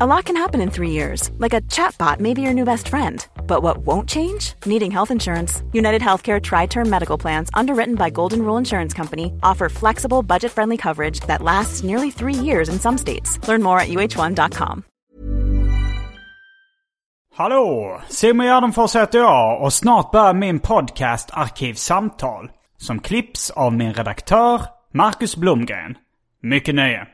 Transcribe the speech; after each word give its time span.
A 0.00 0.06
lot 0.06 0.24
can 0.24 0.36
happen 0.36 0.60
in 0.60 0.70
three 0.70 0.90
years, 0.90 1.30
like 1.38 1.54
a 1.54 1.60
chatbot 1.60 2.18
may 2.18 2.34
be 2.34 2.42
your 2.42 2.52
new 2.52 2.64
best 2.64 2.88
friend. 2.88 3.24
But 3.46 3.62
what 3.62 3.86
won't 3.86 4.08
change? 4.08 4.54
Needing 4.66 4.90
health 4.90 5.12
insurance. 5.12 5.62
United 5.72 6.02
Healthcare 6.02 6.40
Tri 6.42 6.66
Term 6.66 6.90
Medical 6.90 7.16
Plans, 7.16 7.48
underwritten 7.54 7.94
by 7.94 8.10
Golden 8.10 8.42
Rule 8.42 8.58
Insurance 8.58 8.92
Company, 8.92 9.32
offer 9.44 9.68
flexible, 9.68 10.24
budget 10.24 10.50
friendly 10.50 10.76
coverage 10.76 11.20
that 11.28 11.42
lasts 11.42 11.84
nearly 11.84 12.10
three 12.10 12.34
years 12.34 12.68
in 12.68 12.80
some 12.80 12.98
states. 12.98 13.38
Learn 13.46 13.62
more 13.62 13.78
at 13.78 13.88
uh1.com. 13.88 14.82
Hallå! 17.34 18.00
Simon 18.08 18.46
Gärdenfors 18.46 18.96
heter 18.96 19.18
jag 19.18 19.62
och 19.62 19.72
snart 19.72 20.10
börjar 20.10 20.34
min 20.34 20.58
podcast 20.60 21.28
Arkivsamtal. 21.32 22.50
Som 22.76 22.98
klipps 23.00 23.50
av 23.50 23.72
min 23.72 23.92
redaktör 23.92 24.60
Marcus 24.92 25.36
Blomgren. 25.36 25.94
Mycket 26.42 26.74
nöje. 26.74 27.06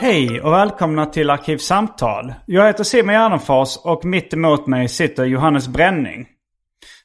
Hej 0.00 0.40
och 0.40 0.52
välkomna 0.52 1.06
till 1.06 1.30
Arkivsamtal. 1.30 2.34
Jag 2.46 2.66
heter 2.66 2.84
Simon 2.84 3.14
Gärdenfors 3.14 3.76
och 3.84 4.04
mitt 4.04 4.34
emot 4.34 4.66
mig 4.66 4.88
sitter 4.88 5.24
Johannes 5.24 5.68
Bränning. 5.68 6.26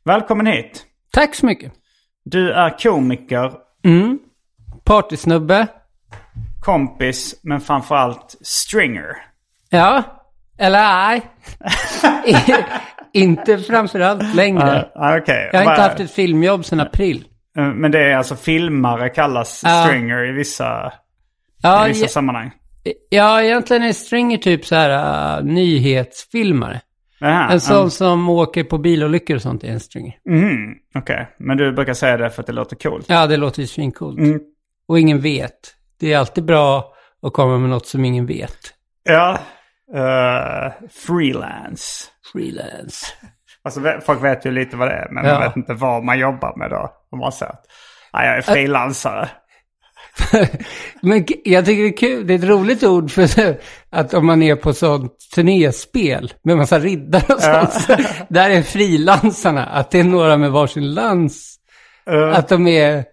Välkommen 0.03 0.45
hit. 0.47 0.85
Tack 1.11 1.35
så 1.35 1.45
mycket. 1.45 1.73
Du 2.25 2.51
är 2.51 2.77
komiker, 2.83 3.51
Mm. 3.83 4.19
Partysnubbe. 4.83 5.67
kompis, 6.61 7.39
men 7.43 7.61
framförallt 7.61 8.35
stringer. 8.41 9.34
Ja. 9.69 10.03
Eller 10.57 10.79
nej. 10.79 11.21
inte 13.13 13.57
framförallt 13.57 14.35
längre. 14.35 14.89
Ah, 14.95 15.17
Okej. 15.17 15.49
Jag 15.53 15.59
har 15.63 15.71
inte 15.71 15.81
haft 15.81 15.99
ett 15.99 16.11
filmjobb 16.11 16.65
sedan 16.65 16.79
april. 16.79 17.25
Eh, 17.57 17.63
Men 17.63 17.91
det 17.91 17.99
är 18.11 18.17
alltså 18.17 18.35
filmare 18.35 19.09
kallas 19.09 19.61
Ja. 19.65 19.83
stringer 19.87 20.29
i 20.29 20.31
vissa, 20.31 20.93
Ja, 21.61 21.85
i 21.85 21.89
vissa 21.89 22.07
sammanhang. 22.07 22.51
ja, 23.09 23.41
egentligen 23.41 23.83
är 23.83 23.93
Stringer 23.93 24.37
typ 24.37 24.65
så 24.65 24.75
här 24.75 25.37
uh, 25.39 25.45
nyhetsfilmare. 25.45 26.81
Aha, 27.21 27.51
En 27.51 27.59
sån 27.61 27.83
um, 27.83 27.89
som 27.89 28.29
åker 28.29 28.63
på 28.63 28.77
bilolyckor 28.77 29.35
och 29.35 29.41
sånt 29.41 29.63
är 29.63 29.67
en 29.67 29.79
Stringer. 29.79 30.17
mhm, 30.29 30.75
Okej, 30.95 31.27
men 31.39 31.57
du 31.57 31.71
brukar 31.73 31.93
säga 31.93 32.17
det 32.17 32.29
för 32.29 32.41
att 32.41 32.47
det 32.47 32.53
låter 32.53 32.75
coolt. 32.75 33.05
Ja, 33.09 33.27
det 33.27 33.37
låter 33.37 33.61
ju 33.61 33.67
svincoolt. 33.67 34.19
Mm. 34.19 34.39
Och 34.87 34.99
ingen 34.99 35.21
vet. 35.21 35.51
Det 35.99 36.13
är 36.13 36.17
alltid 36.17 36.45
bra 36.45 36.93
att 37.21 37.33
komma 37.33 37.57
med 37.57 37.69
något 37.69 37.87
som 37.87 38.05
ingen 38.05 38.25
vet. 38.25 38.57
Ja, 39.09 39.37
eh, 39.95 40.71
freelance. 40.91 42.05
Freelance. 42.33 43.05
Alltså 43.63 43.81
folk 44.05 44.23
vet 44.23 44.45
ju 44.45 44.51
lite 44.51 44.77
vad 44.77 44.87
det 44.87 44.93
är, 44.93 45.07
men 45.11 45.25
Ja. 45.25 45.33
man 45.33 45.41
vet 45.43 45.55
inte 45.55 45.73
vad 45.73 46.03
man 46.03 46.19
jobbar 46.19 46.53
med 46.57 46.69
då. 46.69 46.91
Om 47.11 47.19
man 47.19 47.31
säger 47.31 47.51
att 47.51 47.65
"Ja, 48.13 48.25
jag 48.25 48.37
är 48.37 48.41
frilansare. 48.41 49.29
Men 51.01 51.25
jag 51.43 51.65
tycker 51.65 51.83
det 51.83 51.89
är 51.89 51.97
kul, 51.97 52.27
det 52.27 52.33
är 52.33 52.37
ett 52.37 52.43
roligt 52.43 52.83
ord 52.83 53.11
för 53.11 53.27
att 53.89 54.13
om 54.13 54.25
man 54.25 54.43
är 54.43 54.55
på 54.55 54.73
sånt 54.73 55.13
turnéspel 55.35 56.33
med 56.43 56.57
massa 56.57 56.79
riddare 56.79 57.33
och 57.33 57.41
sånt. 57.41 57.73
så 57.73 57.95
Där 58.29 58.49
är 58.49 58.61
frilansarna, 58.61 59.65
att 59.65 59.91
det 59.91 59.99
är 59.99 60.03
några 60.03 60.37
med 60.37 60.51
varsin 60.51 60.93
lans. 60.93 61.55
Eh, 62.09 62.37
Att 62.37 62.47
de 62.49 62.67
är, 62.67 63.03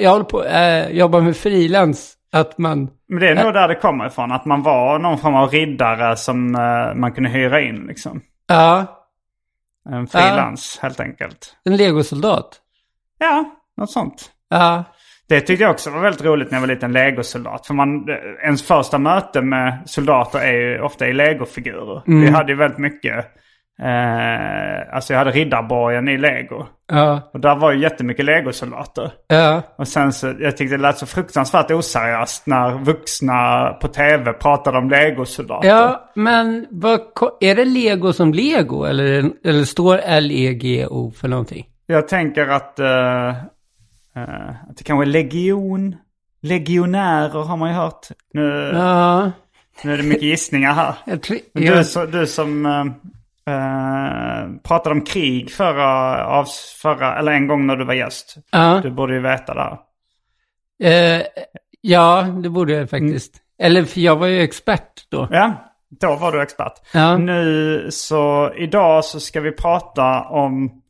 jag 0.00 0.10
håller 0.10 0.24
på, 0.24 0.44
äh, 0.44 0.88
jobbar 0.90 1.20
med 1.20 1.36
frilans, 1.36 2.14
att 2.32 2.58
man, 2.58 2.90
Men 3.08 3.20
det 3.20 3.28
är 3.28 3.44
nog 3.44 3.54
där 3.54 3.68
det 3.68 3.74
kommer 3.74 4.06
ifrån. 4.06 4.32
Att 4.32 4.44
man 4.44 4.62
var 4.62 4.98
någon 4.98 5.18
form 5.18 5.34
av 5.34 5.48
riddare 5.50 6.16
som 6.16 6.54
eh, 6.54 6.94
man 6.94 7.12
kunde 7.12 7.30
hyra 7.30 7.60
in 7.60 7.86
liksom. 7.86 8.20
ja, 8.46 8.86
En 9.88 10.06
frilans 10.06 10.78
helt 10.82 11.00
enkelt. 11.00 11.56
en 11.64 11.76
legosoldat. 11.76 12.58
Ja, 13.18 13.44
något 13.76 13.90
sånt. 13.90 14.30
Ja, 14.50 14.84
Det 15.28 15.40
tyckte 15.40 15.62
jag 15.64 15.70
också 15.70 15.90
var 15.90 16.00
väldigt 16.00 16.24
roligt 16.24 16.50
när 16.50 16.56
jag 16.58 16.60
var 16.66 16.74
liten 16.74 16.92
legosoldat. 16.92 17.66
För 17.66 17.74
man, 17.74 18.08
eh, 18.08 18.16
ens 18.44 18.62
första 18.62 18.98
möte 18.98 19.40
med 19.42 19.78
soldater 19.86 20.38
är 20.38 20.52
ju 20.52 20.80
ofta 20.80 21.08
i 21.08 21.12
legofigurer. 21.12 22.02
Vi 22.06 22.30
hade 22.30 22.52
ju 22.52 22.58
väldigt 22.58 22.78
mycket, 22.78 23.26
eh, 23.82 24.94
alltså 24.94 25.12
jag 25.12 25.18
hade 25.18 25.30
riddarborgen 25.30 26.08
i 26.08 26.18
lego. 26.18 26.66
ja, 26.92 27.30
Och 27.32 27.40
där 27.40 27.56
var 27.56 27.72
ju 27.72 27.80
jättemycket 27.80 28.24
legosoldater. 28.24 29.12
ja. 29.28 29.62
Och 29.78 29.88
sen 29.88 30.12
så, 30.12 30.34
jag 30.40 30.56
tyckte 30.56 30.76
det 30.76 30.82
lät 30.82 30.98
så 30.98 31.06
fruktansvärt 31.06 31.70
oseriöst 31.70 32.46
när 32.46 32.78
vuxna 32.78 33.68
på 33.72 33.88
tv 33.88 34.32
pratade 34.32 34.78
om 34.78 34.90
legosoldater. 34.90 35.68
Ja, 35.68 36.10
men 36.14 36.66
vad, 36.70 37.00
är 37.40 37.54
det 37.54 37.64
lego 37.64 38.12
som 38.12 38.32
lego 38.34 38.84
eller, 38.84 39.30
eller 39.44 39.64
står 39.64 39.98
L-E-G-O 40.04 41.10
för 41.16 41.28
någonting? 41.28 41.66
Jag 41.86 42.08
tänker 42.08 42.48
att, 42.48 42.78
eh, 42.78 43.28
eh, 43.28 44.50
att 44.70 44.76
det 44.76 44.84
kanske 44.84 45.04
är 45.04 45.06
legion. 45.06 45.96
Legionärer 46.42 47.42
har 47.44 47.56
man 47.56 47.68
ju 47.68 47.74
hört. 47.74 48.06
Nu, 48.34 48.70
Ja, 48.74 49.30
nu 49.84 49.92
är 49.92 49.96
det 49.96 50.02
mycket 50.02 50.22
gissningar 50.22 50.72
här. 50.72 51.16
tror... 51.16 51.38
Men 51.54 51.62
jag- 51.64 51.84
Du, 52.12 52.18
du 52.18 52.26
som 52.26 52.66
eh, 53.46 54.62
pratade 54.62 54.94
om 54.94 55.04
krig 55.04 55.50
förra, 55.50 56.24
av, 56.26 56.46
förra, 56.82 57.18
eller 57.18 57.32
en 57.32 57.46
gång 57.46 57.66
när 57.66 57.76
du 57.76 57.84
var 57.84 57.94
gäst. 57.94 58.36
Ja. 58.50 58.80
Du 58.82 58.90
borde 58.90 59.14
ju 59.14 59.20
veta 59.20 59.54
det. 59.54 59.78
Eh, 60.88 61.22
ja, 61.80 62.22
det 62.42 62.48
borde 62.48 62.72
jag 62.72 62.90
faktiskt. 62.90 63.34
Eller 63.58 63.84
för 63.84 64.00
jag 64.00 64.16
var 64.16 64.26
ju 64.26 64.40
expert 64.40 65.10
då. 65.10 65.28
Ja, 65.30 65.52
då 66.00 66.16
var 66.16 66.32
du 66.32 66.42
expert. 66.42 66.72
Ja. 66.92 67.16
Nu 67.16 67.86
så, 67.90 68.52
idag 68.56 69.04
så 69.04 69.20
ska 69.20 69.40
vi 69.40 69.52
prata 69.52 70.20
om 70.20 70.82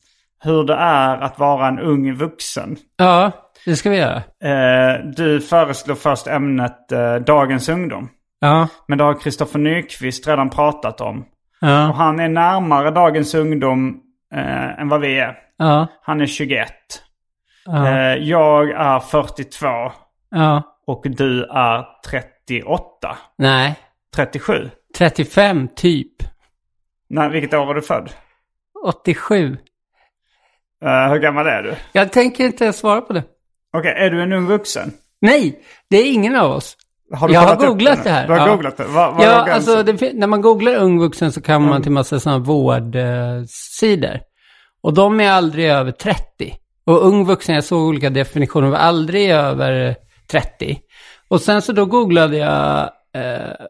hur 0.44 0.64
det 0.64 0.74
är 0.74 1.16
att 1.16 1.38
vara 1.38 1.68
en 1.68 1.78
ung 1.78 2.14
vuxen. 2.14 2.76
Ja, 2.96 3.32
det 3.64 3.76
ska 3.76 3.90
vi 3.90 3.96
göra. 3.96 4.16
Eh, 4.44 5.04
du 5.16 5.40
föreslog 5.40 5.98
först 5.98 6.26
ämnet 6.26 6.92
eh, 6.92 7.14
Dagens 7.14 7.68
ungdom. 7.68 8.08
Ja, 8.40 8.68
Men 8.88 8.98
det 8.98 9.04
har 9.04 9.20
Kristoffer 9.20 9.58
Nyqvist 9.58 10.28
redan 10.28 10.50
pratat 10.50 11.00
om. 11.00 11.24
Och 11.62 11.94
han 11.96 12.20
är 12.20 12.28
närmare 12.28 12.90
dagens 12.90 13.34
ungdom 13.34 14.00
eh, 14.34 14.80
än 14.80 14.88
vad 14.88 15.00
vi 15.00 15.18
är. 15.18 15.38
ja, 15.56 15.86
Han 16.02 16.20
är 16.20 16.26
21. 16.26 16.68
ja, 17.66 17.88
Eh, 17.88 18.14
jag 18.16 18.70
är 18.70 19.00
42 19.00 19.66
ja. 20.30 20.62
och 20.86 21.04
du 21.04 21.44
är 21.44 21.84
38. 22.10 23.16
Nej, 23.38 23.76
37. 24.14 24.70
35 24.98 25.68
typ. 25.76 26.12
Nej, 27.08 27.30
vilket 27.30 27.54
år 27.54 27.70
är 27.70 27.74
du 27.74 27.82
född? 27.82 28.10
87. 28.84 29.56
Eh, 30.84 31.08
hur 31.10 31.18
gammal 31.18 31.46
är 31.46 31.62
du? 31.62 31.74
Jag 31.92 32.12
tänker 32.12 32.44
inte 32.44 32.72
svara 32.72 33.00
på 33.00 33.12
det. 33.12 33.24
Okej, 33.72 33.94
är 33.96 34.10
du 34.10 34.22
en 34.22 34.32
ung 34.32 34.46
vuxen? 34.46 34.92
Nej, 35.20 35.60
det 35.90 35.96
är 35.96 36.12
ingen 36.12 36.36
av 36.36 36.50
oss. 36.50 36.76
Har 37.12 37.28
du 37.28 37.34
jag 37.34 37.40
har 37.40 37.56
googlat 37.56 37.98
nu? 37.98 38.04
det 38.04 38.10
här. 38.10 38.26
Du 38.26 38.32
har 38.32 38.40
ja. 38.40 38.52
googlat 38.52 38.76
det? 38.76 38.84
Vad, 38.84 39.14
vad 39.14 39.26
ja, 39.26 39.52
alltså 39.52 39.82
det, 39.82 40.12
när 40.12 40.26
man 40.26 40.40
googlar 40.40 40.74
ung 40.74 40.98
vuxen 40.98 41.32
så 41.32 41.40
kan 41.40 41.68
man 41.68 41.82
till 41.82 41.92
massa 41.92 42.20
sådana 42.20 42.38
vårdsidor. 42.38 44.20
Och 44.82 44.94
de 44.94 45.20
är 45.20 45.30
aldrig 45.30 45.66
över 45.66 45.92
30. 45.92 46.54
Och 46.86 47.06
ung 47.06 47.24
vuxen, 47.24 47.54
jag 47.54 47.64
såg 47.64 47.82
olika 47.82 48.10
definitioner, 48.10 48.68
var 48.68 48.78
aldrig 48.78 49.30
över 49.30 49.96
30. 50.30 50.78
Och 51.28 51.40
sen 51.40 51.62
så 51.62 51.72
då 51.72 51.86
googlade 51.86 52.36
jag 52.36 52.90
eh, 53.14 53.66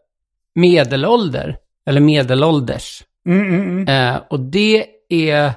medelålder, 0.55 1.57
eller 1.87 2.01
medelålders. 2.01 3.03
Mm, 3.25 3.47
mm, 3.47 3.61
mm. 3.61 4.13
Eh, 4.15 4.21
och 4.29 4.39
det 4.39 4.85
är, 5.09 5.51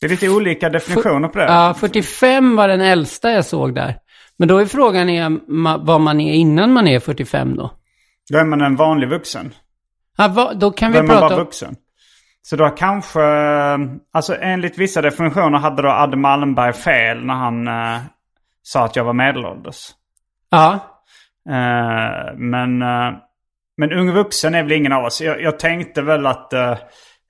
Det 0.00 0.06
är 0.06 0.10
lite 0.10 0.28
olika 0.28 0.68
definitioner 0.68 1.28
på 1.28 1.38
det. 1.38 1.44
ja 1.44 1.74
45 1.80 2.56
var 2.56 2.68
den 2.68 2.80
äldsta 2.80 3.32
jag 3.32 3.44
såg 3.44 3.74
där. 3.74 3.96
Men 4.40 4.48
då 4.48 4.58
är 4.58 4.66
frågan 4.66 5.08
är, 5.08 5.40
vad 5.84 6.00
man 6.00 6.20
är 6.20 6.34
innan 6.34 6.72
man 6.72 6.88
är 6.88 7.00
45 7.00 7.56
då? 7.56 7.70
Då 8.30 8.38
är 8.38 8.44
man 8.44 8.60
en 8.60 8.76
vanlig 8.76 9.08
vuxen. 9.08 9.54
Ja, 10.16 10.28
va, 10.28 10.52
då 10.54 10.70
kan 10.70 10.92
Då 10.92 10.98
är 10.98 11.02
vi 11.02 11.08
man 11.08 11.16
prata 11.16 11.28
bara 11.28 11.44
vuxen. 11.44 11.76
Så 12.42 12.56
då 12.56 12.68
kanske, 12.68 13.20
alltså 14.12 14.36
enligt 14.40 14.78
vissa 14.78 15.02
definitioner 15.02 15.58
hade 15.58 15.82
då 15.82 15.88
Adde 15.88 16.16
Malmberg 16.16 16.72
fel 16.72 17.24
när 17.24 17.34
han 17.34 17.68
eh, 17.68 18.00
sa 18.62 18.84
att 18.84 18.96
jag 18.96 19.04
var 19.04 19.12
medelålders. 19.12 19.90
Ja, 20.50 20.78
Eh, 21.48 22.34
men, 22.36 22.82
eh, 22.82 23.12
men 23.76 23.92
ung 23.92 24.12
vuxen 24.12 24.54
är 24.54 24.62
väl 24.62 24.72
ingen 24.72 24.92
av 24.92 25.04
oss. 25.04 25.20
Jag, 25.20 25.42
jag 25.42 25.58
tänkte 25.58 26.02
väl 26.02 26.26
att... 26.26 26.52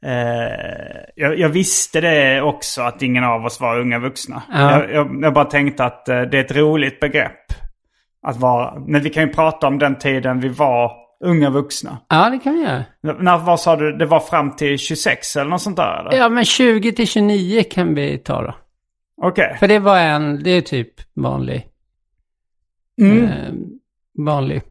eh, 0.06 1.00
jag, 1.16 1.38
jag 1.38 1.48
visste 1.48 2.00
det 2.00 2.42
också 2.42 2.82
att 2.82 3.02
ingen 3.02 3.24
av 3.24 3.44
oss 3.44 3.60
var 3.60 3.80
unga 3.80 3.98
vuxna. 3.98 4.42
Ja. 4.52 4.70
Jag, 4.70 4.92
jag, 4.92 5.18
jag 5.22 5.34
bara 5.34 5.44
tänkte 5.44 5.84
att 5.84 6.08
eh, 6.08 6.22
det 6.22 6.38
är 6.38 6.44
ett 6.44 6.56
roligt 6.56 7.00
begrepp. 7.00 7.52
Att 8.22 8.36
vara, 8.36 8.80
men 8.86 9.02
vi 9.02 9.10
kan 9.10 9.22
ju 9.22 9.32
prata 9.32 9.66
om 9.66 9.78
den 9.78 9.98
tiden 9.98 10.40
vi 10.40 10.48
var 10.48 10.92
unga 11.24 11.50
vuxna. 11.50 11.98
Ja, 12.08 12.30
det 12.30 12.38
kan 12.38 12.54
vi 12.54 12.62
göra. 12.62 12.84
När, 13.00 13.38
vad 13.38 13.60
sa 13.60 13.76
du? 13.76 13.92
Det 13.96 14.06
var 14.06 14.20
fram 14.20 14.56
till 14.56 14.78
26 14.78 15.36
eller 15.36 15.50
något 15.50 15.62
sånt 15.62 15.76
där? 15.76 16.00
Eller? 16.00 16.18
Ja, 16.18 16.28
men 16.28 16.44
20 16.44 16.92
till 16.92 17.06
29 17.06 17.62
kan 17.70 17.94
vi 17.94 18.18
ta 18.18 18.42
då. 18.42 18.54
Okej. 19.22 19.56
För 19.60 19.68
det 19.68 19.78
var 19.78 19.98
en, 19.98 20.42
det 20.42 20.50
är 20.50 20.60
typ 20.60 20.92
vanlig. 21.14 21.66
Mm. 23.00 23.24
Eh, 23.24 23.52
vanlig. 24.18 24.62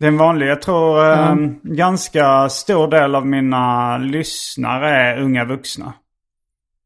Det 0.00 0.06
är 0.06 0.08
en 0.08 0.16
vanlig. 0.16 0.46
Jag 0.46 0.62
tror 0.62 1.00
eh, 1.04 1.08
Ja. 1.18 1.36
ganska 1.62 2.48
stor 2.48 2.88
del 2.88 3.14
av 3.14 3.26
mina 3.26 3.98
lyssnare 3.98 4.90
är 4.90 5.20
unga 5.20 5.44
vuxna. 5.44 5.92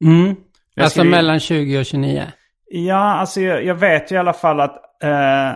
Mm. 0.05 0.37
Jag 0.75 0.84
Alltså 0.84 0.99
skulle- 1.00 1.11
mellan 1.11 1.40
20 1.40 1.78
och 1.78 1.84
29. 1.87 2.22
Ja, 2.70 2.96
alltså 3.14 3.40
jag, 3.40 3.64
jag 3.64 3.75
vet 3.75 4.11
ju 4.11 4.14
i 4.14 4.19
alla 4.19 4.32
fall 4.32 4.61
att 4.61 4.76
eh, 5.02 5.52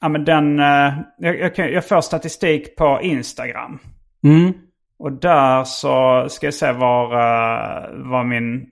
ja, 0.00 0.08
men 0.08 0.24
den, 0.24 0.58
eh, 0.60 0.92
jag, 1.18 1.36
jag, 1.58 1.72
jag 1.72 1.88
får 1.88 2.00
statistik 2.00 2.76
på 2.76 2.98
Instagram. 3.02 3.78
Mm. 4.24 4.52
Och 4.98 5.12
där 5.12 5.64
så 5.64 6.26
ska 6.28 6.46
jag 6.46 6.54
se 6.54 6.72
var, 6.72 7.04
eh, 7.12 7.88
var 7.94 8.24
min, 8.24 8.66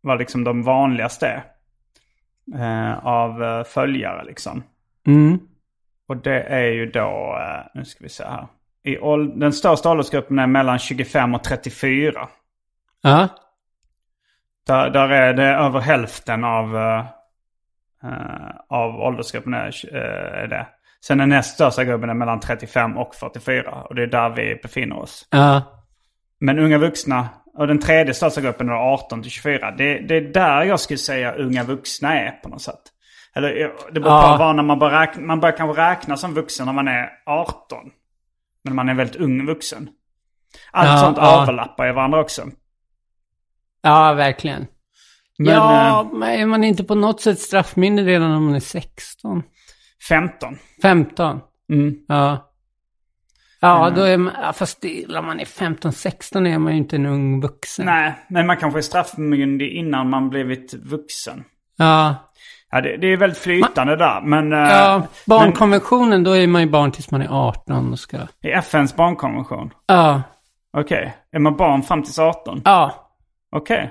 vad 0.00 0.18
liksom 0.18 0.44
de 0.44 0.62
vanligaste 0.62 1.26
är. 1.26 1.44
Eh, 2.54 3.06
av 3.06 3.42
eh, 3.42 3.64
följare 3.64 4.24
liksom. 4.24 4.62
Mm. 5.06 5.38
Och 6.12 6.18
det 6.18 6.42
är 6.42 6.66
ju 6.66 6.86
då, 6.86 7.38
eh, 7.40 7.64
nu 7.74 7.84
ska 7.84 8.04
vi 8.04 8.08
se 8.08 8.24
här. 8.24 8.46
I 8.84 8.98
åld- 8.98 9.40
den 9.40 9.52
största 9.52 9.90
åldersgruppen 9.90 10.38
är 10.38 10.46
mellan 10.46 10.78
25 10.78 11.34
och 11.34 11.44
34. 11.44 12.28
Ja. 13.02 13.28
Där, 14.66 14.90
där 14.90 15.08
är 15.08 15.34
det 15.34 15.44
över 15.46 15.80
hälften 15.80 16.44
av, 16.44 16.76
eh, 16.76 17.04
av 18.68 19.00
åldersgruppen 19.00 19.54
är, 19.54 19.94
eh, 19.96 20.42
är 20.42 20.46
det. 20.46 20.66
Sen 21.00 21.18
den 21.18 21.28
näst 21.28 21.54
största 21.54 21.84
gruppen 21.84 22.10
är 22.10 22.14
mellan 22.14 22.40
35 22.40 22.96
och 22.98 23.14
44. 23.14 23.82
Och 23.82 23.94
det 23.94 24.02
är 24.02 24.06
där 24.06 24.30
vi 24.30 24.60
befinner 24.62 24.98
oss. 24.98 25.28
Ja. 25.30 25.62
Men 26.40 26.58
unga 26.58 26.78
vuxna, 26.78 27.28
och 27.54 27.66
den 27.66 27.78
tredje 27.78 28.14
största 28.14 28.40
gruppen 28.40 28.68
är 28.68 28.72
18 28.72 29.22
till 29.22 29.30
24. 29.30 29.70
Det, 29.70 29.98
det 29.98 30.16
är 30.16 30.20
där 30.32 30.62
jag 30.62 30.80
skulle 30.80 30.98
säga 30.98 31.32
unga 31.32 31.64
vuxna 31.64 32.18
är 32.18 32.30
på 32.30 32.48
något 32.48 32.62
sätt. 32.62 32.82
Eller 33.34 33.72
det 33.92 34.00
beror 34.00 34.14
Ja. 34.16 34.32
på 34.32 34.44
vad 34.44 34.56
när 34.56 34.62
man 34.62 34.78
börjar 34.78 35.00
räkna, 35.00 35.22
man 35.22 35.40
börjar 35.40 35.56
kanske 35.56 35.82
räkna 35.82 36.16
som 36.16 36.34
vuxen 36.34 36.66
när 36.66 36.72
man 36.72 36.88
är 36.88 37.08
18. 37.26 37.78
Men 38.64 38.74
man 38.74 38.88
är 38.88 38.94
väldigt 38.94 39.16
ung 39.16 39.46
vuxen. 39.46 39.88
Allt 40.72 40.88
Ja, 40.88 40.96
sånt 40.98 41.16
ja. 41.16 41.42
överlappar 41.42 41.88
i 41.88 41.92
varandra 41.92 42.20
också. 42.20 42.42
Ja, 43.82 44.12
verkligen. 44.12 44.66
Men, 45.38 45.54
ja, 45.54 46.00
eh, 46.00 46.12
men 46.18 46.28
är 46.40 46.46
man 46.46 46.64
inte 46.64 46.84
på 46.84 46.94
något 46.94 47.20
sätt 47.20 47.38
straffmyndig 47.38 48.06
redan 48.06 48.30
när 48.30 48.40
man 48.40 48.54
är 48.54 48.60
16? 48.60 49.42
15. 50.08 50.56
15? 50.82 51.40
Mm. 51.72 51.94
Ja. 52.08 52.48
Ja, 53.60 53.90
då 53.96 54.02
är 54.02 54.16
man, 54.16 54.32
ja, 54.42 54.52
fast 54.52 54.82
när 54.82 55.22
man 55.22 55.40
är 55.40 55.44
15-16 55.44 56.46
är 56.54 56.58
man 56.58 56.72
ju 56.72 56.78
inte 56.78 56.96
en 56.96 57.06
ung 57.06 57.40
vuxen. 57.40 57.86
Nej, 57.86 58.14
men 58.28 58.46
man 58.46 58.56
kanske 58.56 58.78
är 58.78 58.82
straffmyndig 58.82 59.68
innan 59.72 60.10
man 60.10 60.30
blivit 60.30 60.74
vuxen. 60.74 61.44
Ja, 61.76 62.31
Ja, 62.74 62.80
det, 62.80 62.96
det 62.96 63.06
är 63.06 63.16
väldigt 63.16 63.38
flytande 63.38 63.96
där. 63.96 64.20
Men, 64.20 64.52
eh, 64.52 64.58
ja 64.58 65.02
barnkonventionen, 65.26 66.24
då 66.24 66.36
är 66.36 66.46
man 66.46 66.62
ju 66.62 66.68
barn 66.70 66.92
tills 66.92 67.10
man 67.10 67.22
är 67.22 67.28
18 67.48 67.92
och 67.92 67.98
ska... 67.98 68.16
men 68.16 68.28
i 68.42 68.50
FNs 68.50 68.96
barnkonvention. 68.96 69.70
Ja, 69.86 70.22
Okej, 70.76 71.14
är 71.32 71.38
man 71.38 71.56
barn 71.56 71.82
fram 71.82 72.02
till 72.02 72.20
18? 72.22 72.62
ja, 72.64 73.10
Okej. 73.56 73.90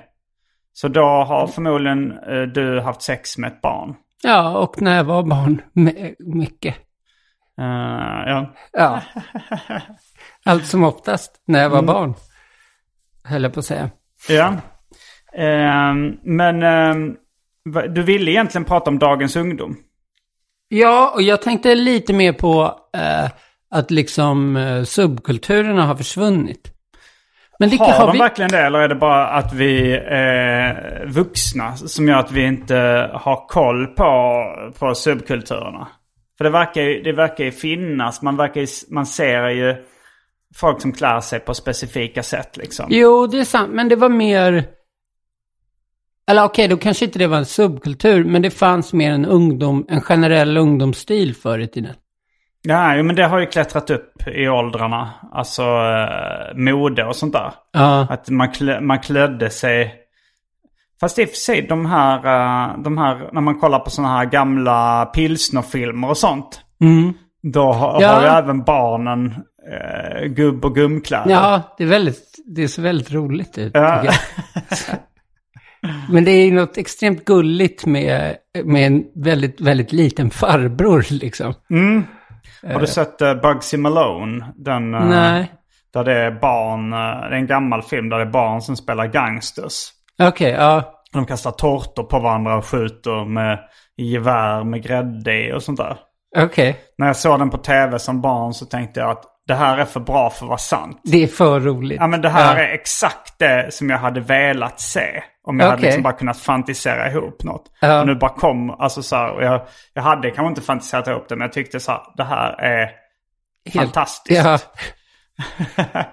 Så 0.73 0.87
då 0.87 1.01
har 1.03 1.47
förmodligen 1.47 2.11
eh, 2.11 2.41
du 2.41 2.81
haft 2.81 3.01
sex 3.01 3.37
med 3.37 3.51
ett 3.51 3.61
barn. 3.61 3.95
ja, 4.23 4.57
och 4.57 4.81
när 4.81 4.95
jag 4.97 5.03
var 5.03 5.23
barn, 5.23 5.61
my- 5.73 6.15
mycket. 6.19 6.75
Eh, 7.59 8.23
ja. 8.27 8.53
Ja. 8.71 9.01
Allt 10.45 10.65
som 10.67 10.83
oftast 10.83 11.41
när 11.47 11.61
jag 11.61 11.69
var 11.69 11.81
barn. 11.81 12.13
Höll 13.23 13.43
jag 13.43 13.53
på 13.53 13.59
att 13.59 13.65
säga. 13.65 13.89
ja. 14.29 14.53
Ehm, 15.33 16.17
men 16.23 16.59
va- 16.63 17.17
du 17.89 18.03
ville 18.03 18.31
egentligen 18.31 18.65
prata 18.65 18.89
om 18.89 18.99
dagens 18.99 19.35
ungdom. 19.35 19.77
Ja, 20.67 21.11
och 21.15 21.21
jag 21.21 21.41
tänkte 21.41 21.75
lite 21.75 22.13
mer 22.13 22.33
på 22.33 22.75
eh, 22.97 23.29
att 23.71 23.91
liksom 23.91 24.57
eh, 24.57 24.83
subkulturerna 24.83 25.85
har 25.85 25.95
försvunnit. 25.95 26.71
Men 27.59 27.69
det 27.69 27.77
Har, 27.77 27.91
har 27.91 28.07
de 28.07 28.13
vi... 28.13 28.19
verkligen 28.19 28.51
det 28.51 28.59
eller 28.59 28.79
är 28.79 28.87
det 28.87 28.95
bara 28.95 29.27
att 29.27 29.53
vi 29.53 29.93
är 30.07 31.05
vuxna 31.07 31.75
som 31.75 32.07
gör 32.07 32.17
att 32.17 32.31
vi 32.31 32.45
inte 32.45 33.09
har 33.13 33.47
koll 33.47 33.87
på, 33.87 34.43
på 34.79 34.95
subkulturerna? 34.95 35.87
För 36.37 36.43
det 36.43 36.49
verkar 36.49 36.81
ju, 36.81 37.01
det 37.01 37.11
verkar 37.13 37.43
ju 37.43 37.51
finnas, 37.51 38.21
man, 38.21 38.37
verkar 38.37 38.61
ju, 38.61 38.67
man 38.89 39.05
ser 39.05 39.49
ju 39.49 39.75
folk 40.55 40.81
som 40.81 40.91
klär 40.91 41.19
sig 41.19 41.39
på 41.39 41.53
specifika 41.53 42.23
sätt 42.23 42.57
liksom. 42.57 42.85
Jo, 42.89 43.27
det 43.27 43.39
är 43.39 43.43
sant, 43.43 43.71
men 43.73 43.89
det 43.89 43.95
var 43.95 44.09
mer... 44.09 44.65
Eller 46.27 46.43
okej, 46.43 46.67
då 46.67 46.77
kanske 46.77 47.05
inte 47.05 47.19
det 47.19 47.27
var 47.27 47.37
en 47.37 47.45
subkultur, 47.45 48.23
men 48.23 48.41
det 48.41 48.51
fanns 48.51 48.93
mer 48.93 49.11
en 49.11 49.25
ungdom, 49.25 49.85
en 49.89 50.01
generell 50.01 50.57
ungdomsstil 50.57 51.35
förr 51.35 51.59
i 51.59 51.67
tiden. 51.67 51.93
Jo, 52.97 53.03
men 53.03 53.15
det 53.15 53.23
har 53.25 53.39
ju 53.39 53.45
klättrat 53.45 53.89
upp 53.89 54.27
i 54.27 54.47
åldrarna. 54.49 55.09
Alltså 55.31 55.61
eh, 55.63 56.55
mode 56.57 57.05
och 57.05 57.15
sånt 57.15 57.33
där. 57.33 57.53
Ja, 57.71 58.07
Att 58.09 58.29
man, 58.29 58.51
klä, 58.51 58.81
man 58.81 58.99
klädde 58.99 59.49
sig... 59.49 59.95
Fast 60.99 61.19
i 61.19 61.25
och 61.25 61.29
för 61.29 61.35
sig 61.35 61.61
de 61.61 61.85
här, 61.85 62.15
eh, 62.17 62.77
de 62.83 62.97
här, 62.97 63.29
när 63.33 63.41
man 63.41 63.59
kollar 63.59 63.79
på 63.79 63.89
sådana 63.89 64.17
här 64.17 64.25
gamla 64.25 65.05
pilsnerfilmer 65.05 66.09
och 66.09 66.17
sånt. 66.17 66.61
mm. 66.81 67.13
Då 67.53 67.71
har, 67.71 68.01
Ja. 68.01 68.07
har 68.13 68.21
ju 68.21 68.27
även 68.27 68.63
barnen 68.63 69.35
eh, 69.71 70.25
gubb 70.25 70.65
och 70.65 70.75
gumkläder. 70.75 71.31
ja 71.31 71.61
det, 71.77 71.83
är 71.83 71.87
väldigt, 71.87 72.35
det 72.55 72.67
ser 72.67 72.81
väldigt 72.81 73.11
roligt 73.11 73.57
ut. 73.57 73.71
Ja. 73.73 74.03
Men 76.09 76.23
det 76.23 76.31
är 76.31 76.45
ju 76.45 76.51
något 76.51 76.77
extremt 76.77 77.25
gulligt 77.25 77.85
med, 77.85 78.35
med 78.63 78.87
en 78.87 79.03
väldigt, 79.15 79.61
väldigt 79.61 79.91
liten 79.91 80.29
farbror 80.29 81.05
liksom. 81.09 81.53
Har 82.73 82.79
du 82.79 82.87
sett 82.87 83.21
uh, 83.21 83.33
Bugsy 83.33 83.77
Malone? 83.77 84.45
Den, 84.55 84.93
eh, 84.93 85.05
Nej. 85.05 85.51
Där 85.93 86.03
det 86.03 86.13
är 86.13 86.31
barn, 86.31 86.93
eh, 86.93 86.99
det 87.29 87.35
är 87.35 87.39
en 87.39 87.47
gammal 87.47 87.81
film 87.81 88.09
där 88.09 88.17
det 88.17 88.23
är 88.23 88.31
barn 88.31 88.61
som 88.61 88.75
spelar 88.75 89.07
gangsters. 89.07 89.73
Okej, 90.21 90.51
ja. 90.51 90.97
De 91.13 91.25
kastar 91.25 91.51
tårtor 91.51 92.03
på 92.03 92.19
varandra 92.19 92.55
och 92.57 92.65
skjuter 92.65 93.25
med 93.25 93.59
gevär 93.97 94.63
med 94.63 94.83
grädde 94.83 95.53
och 95.55 95.63
sånt 95.63 95.77
där. 95.79 95.97
Okej. 96.37 96.79
När 96.97 97.07
jag 97.07 97.15
såg 97.15 97.39
den 97.39 97.49
på 97.49 97.57
tv 97.57 97.99
som 97.99 98.21
barn 98.21 98.53
så 98.53 98.65
tänkte 98.65 98.99
jag 98.99 99.09
att 99.09 99.23
det 99.47 99.53
här 99.55 99.77
är 99.77 99.85
för 99.85 99.99
bra 99.99 100.29
för 100.29 100.45
att 100.45 100.49
vara 100.49 100.57
sant. 100.57 101.01
Det 101.03 101.23
är 101.23 101.27
för 101.27 101.59
roligt. 101.59 101.97
Ja 101.99 102.07
men 102.07 102.21
det 102.21 102.29
här 102.29 102.57
Ja. 102.57 102.63
är 102.63 102.73
exakt 102.73 103.39
det 103.39 103.73
som 103.73 103.89
jag 103.89 103.97
hade 103.97 104.19
velat 104.19 104.79
se. 104.79 105.23
Om 105.43 105.59
jag 105.59 105.65
hade 105.65 105.77
Okej. 105.77 105.85
liksom 105.85 106.03
bara 106.03 106.13
kunnat 106.13 106.37
fantisera 106.39 107.11
ihop 107.11 107.43
något. 107.43 107.63
Ja. 107.81 108.01
Och 108.01 108.07
nu 108.07 108.15
bara 108.15 108.31
kom, 108.31 108.69
alltså 108.69 109.03
så 109.03 109.15
här, 109.15 109.31
och 109.31 109.43
jag, 109.43 109.61
jag 109.93 110.03
hade 110.03 110.29
kanske 110.31 110.49
inte 110.49 110.61
fantiserat 110.61 111.07
ihop 111.07 111.29
det 111.29 111.35
men 111.35 111.45
jag 111.45 111.53
tyckte 111.53 111.79
så 111.79 111.91
här, 111.91 112.01
det 112.17 112.23
här 112.23 112.61
är 112.61 112.91
fantastiskt. 113.73 114.45
Ja. 114.45 114.59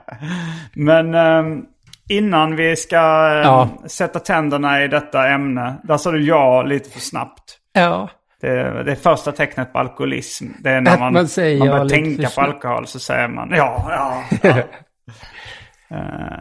Men 0.74 1.14
ehm, 1.14 1.62
innan 2.08 2.56
vi 2.56 2.76
ska 2.76 2.96
ehm, 2.98 3.42
Ja. 3.42 3.68
sätta 3.86 4.18
tänderna 4.20 4.84
i 4.84 4.88
detta 4.88 5.28
ämne. 5.28 5.74
Där 5.82 5.96
sa 5.96 6.10
du 6.10 6.22
ja 6.26 6.62
lite 6.62 6.90
för 6.90 7.00
snabbt. 7.00 7.58
ja. 7.72 8.08
Det, 8.40 8.82
det 8.84 8.92
är 8.92 8.96
första 8.96 9.32
tecknet 9.32 9.72
på 9.72 9.78
alkoholism. 9.78 10.46
Det 10.62 10.70
är 10.70 10.80
när 10.80 10.92
Att 10.92 11.00
man, 11.00 11.12
man 11.12 11.28
säger 11.28 11.58
man 11.58 11.66
ja 11.66 11.72
börjar 11.72 11.84
lite 11.84 11.96
tänka 11.96 12.28
på 12.28 12.40
alkohol 12.40 12.86
så 12.86 12.98
säger 13.00 13.28
man 13.28 13.50
ja, 13.50 13.86
ja. 13.90 14.22
ja. 14.42 14.54
Eh, 15.90 16.38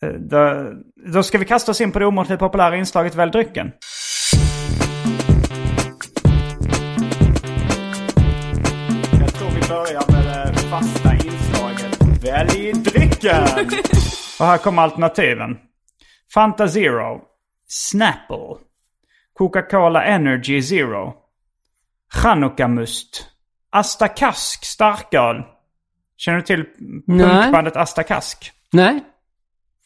då, 0.00 0.72
då 1.12 1.22
ska 1.22 1.38
vi 1.38 1.44
kasta 1.44 1.70
oss 1.70 1.80
in 1.80 1.92
på 1.92 1.98
det 1.98 2.06
omåttligt 2.06 2.40
populära 2.40 2.76
inslaget 2.76 3.14
Välj 3.14 3.32
drycken. 3.32 3.72
Jag 9.20 9.34
tror 9.34 9.50
vi 9.50 9.68
börjar 9.68 10.12
med 10.12 10.54
det 10.54 10.58
fasta 10.58 11.14
inslaget 11.14 12.24
Välj 12.24 12.72
drycken. 12.72 13.42
Och 14.40 14.46
här 14.46 14.58
kommer 14.58 14.82
alternativen. 14.82 15.56
Fanta 16.34 16.68
Zero. 16.68 17.20
Snapple. 17.68 18.56
Coca-Cola 19.34 20.04
Energy 20.04 20.62
Zero. 20.62 21.14
Chanukka 22.14 22.68
Must. 22.68 23.26
Asta 23.70 24.08
Kask 24.08 24.64
starköl. 24.64 25.42
Känner 26.16 26.38
du 26.38 26.44
till 26.44 26.64
Nej. 27.06 27.26
punkbandet 27.26 27.76
Asta 27.76 28.02
Kask? 28.02 28.52
Nej. 28.72 29.04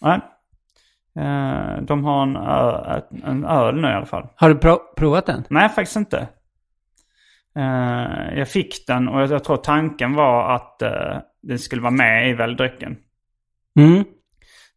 Nej. 0.00 0.21
Eh, 1.19 1.83
de 1.83 2.04
har 2.04 2.23
en, 2.23 2.37
ö- 2.37 3.00
en 3.25 3.45
öl 3.45 3.80
nu 3.80 3.88
i 3.88 3.92
alla 3.92 4.07
fall. 4.07 4.28
Har 4.37 4.49
du 4.49 4.54
pro- 4.54 4.95
provat 4.97 5.26
den? 5.26 5.45
Nej, 5.50 5.69
faktiskt 5.69 5.97
inte. 5.97 6.28
Eh, 7.57 8.38
jag 8.38 8.49
fick 8.49 8.87
den 8.87 9.09
och 9.09 9.21
jag, 9.23 9.30
jag 9.30 9.45
tror 9.45 9.57
tanken 9.57 10.14
var 10.14 10.54
att 10.54 10.83
eh, 10.83 11.19
den 11.42 11.59
skulle 11.59 11.83
vara 11.83 11.90
med 11.92 12.30
i 12.30 12.33
väldrycken. 12.35 12.97
Mm. 13.78 14.04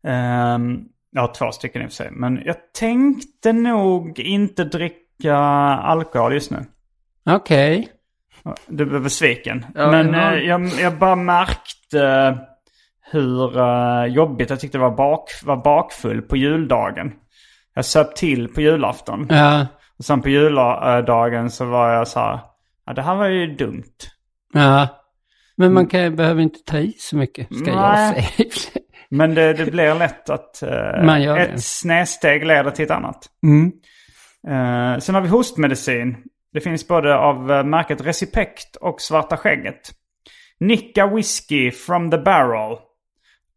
Ehm, 0.07 0.79
ja, 1.11 1.27
två 1.27 1.51
stycken 1.51 1.81
i 1.81 1.85
och 1.85 1.89
för 1.89 1.95
sig. 1.95 2.09
Men 2.11 2.41
jag 2.45 2.55
tänkte 2.79 3.53
nog 3.53 4.19
inte 4.19 4.63
dricka 4.63 5.35
alkohol 5.35 6.33
just 6.33 6.51
nu. 6.51 6.57
Okej. 7.25 7.89
Du 8.67 8.85
blev 8.85 9.03
besviken. 9.03 9.65
Ja, 9.75 9.91
Men 9.91 10.13
ja. 10.13 10.35
jag, 10.35 10.65
jag 10.67 10.97
bara 10.97 11.15
märkte 11.15 12.37
hur 13.13 13.57
eh, 13.57 14.05
jobbigt 14.05 14.49
jag 14.49 14.59
tyckte 14.59 14.77
det 14.77 14.81
var 14.81 14.95
bak, 14.95 15.29
var 15.43 15.57
bakfull 15.57 16.21
på 16.21 16.37
juldagen. 16.37 17.11
Jag 17.75 17.85
söp 17.85 18.15
till 18.15 18.47
på 18.47 18.61
julafton. 18.61 19.27
Ja. 19.29 19.67
Och 19.97 20.05
sen 20.05 20.21
på 20.21 20.29
juldagen 20.29 21.49
så 21.51 21.65
var 21.65 21.93
jag 21.93 22.07
så 22.07 22.19
här, 22.19 22.39
ja 22.85 22.93
det 22.93 23.01
här 23.01 23.15
var 23.15 23.27
ju 23.27 23.55
dumt. 23.55 23.93
Ja. 24.53 24.87
Men 25.55 25.73
man 25.73 25.87
kan, 25.87 26.15
behöver 26.15 26.41
inte 26.41 26.59
ta 26.65 26.77
i 26.77 26.95
så 26.97 27.17
mycket, 27.17 27.47
ska 27.55 27.69
jag 27.69 27.77
Nej. 27.77 28.31
säga. 28.33 28.49
Men 29.09 29.35
det, 29.35 29.53
det 29.53 29.71
blir 29.71 29.95
lätt 29.95 30.29
att 30.29 30.63
Man 31.03 31.21
gör 31.21 31.35
det. 31.35 31.45
ett 31.45 31.63
snedsteg 31.63 32.45
leder 32.45 32.71
till 32.71 32.85
ett 32.85 32.91
annat. 32.91 33.29
Mm. 33.43 33.71
Eh, 34.47 34.99
sen 34.99 35.15
har 35.15 35.21
vi 35.21 35.27
hostmedicin. 35.27 36.17
Det 36.53 36.61
finns 36.61 36.87
både 36.87 37.17
av 37.17 37.51
eh, 37.51 37.63
märket 37.63 38.05
Recipect 38.05 38.75
och 38.75 39.01
Svarta 39.01 39.37
Skägget. 39.37 39.91
Nicka 40.59 41.07
Whiskey 41.07 41.71
from 41.71 42.11
the 42.11 42.17
Barrel. 42.17 42.77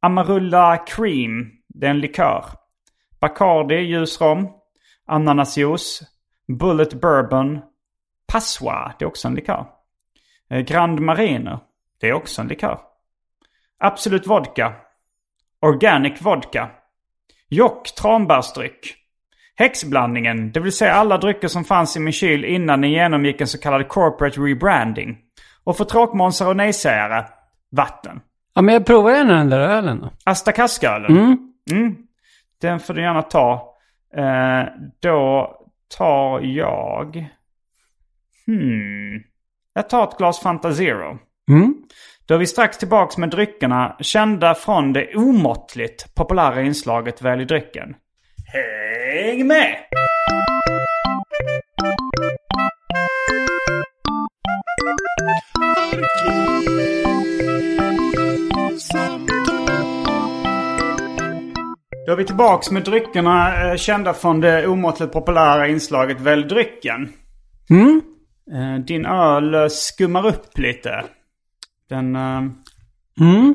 Amarula 0.02 0.76
Cream. 0.76 1.50
Det 1.68 1.86
är 1.86 1.90
en 1.90 2.00
likör. 2.00 2.44
Bacardi 3.20 3.74
ljusrom. 3.74 4.48
Ananasjuice. 5.06 6.02
Bullet 6.48 6.94
Bourbon. 6.94 7.60
Passoa. 8.32 8.94
Det 8.98 9.04
är 9.04 9.08
också 9.08 9.28
en 9.28 9.34
likör. 9.34 9.66
Eh, 10.50 10.60
Grand 10.60 11.00
Mariner. 11.00 11.58
Det 12.00 12.08
är 12.08 12.12
också 12.12 12.42
en 12.42 12.48
likör. 12.48 12.80
Absolut 13.78 14.26
Vodka. 14.26 14.74
Organic 15.60 16.22
Vodka. 16.22 16.70
Jock 17.48 17.94
tranbärsdryck. 17.94 18.96
Häxblandningen, 19.58 20.52
det 20.52 20.60
vill 20.60 20.72
säga 20.72 20.92
alla 20.92 21.18
drycker 21.18 21.48
som 21.48 21.64
fanns 21.64 21.96
i 21.96 22.00
min 22.00 22.12
kyl 22.12 22.44
innan 22.44 22.80
den 22.80 22.90
genomgick 22.90 23.40
en 23.40 23.46
så 23.46 23.58
kallad 23.58 23.88
corporate 23.88 24.40
rebranding. 24.40 25.18
Och 25.64 25.76
för 25.76 25.84
tråkmånsar 25.84 26.48
och 26.48 26.56
nejsägare, 26.56 27.24
vatten. 27.70 28.20
Ja, 28.56 28.62
men 28.62 28.74
jag 28.74 28.86
provar 28.86 29.10
gärna 29.10 29.34
den 29.38 29.50
där 29.50 29.58
ölen 29.58 30.00
då. 30.00 30.10
Asta 30.24 30.52
Kaskaölen. 30.52 31.10
Mm. 31.10 31.38
Mm. 31.70 31.96
Den 32.60 32.80
får 32.80 32.94
du 32.94 33.02
gärna 33.02 33.22
ta. 33.22 33.74
Eh, 34.16 34.64
då 35.00 35.50
tar 35.98 36.40
jag... 36.40 37.28
Hmm. 38.46 39.22
Jag 39.74 39.88
tar 39.88 40.04
ett 40.04 40.18
glas 40.18 40.40
Fanta 40.40 40.72
Zero. 40.72 41.18
Mm. 41.50 41.74
Då 42.26 42.34
är 42.34 42.38
vi 42.38 42.46
strax 42.46 42.78
tillbaks 42.78 43.16
med 43.16 43.30
dryckerna 43.30 43.96
kända 44.00 44.54
från 44.54 44.92
det 44.92 45.16
omåttligt 45.16 46.14
populära 46.14 46.62
inslaget 46.62 47.22
Välj 47.22 47.44
drycken. 47.44 47.94
Häng 48.52 49.46
med! 49.46 49.76
Då 62.06 62.12
är 62.12 62.16
vi 62.16 62.24
tillbaks 62.24 62.70
med 62.70 62.84
dryckerna 62.84 63.64
eh, 63.70 63.76
kända 63.76 64.14
från 64.14 64.40
det 64.40 64.66
omåttligt 64.66 65.12
populära 65.12 65.68
inslaget 65.68 66.20
Välj 66.20 66.44
drycken. 66.44 67.12
Mm. 67.70 68.02
Eh, 68.52 68.84
din 68.84 69.06
öl 69.06 69.54
eh, 69.54 69.68
skummar 69.68 70.26
upp 70.26 70.58
lite. 70.58 71.04
Den... 71.88 72.16
Mm. 72.16 73.54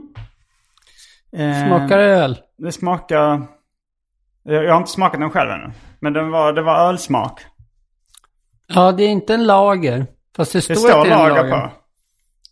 eh, 1.37 1.67
Smakar 1.67 1.99
öl. 1.99 2.37
Det 2.57 2.71
smakar... 2.71 3.47
Jag 4.43 4.63
jag 4.63 4.71
har 4.71 4.77
inte 4.77 4.91
smakat 4.91 5.19
den 5.19 5.29
själv 5.29 5.51
ännu. 5.51 5.71
Men 5.99 6.13
den 6.13 6.31
var, 6.31 6.53
det 6.53 6.61
var 6.61 6.87
ölsmak. 6.89 7.41
Ja, 8.67 8.91
det 8.91 9.03
är 9.03 9.09
inte 9.09 9.33
en 9.33 9.45
lager. 9.47 10.05
Fast 10.35 10.53
det 10.53 10.61
står, 10.61 10.73
Det 10.73 10.79
står 10.79 10.99
att 10.99 11.05
det 11.05 11.11
är 11.11 11.13
en 11.13 11.19
lager 11.19 11.49
lager. 11.49 11.67
på. 11.67 11.80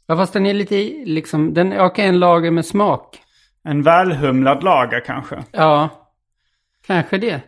Ja, 0.09 0.15
fast 0.17 0.33
den 0.33 0.45
är 0.45 0.53
lite 0.53 0.75
i- 0.75 1.05
liksom, 1.05 1.53
den 1.53 1.71
är 1.73 1.79
okej, 1.85 2.05
en 2.05 2.19
lager 2.19 2.51
med 2.51 2.65
smak. 2.65 3.17
En 3.63 3.81
välhumlad 3.83 4.63
lager 4.63 4.99
kanske. 5.05 5.43
Ja, 5.51 5.89
kanske 6.87 7.17
det. 7.17 7.41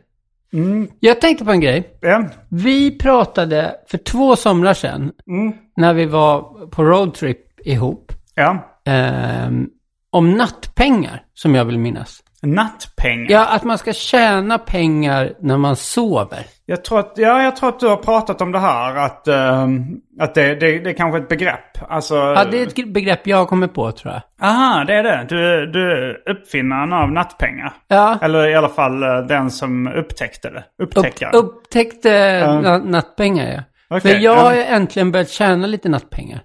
Mm. 0.53 0.87
Jag 0.99 1.21
tänkte 1.21 1.45
på 1.45 1.51
en 1.51 1.59
grej. 1.59 1.97
Ja. 2.01 2.23
Vi 2.49 2.97
pratade 2.97 3.75
för 3.87 3.97
två 3.97 4.35
somrar 4.35 4.73
sedan, 4.73 5.11
Mm. 5.27 5.53
när 5.77 5.93
vi 5.93 6.05
var 6.05 6.41
på 6.67 6.83
roadtrip 6.83 7.67
ihop, 7.67 8.11
Ja. 8.35 8.81
ehm, 8.85 9.69
om 10.09 10.31
nattpengar, 10.31 11.23
som 11.33 11.55
jag 11.55 11.65
vill 11.65 11.79
minnas. 11.79 12.23
Nattpengar. 12.41 13.31
Ja, 13.31 13.45
att 13.45 13.63
man 13.63 13.77
ska 13.77 13.93
tjäna 13.93 14.57
pengar 14.57 15.33
när 15.39 15.57
man 15.57 15.75
sover. 15.75 16.39
Jag, 16.65 16.83
tror 16.83 16.99
att, 16.99 17.13
ja, 17.15 17.43
jag 17.43 17.55
tror 17.55 17.69
att 17.69 17.79
du 17.79 17.87
har 17.87 17.97
pratat 17.97 18.41
om 18.41 18.51
det 18.51 18.59
här. 18.59 18.95
Att, 18.95 19.27
ehm, 19.27 19.85
att 20.19 20.35
det, 20.35 20.55
det, 20.55 20.79
det 20.79 20.89
är 20.89 20.93
kanske 20.93 21.17
ett 21.19 21.29
begrepp. 21.29 21.89
Alltså... 21.89 22.15
Ja, 22.15 22.45
det 22.51 22.61
är 22.61 22.67
ett 22.67 22.93
begrepp 22.93 23.27
jag 23.27 23.37
har 23.37 23.45
kommit 23.45 23.73
på, 23.73 23.91
tror 23.91 24.13
jag. 24.13 24.49
Aha, 24.49 24.83
det 24.83 24.95
är 24.95 25.03
det. 25.03 25.25
Du, 25.29 25.65
du 25.71 25.91
är 25.91 26.29
uppfinnaren 26.29 26.93
av 26.93 27.11
nattpengar. 27.11 27.73
Ja, 27.87 28.17
Eller 28.21 28.47
i 28.47 28.55
alla 28.55 28.69
fall 28.69 29.03
eh, 29.03 29.17
den 29.19 29.51
som 29.51 29.87
upptäckte 29.87 30.49
det. 30.49 30.63
Upptäckaren. 30.83 31.35
upp, 31.35 31.45
upptäckte 31.45 32.09
na- 32.43 32.89
nattpengar, 32.89 33.51
ja. 33.53 33.63
Okej, 33.97 34.01
För 34.01 34.19
jag 34.19 34.37
ja. 34.37 34.41
har 34.41 34.53
ju 34.53 34.61
äntligen 34.63 35.11
börjat 35.11 35.29
tjäna 35.29 35.67
lite 35.67 35.89
nattpengar. 35.89 36.41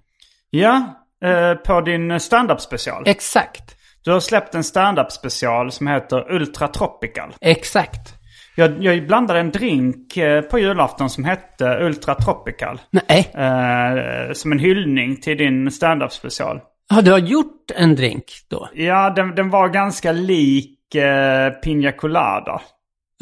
Ja, 0.50 0.83
eh, 1.25 1.55
på 1.55 1.81
din 1.81 2.21
stand-up 2.21 2.61
special. 2.61 3.03
Exakt. 3.07 3.75
Du 4.07 4.13
har 4.13 4.21
släppt 4.21 4.55
en 4.55 4.65
stand-up 4.65 5.13
special 5.13 5.73
som 5.73 5.87
heter 5.87 6.33
Ultra 6.33 6.69
Tropical. 6.69 7.35
Exakt. 7.41 8.15
Jag, 8.57 8.85
jag 8.85 9.07
blandade 9.07 9.41
en 9.41 9.51
drink 9.51 10.17
eh, 10.17 10.43
på 10.43 10.59
julafton 10.59 11.11
som 11.11 11.25
hette 11.25 11.79
Ultra 11.81 12.15
Tropical. 12.15 12.81
Nej. 12.91 13.31
Eh, 13.35 14.33
som 14.33 14.53
en 14.53 14.59
hyllning 14.59 15.17
till 15.17 15.39
din 15.39 15.71
stand-up 15.71 16.13
special. 16.13 16.61
Har 16.91 17.03
du 17.03 17.11
har 17.11 17.19
gjort 17.19 17.71
en 17.77 17.95
drink 17.97 18.25
då? 18.49 18.69
Ja, 18.75 19.11
den, 19.11 19.35
den 19.35 19.51
var 19.51 19.69
ganska 19.69 20.13
lik 20.13 20.95
eh, 20.95 21.51
Pina 21.51 21.93
Colada. 21.93 22.61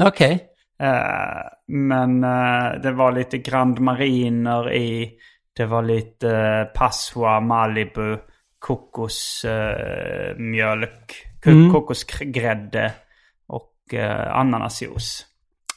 Okej. 0.03 0.41
Eh, 0.81 1.49
men 1.69 2.25
eh, 2.25 2.81
det 2.83 2.93
var 2.93 3.13
lite 3.13 3.39
Grand 3.39 3.79
Mariner 3.81 4.73
i. 4.73 5.13
Det 5.57 5.65
var 5.65 5.83
lite 5.83 6.31
eh, 6.31 6.65
Passoa, 6.65 7.41
Malibu, 7.41 8.19
kokosmjölk, 8.65 11.13
eh, 11.47 11.53
ko- 11.53 11.73
kokosgrädde 11.73 12.93
och 13.47 13.95
eh, 13.95 14.37
ananasjuice. 14.37 15.27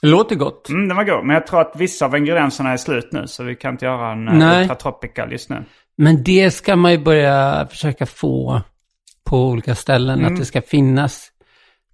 Låter 0.01 0.36
gott. 0.36 0.70
Mm, 0.70 0.88
den 0.88 0.98
var 0.98 1.03
god. 1.03 1.25
Men 1.25 1.34
jag 1.34 1.48
tror 1.48 1.62
att 1.62 1.74
vissa 1.75 2.06
av 2.06 2.17
ingredienserna 2.17 2.72
är 2.72 2.77
slut 2.77 3.10
nu. 3.12 3.27
Så 3.27 3.44
vi 3.44 3.56
kan 3.56 3.72
inte 3.72 3.86
göra 3.86 4.12
en 4.12 4.27
eh, 4.27 4.34
Nej. 4.34 4.62
Ultra 4.62 4.75
Tropical 4.75 5.32
just 5.32 5.50
nu. 5.50 5.63
Men 5.98 6.24
det 6.24 6.51
ska 6.51 6.75
man 6.75 6.91
ju 6.91 6.98
börja 6.98 7.67
försöka 7.70 8.06
få 8.06 8.62
på 9.29 9.38
olika 9.48 9.75
ställen. 9.75 10.25
Att 10.25 10.38
det 10.38 10.46
ska 10.46 10.62
finnas. 10.62 11.32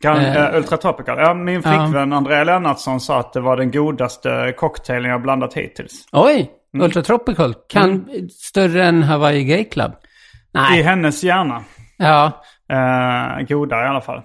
Gran, 0.01 0.17
Eh. 0.17 0.55
Ultra 0.55 0.77
Tropical. 0.77 1.17
Ja, 1.19 1.33
min 1.33 1.55
Ja. 1.55 1.61
flickvän 1.61 2.13
Andrea 2.13 2.43
Lennartsson 2.43 2.99
sa 2.99 3.19
att 3.19 3.33
det 3.33 3.39
var 3.41 3.57
den 3.57 3.71
godaste 3.71 4.53
cocktailen 4.57 5.11
jag 5.11 5.21
blandat 5.21 5.53
hittills. 5.53 6.07
Oj, 6.11 6.51
Ultra 6.73 7.01
Tropical. 7.01 7.53
Kan 7.69 8.09
större 8.31 8.83
än 8.83 9.03
Hawaii 9.03 9.43
Gay 9.43 9.63
Club. 9.63 9.91
I 10.53 10.57
Nej. 10.57 10.81
hennes 10.81 11.23
hjärna. 11.23 11.63
Ja. 11.97 12.43
Uh, 12.73 13.45
goda 13.47 13.83
i 13.83 13.87
alla 13.87 14.01
fall. 14.01 14.21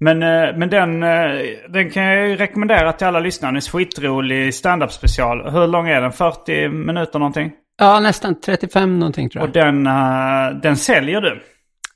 Men, 0.00 0.22
eh, 0.22 0.56
men 0.56 0.70
den, 0.70 1.02
eh, 1.02 1.28
den 1.68 1.90
kan 1.90 2.02
jag 2.02 2.28
ju 2.28 2.36
rekommendera 2.36 2.92
till 2.92 3.06
alla 3.06 3.20
lyssnare. 3.20 3.48
Den 3.48 3.56
är 3.56 3.60
skitrolig 3.60 4.54
stand-up 4.54 4.92
special. 4.92 5.50
Hur 5.50 5.66
lång 5.66 5.88
är 5.88 6.00
den? 6.00 6.12
40 6.12 6.68
minuter 6.68 7.18
någonting? 7.18 7.52
ja, 7.78 8.00
nästan 8.00 8.40
35 8.40 8.98
någonting 8.98 9.30
tror 9.30 9.42
jag. 9.42 9.48
Och 9.48 9.54
den, 9.54 9.86
eh, 9.86 10.60
den 10.62 10.76
säljer 10.76 11.20
du. 11.20 11.42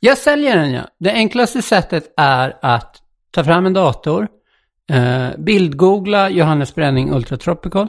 Jag 0.01 0.19
säljer 0.19 0.57
den 0.57 0.73
ja. 0.73 0.83
Det 1.01 1.13
enklaste 1.13 1.63
sättet 1.63 2.15
är 2.17 2.57
att 2.63 2.97
ta 3.31 3.45
fram 3.45 3.67
en 3.67 3.73
dator, 3.73 4.29
eh, 4.91 5.29
bildgoogla 5.39 6.31
Johannes 6.31 6.75
Bränning 6.75 7.13
Ultra 7.13 7.37
Tropical. 7.37 7.89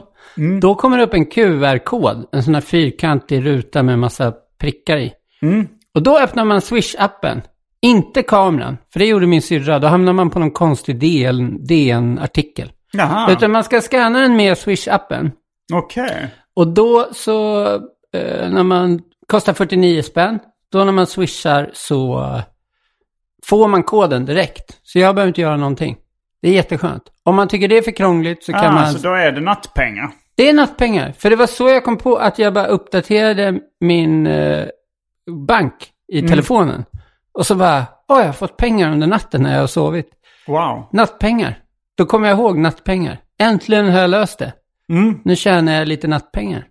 Då 0.60 0.74
kommer 0.74 0.98
det 0.98 1.04
upp 1.04 1.14
en 1.14 1.26
QR-kod, 1.26 2.26
en 2.32 2.42
sån 2.42 2.54
här 2.54 2.60
fyrkantig 2.60 3.46
ruta 3.46 3.82
med 3.82 3.98
massa 3.98 4.32
prickar 4.60 4.96
i. 4.96 5.12
Mm. 5.42 5.68
Och 5.94 6.02
då 6.02 6.18
öppnar 6.18 6.44
man 6.44 6.60
Swish-appen. 6.60 7.40
Inte 7.82 8.22
kameran, 8.22 8.76
för 8.92 8.98
det 9.00 9.06
gjorde 9.06 9.26
min 9.26 9.42
syrra. 9.42 9.78
Då 9.78 9.88
hamnar 9.88 10.12
man 10.12 10.30
på 10.30 10.38
någon 10.38 10.50
konstig 10.50 10.98
DN 10.98 11.66
DN-artikel. 11.66 12.72
Jaha, 12.92 13.32
Utan 13.32 13.50
man 13.50 13.64
ska 13.64 13.80
scanna 13.80 14.20
den 14.20 14.36
med 14.36 14.54
Swish-appen. 14.54 15.30
okej. 15.72 16.28
Och 16.56 16.68
då 16.68 17.08
så, 17.12 17.64
eh, 18.14 18.50
när 18.50 18.62
man, 18.62 19.00
kostar 19.26 19.52
49 19.52 20.02
spänn. 20.02 20.38
Då 20.72 20.84
när 20.84 20.92
man 20.92 21.06
swishar 21.06 21.70
så 21.72 22.30
får 23.46 23.68
man 23.68 23.82
koden 23.82 24.24
direkt. 24.26 24.78
Så 24.82 24.98
jag 24.98 25.14
behöver 25.14 25.28
inte 25.28 25.40
göra 25.40 25.56
någonting. 25.56 25.96
Det 26.42 26.48
är 26.48 26.52
jätteskönt. 26.52 27.02
Om 27.22 27.34
man 27.36 27.48
tycker 27.48 27.68
det 27.68 27.78
är 27.78 27.82
för 27.82 27.90
krångligt 27.90 28.44
så 28.44 28.52
kan 28.52 28.64
Ah, 28.64 28.72
man... 28.72 28.92
Så 28.92 29.08
då 29.08 29.14
är 29.14 29.32
det 29.32 29.40
nattpengar. 29.40 30.10
Det 30.36 30.48
är 30.48 30.52
nattpengar. 30.52 31.12
För 31.18 31.30
det 31.30 31.36
var 31.36 31.46
så 31.46 31.68
jag 31.68 31.84
kom 31.84 31.96
på 31.96 32.16
att 32.16 32.38
jag 32.38 32.52
bara 32.54 32.66
uppdaterade 32.66 33.58
min 33.80 34.26
eh, 34.26 34.66
bank 35.30 35.74
i 36.12 36.18
Mm. 36.18 36.30
telefonen. 36.30 36.84
Och 37.32 37.46
så 37.46 37.54
bara, 37.54 37.84
åh 38.08 38.18
jag 38.18 38.26
har 38.26 38.32
fått 38.32 38.56
pengar 38.56 38.92
under 38.92 39.06
natten 39.06 39.42
när 39.42 39.52
jag 39.52 39.60
har 39.60 39.66
sovit. 39.66 40.10
Wow. 40.46 40.86
Nattpengar. 40.92 41.58
Då 41.96 42.06
kommer 42.06 42.28
jag 42.28 42.38
ihåg 42.38 42.58
nattpengar. 42.58 43.18
Äntligen 43.38 43.88
har 43.92 44.00
jag 44.00 44.10
löst 44.10 44.38
det. 44.38 44.52
Mm. 44.88 45.20
Nu 45.24 45.36
tjänar 45.36 45.72
jag 45.72 45.88
lite 45.88 46.08
nattpengar. 46.08 46.64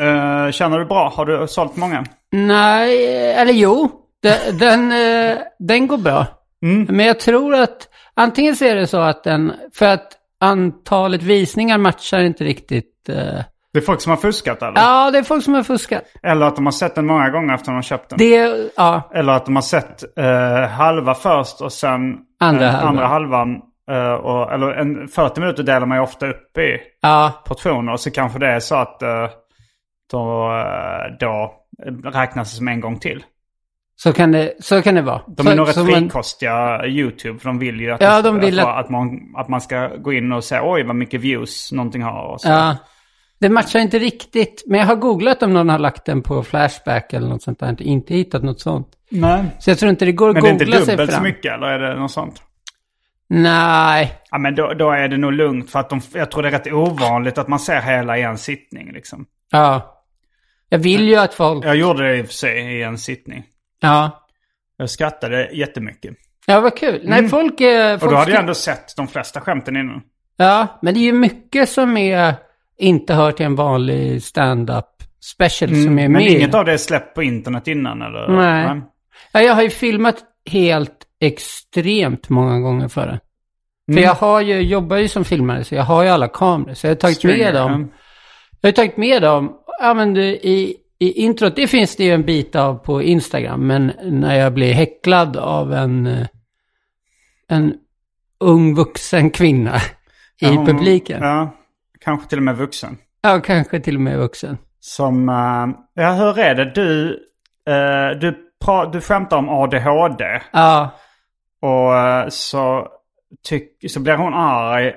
Uh, 0.00 0.50
känner 0.50 0.78
du 0.78 0.84
bra? 0.84 1.12
Har 1.16 1.26
du 1.26 1.46
sålt 1.48 1.76
många? 1.76 2.04
Nej, 2.32 3.32
eller 3.32 3.52
jo. 3.52 3.90
Den, 4.22 4.58
den, 4.58 4.92
eh, 4.92 5.38
den 5.58 5.86
går 5.86 5.98
bra. 5.98 6.26
Mm. 6.62 6.86
Men 6.96 7.06
jag 7.06 7.20
tror 7.20 7.54
att 7.54 7.88
antingen 8.14 8.56
så 8.56 8.64
är 8.64 8.74
det 8.76 8.86
så 8.86 9.00
att 9.00 9.24
den, 9.24 9.52
för 9.74 9.86
att 9.86 10.12
antalet 10.40 11.22
visningar 11.22 11.78
matchar 11.78 12.20
inte 12.20 12.44
riktigt. 12.44 13.08
eh, 13.08 13.40
Det 13.76 13.80
är 13.80 13.84
folk 13.84 14.00
som 14.00 14.10
har 14.10 14.16
fuskat 14.16 14.62
eller? 14.62 14.80
ja, 14.80 15.10
det 15.10 15.18
är 15.18 15.22
folk 15.22 15.44
som 15.44 15.54
har 15.54 15.62
fuskat. 15.62 16.02
Eller 16.22 16.46
att 16.46 16.56
de 16.56 16.64
har 16.66 16.72
sett 16.72 16.94
den 16.94 17.06
många 17.06 17.30
gånger 17.30 17.54
efter 17.54 17.62
att 17.62 17.66
de 17.66 17.74
har 17.74 17.82
köpt 17.82 18.08
den? 18.10 18.18
Det, 18.18 18.70
ja, 18.76 19.10
Eller 19.14 19.32
att 19.32 19.44
de 19.46 19.54
har 19.56 19.62
sett 19.62 20.18
eh, 20.18 20.68
halva 20.70 21.14
först 21.14 21.60
och 21.60 21.72
sen 21.72 22.16
Andra 22.40 22.64
eh, 22.66 22.70
halvan. 22.72 22.88
andra 22.88 23.06
halvan. 23.06 23.60
eh, 23.90 24.12
och, 24.12 24.52
eller 24.52 24.72
en, 24.72 25.08
40 25.08 25.40
minuter 25.40 25.62
delar 25.62 25.86
man 25.86 25.98
ju 25.98 26.02
ofta 26.02 26.26
upp 26.26 26.58
i 26.58 26.78
ja, 27.02 27.42
portioner. 27.46 27.92
Och 27.92 28.00
så 28.00 28.10
kanske 28.10 28.38
det 28.38 28.46
är 28.52 28.60
så 28.60 28.74
att 28.74 29.02
eh, 29.02 29.26
då, 30.10 30.52
eh, 30.52 31.12
då 31.20 31.54
räknas 32.10 32.50
det 32.50 32.56
som 32.56 32.68
en 32.68 32.80
gång 32.80 32.98
till. 32.98 33.24
så 33.96 34.12
kan 34.12 34.32
det, 34.32 34.52
så 34.60 34.82
kan 34.82 34.94
det 34.94 35.02
vara. 35.02 35.20
De 35.36 35.42
så, 35.46 35.50
är 35.52 35.56
nog 35.56 35.68
rätt 35.68 35.74
så 35.74 35.84
man- 35.84 35.92
frikostiga 35.92 36.86
YouTube. 36.86 37.38
För 37.38 37.48
de 37.48 37.58
vill 37.58 37.80
ju 37.80 37.90
att, 37.92 38.00
Ja, 38.00 38.22
de 38.22 38.40
vill 38.40 38.60
att, 38.60 38.66
att- 38.66 38.84
att, 38.84 38.90
man, 38.90 39.08
att 39.36 39.48
man 39.48 39.60
ska 39.60 39.88
gå 39.96 40.12
in 40.12 40.32
och 40.32 40.44
säga 40.44 40.60
oj 40.64 40.82
vad 40.84 40.96
mycket 40.96 41.20
views 41.20 41.72
någonting 41.72 42.02
har. 42.02 42.22
Och 42.32 42.40
så. 42.40 42.48
Ja. 42.48 42.76
Det 43.38 43.48
matchar 43.48 43.80
inte 43.80 43.98
riktigt. 43.98 44.62
Men 44.66 44.80
jag 44.80 44.86
har 44.86 44.96
googlat 44.96 45.42
om 45.42 45.52
någon 45.52 45.68
har 45.68 45.78
lagt 45.78 46.04
den 46.04 46.22
på 46.22 46.42
Flashback 46.42 47.12
eller 47.12 47.28
något 47.28 47.42
sånt 47.42 47.60
där. 47.60 47.82
Inte, 47.82 48.14
hittat 48.14 48.42
något 48.42 48.60
sånt. 48.60 48.88
Nej. 49.10 49.44
Så 49.58 49.70
jag 49.70 49.78
tror 49.78 49.90
inte 49.90 50.04
det 50.04 50.12
går 50.12 50.28
att 50.28 50.34
Men 50.34 50.42
det 50.42 50.48
är 50.48 50.52
inte 50.52 50.64
googla 50.64 50.80
sig 50.84 50.94
dubbelt 50.96 51.10
så 51.10 51.14
fram. 51.14 51.22
mycket 51.24 51.52
eller 51.54 51.66
är 51.66 51.78
det 51.78 52.00
något 52.00 52.10
sånt? 52.10 52.42
Nej. 53.28 54.12
Ja 54.30 54.38
men 54.38 54.54
då, 54.54 54.74
då 54.74 54.90
är 54.90 55.08
det 55.08 55.16
nog 55.16 55.32
lugnt 55.32 55.70
för 55.70 55.78
att 55.78 55.90
de, 55.90 56.00
jag 56.14 56.30
tror 56.30 56.42
det 56.42 56.48
är 56.48 56.52
rätt 56.52 56.72
ovanligt 56.72 57.38
att 57.38 57.48
man 57.48 57.58
ser 57.60 57.80
hela 57.80 58.18
i 58.18 58.22
en 58.22 58.38
sittning 58.38 58.92
liksom. 58.92 59.26
Ja. 59.50 59.92
Jag 60.68 60.78
vill 60.78 61.08
ju 61.08 61.16
att 61.16 61.34
folk... 61.34 61.64
Jag 61.64 61.76
gjorde 61.76 62.08
det 62.08 62.16
i 62.16 62.22
och 62.22 62.26
för 62.26 62.32
sig 62.34 62.78
i 62.78 62.82
en 62.82 62.98
sittning. 62.98 63.44
Ja. 63.80 64.26
Jag 64.76 64.90
skrattade 64.90 65.48
jättemycket. 65.52 66.14
Ja, 66.46 66.60
vad 66.60 66.76
kul. 66.76 67.00
Nej, 67.04 67.28
folk... 67.28 67.60
eh, 67.60 67.94
Och 67.94 68.00
folk 68.00 68.12
då 68.12 68.18
hade 68.18 68.30
jag 68.30 68.40
ändå 68.40 68.54
sett 68.54 68.96
de 68.96 69.08
flesta 69.08 69.40
skämten 69.40 69.76
innan. 69.76 70.02
Ja, 70.36 70.66
men 70.82 70.94
det 70.94 71.00
är 71.00 71.04
ju 71.04 71.12
mycket 71.12 71.68
som 71.68 71.96
är... 71.96 72.34
Inte 72.78 73.14
hör 73.14 73.32
till 73.32 73.46
en 73.46 73.54
vanlig 73.54 74.22
stand-up 74.22 74.84
special 75.20 75.68
som 75.70 75.76
är 75.78 75.82
Mm, 75.82 75.94
Men 75.94 76.12
med. 76.12 76.30
inget 76.30 76.54
av 76.54 76.64
det 76.64 76.72
är 76.72 76.76
släppt 76.76 77.14
på 77.14 77.22
internet 77.22 77.68
innan 77.68 78.02
eller? 78.02 78.28
Nej. 78.28 78.80
Ja, 79.32 79.40
jag 79.42 79.54
har 79.54 79.62
ju 79.62 79.70
filmat 79.70 80.16
helt 80.50 80.92
extremt 81.20 82.28
många 82.28 82.60
gånger. 82.60 82.88
För 82.88 83.18
Mm. 83.90 84.02
jag 84.04 84.14
har 84.14 84.40
ju, 84.40 84.60
jobbar 84.60 84.96
ju 84.96 85.08
som 85.08 85.24
filmare, 85.24 85.64
så 85.64 85.74
jag 85.74 85.82
har 85.82 86.02
ju 86.02 86.08
alla 86.08 86.28
kameror. 86.28 86.74
Så 86.74 86.86
jag 86.86 86.90
har 86.90 86.96
tagit 86.96 87.16
Stringer, 87.16 87.38
med 87.44 87.54
dem. 87.54 87.90
ja. 87.92 87.98
Jag 88.60 88.68
har 88.68 88.72
tagit 88.72 88.96
med 88.96 89.22
dem. 89.22 89.52
Ja, 89.80 89.94
men 89.94 90.14
det, 90.14 90.46
i, 90.46 90.76
i 90.98 91.12
introt, 91.12 91.56
det 91.56 91.66
finns 91.66 91.96
det 91.96 92.04
ju 92.04 92.10
en 92.12 92.22
bit 92.24 92.56
av 92.56 92.74
på 92.74 93.02
Instagram. 93.02 93.66
Men 93.66 93.92
när 94.04 94.34
jag 94.38 94.52
blir 94.54 94.72
häcklad 94.72 95.36
av 95.36 95.72
en, 95.72 96.06
eh, 96.06 96.26
en 97.48 97.74
ung 98.40 98.74
vuxen 98.74 99.30
kvinna 99.30 99.76
i 99.76 99.80
Ja, 100.38 100.48
hon- 100.50 100.66
publiken. 100.66 101.22
Ja. 101.22 101.56
Ja, 102.06 102.12
kanske 102.12 102.28
till 102.28 102.38
och 102.38 102.42
med 102.44 102.56
vuxen. 102.56 102.96
kanske 103.44 103.80
till 103.80 103.94
och 103.94 104.00
med 104.00 104.18
vuxen. 104.18 104.58
Som, 104.80 105.28
eh, 105.28 106.02
ja 106.04 106.12
hur 106.12 106.38
är 106.38 106.54
det? 106.54 106.64
Du, 106.64 107.10
eh, 107.68 108.18
du, 108.20 108.36
pra, 108.64 108.84
du 108.86 109.00
skämtar 109.00 109.36
om 109.36 109.48
ADHD. 109.48 110.24
Ja, 110.52 110.90
Och 111.62 111.96
eh, 111.98 112.28
så, 112.28 112.88
tyck, 113.48 113.90
så 113.90 114.00
blir 114.00 114.16
hon 114.16 114.34
arg 114.34 114.92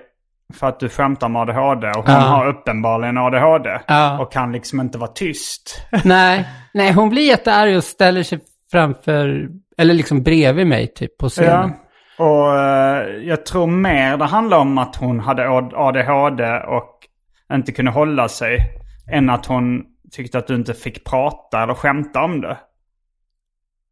för 0.54 0.67
att 0.67 0.80
du 0.80 0.89
skämtar 0.89 1.28
om 1.28 1.36
ADHD. 1.36 1.88
Och 1.88 1.95
hon 2.06 2.15
Ja. 2.15 2.19
har 2.22 2.48
uppenbarligen 2.48 3.17
ADHD. 3.17 3.80
Ja. 3.88 4.19
Och 4.19 4.32
kan 4.32 4.52
liksom 4.52 4.80
inte 4.80 4.98
vara 4.98 5.12
tyst. 5.12 5.82
nej, 6.04 6.48
nej, 6.74 6.91
hon 6.93 7.10
blir 7.10 7.28
jättearg 7.28 7.78
och 7.78 7.84
ställer 7.84 8.24
sig 8.24 8.39
framför, 8.72 9.48
eller 9.78 9.93
liksom 9.93 10.24
bredvid 10.24 10.67
mig 10.67 10.88
typ 10.93 11.17
på 11.17 11.26
Ja. 11.26 11.30
scenen. 11.30 11.74
Och 12.17 12.58
eh, 12.60 13.08
jag 13.24 13.45
tror 13.45 13.67
mer 13.67 14.17
det 14.17 14.26
handlar 14.26 14.58
om 14.58 14.78
att 14.78 14.95
hon 14.95 15.19
hade 15.19 15.50
ADHD 15.76 16.43
och 16.67 16.99
inte 17.54 17.72
kunde 17.72 17.92
hålla 17.92 18.30
sig. 18.30 18.58
Än 19.12 19.30
att 19.30 19.46
hon 19.46 19.84
tyckte 20.12 20.38
att 20.38 20.48
du 20.48 20.56
inte 20.56 20.74
fick 20.74 21.06
prata 21.06 21.64
eller 21.64 21.74
skämta 21.74 22.22
om 22.24 22.42
det. 22.42 22.58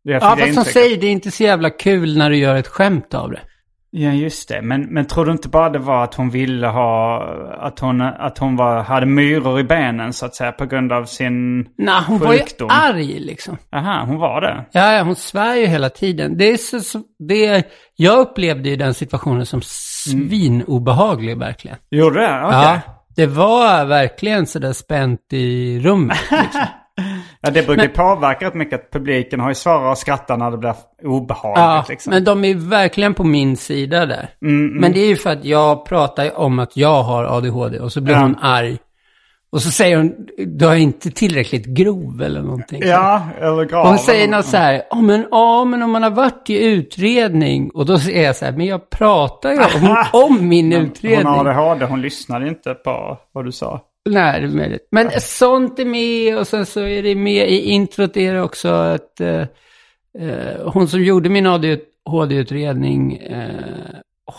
Det 0.03 0.11
Ja, 0.11 0.19
fast 0.19 0.39
intrycket. 0.47 0.73
säger, 0.73 0.97
det 0.97 1.07
är 1.07 1.11
inte 1.11 1.31
så 1.31 1.43
jävla 1.43 1.69
kul 1.69 2.17
när 2.17 2.29
du 2.29 2.37
gör 2.37 2.55
ett 2.55 2.67
skämt 2.67 3.13
av 3.13 3.31
det. 3.31 3.41
Ja, 3.89 4.11
just 4.11 4.49
det. 4.49 4.61
Men, 4.61 4.81
men 4.81 5.05
tror 5.07 5.25
du 5.25 5.31
inte 5.31 5.49
bara 5.49 5.69
det 5.69 5.79
var 5.79 6.03
att 6.03 6.13
hon 6.15 6.29
ville 6.29 6.67
ha... 6.67 7.23
Att 7.59 7.79
hon, 7.79 8.01
att 8.01 8.37
hon 8.37 8.55
var, 8.55 8.83
hade 8.83 9.05
myror 9.05 9.59
i 9.59 9.63
benen 9.63 10.13
så 10.13 10.25
att 10.25 10.35
säga 10.35 10.51
på 10.51 10.65
grund 10.65 10.91
av 10.91 11.05
sin... 11.05 11.59
Nej, 11.77 12.01
hon 12.07 12.19
var 12.19 12.33
ju 12.33 12.39
Sjukdom. 12.39 12.69
arg 12.71 13.19
liksom. 13.19 13.57
Aha, 13.75 14.03
hon 14.05 14.17
var 14.17 14.41
det. 14.41 14.65
Ja, 14.71 14.93
ja, 14.93 15.03
hon 15.03 15.15
svär 15.15 15.55
ju 15.55 15.65
hela 15.65 15.89
tiden. 15.89 16.37
Det 16.37 16.51
är 16.51 16.57
så, 16.57 16.79
så, 16.79 17.01
det 17.19 17.45
är, 17.45 17.63
jag 17.95 18.19
upplevde 18.19 18.69
ju 18.69 18.75
den 18.75 18.93
situationen 18.93 19.45
som 19.45 19.61
svinobehaglig 19.63 21.37
verkligen. 21.37 21.77
Gjorde 21.91 22.19
det? 22.19 22.41
Okej. 22.45 22.57
Ja, 22.59 22.81
det 23.17 23.25
var 23.27 23.85
verkligen 23.85 24.47
sådär 24.47 24.73
spänt 24.73 25.19
i 25.33 25.79
rummet. 25.79 26.17
Liksom. 26.31 26.61
Ja, 27.41 27.49
det 27.51 27.67
brukar 27.67 27.83
ju 27.83 27.89
påverka 27.89 28.45
rätt 28.45 28.53
mycket 28.53 28.79
att 28.79 28.91
publiken 28.91 29.39
har 29.39 29.49
ju 29.49 29.55
svårare 29.55 29.91
att 29.91 29.97
skratta 29.97 30.37
när 30.37 30.51
det 30.51 30.57
blir 30.57 30.73
obehagligt 31.03 31.57
ja, 31.57 31.85
liksom. 31.89 32.09
men 32.13 32.23
de 32.23 32.45
är 32.45 32.55
verkligen 32.55 33.13
på 33.13 33.23
min 33.23 33.57
sida 33.57 34.05
där. 34.05 34.29
Men 34.79 34.93
det 34.93 34.99
är 34.99 35.07
ju 35.07 35.15
för 35.15 35.29
att 35.29 35.45
jag 35.45 35.85
pratar 35.85 36.39
om 36.39 36.59
att 36.59 36.77
jag 36.77 37.03
har 37.03 37.23
ADHD 37.23 37.79
och 37.79 37.91
så 37.91 38.01
blir 38.01 38.15
Ja. 38.15 38.21
hon 38.21 38.35
arg. 38.41 38.77
Och 39.57 39.63
så 39.63 39.71
säger 39.71 39.97
hon, 39.97 40.27
du 40.37 40.65
är 40.65 40.75
inte 40.75 41.11
tillräckligt 41.11 41.65
grov 41.65 42.21
eller 42.21 42.41
någonting. 42.41 42.81
Ja, 42.85 43.21
eller. 43.41 43.75
Och 43.75 43.87
hon 43.87 43.97
säger 43.97 44.27
något 44.27 44.45
så 44.45 44.57
här, 44.57 44.81
ja 44.89 45.01
men, 45.01 45.25
ja 45.31 45.65
men 45.65 45.83
om 45.83 45.91
man 45.91 46.03
har 46.03 46.09
varit 46.09 46.49
i 46.49 46.65
utredning. 46.65 47.69
Och 47.69 47.85
då 47.85 47.99
säger 47.99 48.23
jag 48.23 48.35
så 48.35 48.45
här, 48.45 48.51
men 48.51 48.65
jag 48.65 48.89
pratar 48.89 49.51
ju 49.51 49.59
om, 49.59 50.05
om 50.27 50.47
min 50.47 50.73
utredning. 50.73 51.27
Hon 51.27 51.45
har 51.45 51.71
ADHD, 51.71 51.85
hon 51.85 52.01
lyssnade 52.01 52.47
inte 52.47 52.73
på 52.73 53.17
vad 53.31 53.45
du 53.45 53.51
sa. 53.51 53.81
Nej, 54.09 54.41
det 54.41 54.47
är 54.47 54.51
möjligt. 54.51 54.87
Men 54.91 55.11
sånt 55.21 55.79
är 55.79 55.85
med 55.85 56.37
och 56.37 56.47
sen 56.47 56.65
så 56.65 56.81
är 56.81 57.03
det 57.03 57.15
med 57.15 57.49
i 57.49 57.61
introt 57.61 58.17
är 58.17 58.33
det 58.33 58.41
också 58.41 58.69
att 58.69 59.21
eh, 59.21 59.41
eh, 60.19 60.71
hon 60.73 60.87
som 60.87 61.03
gjorde 61.03 61.29
min 61.29 61.47
ADHD-utredning, 61.47 63.17
eh, 63.17 63.49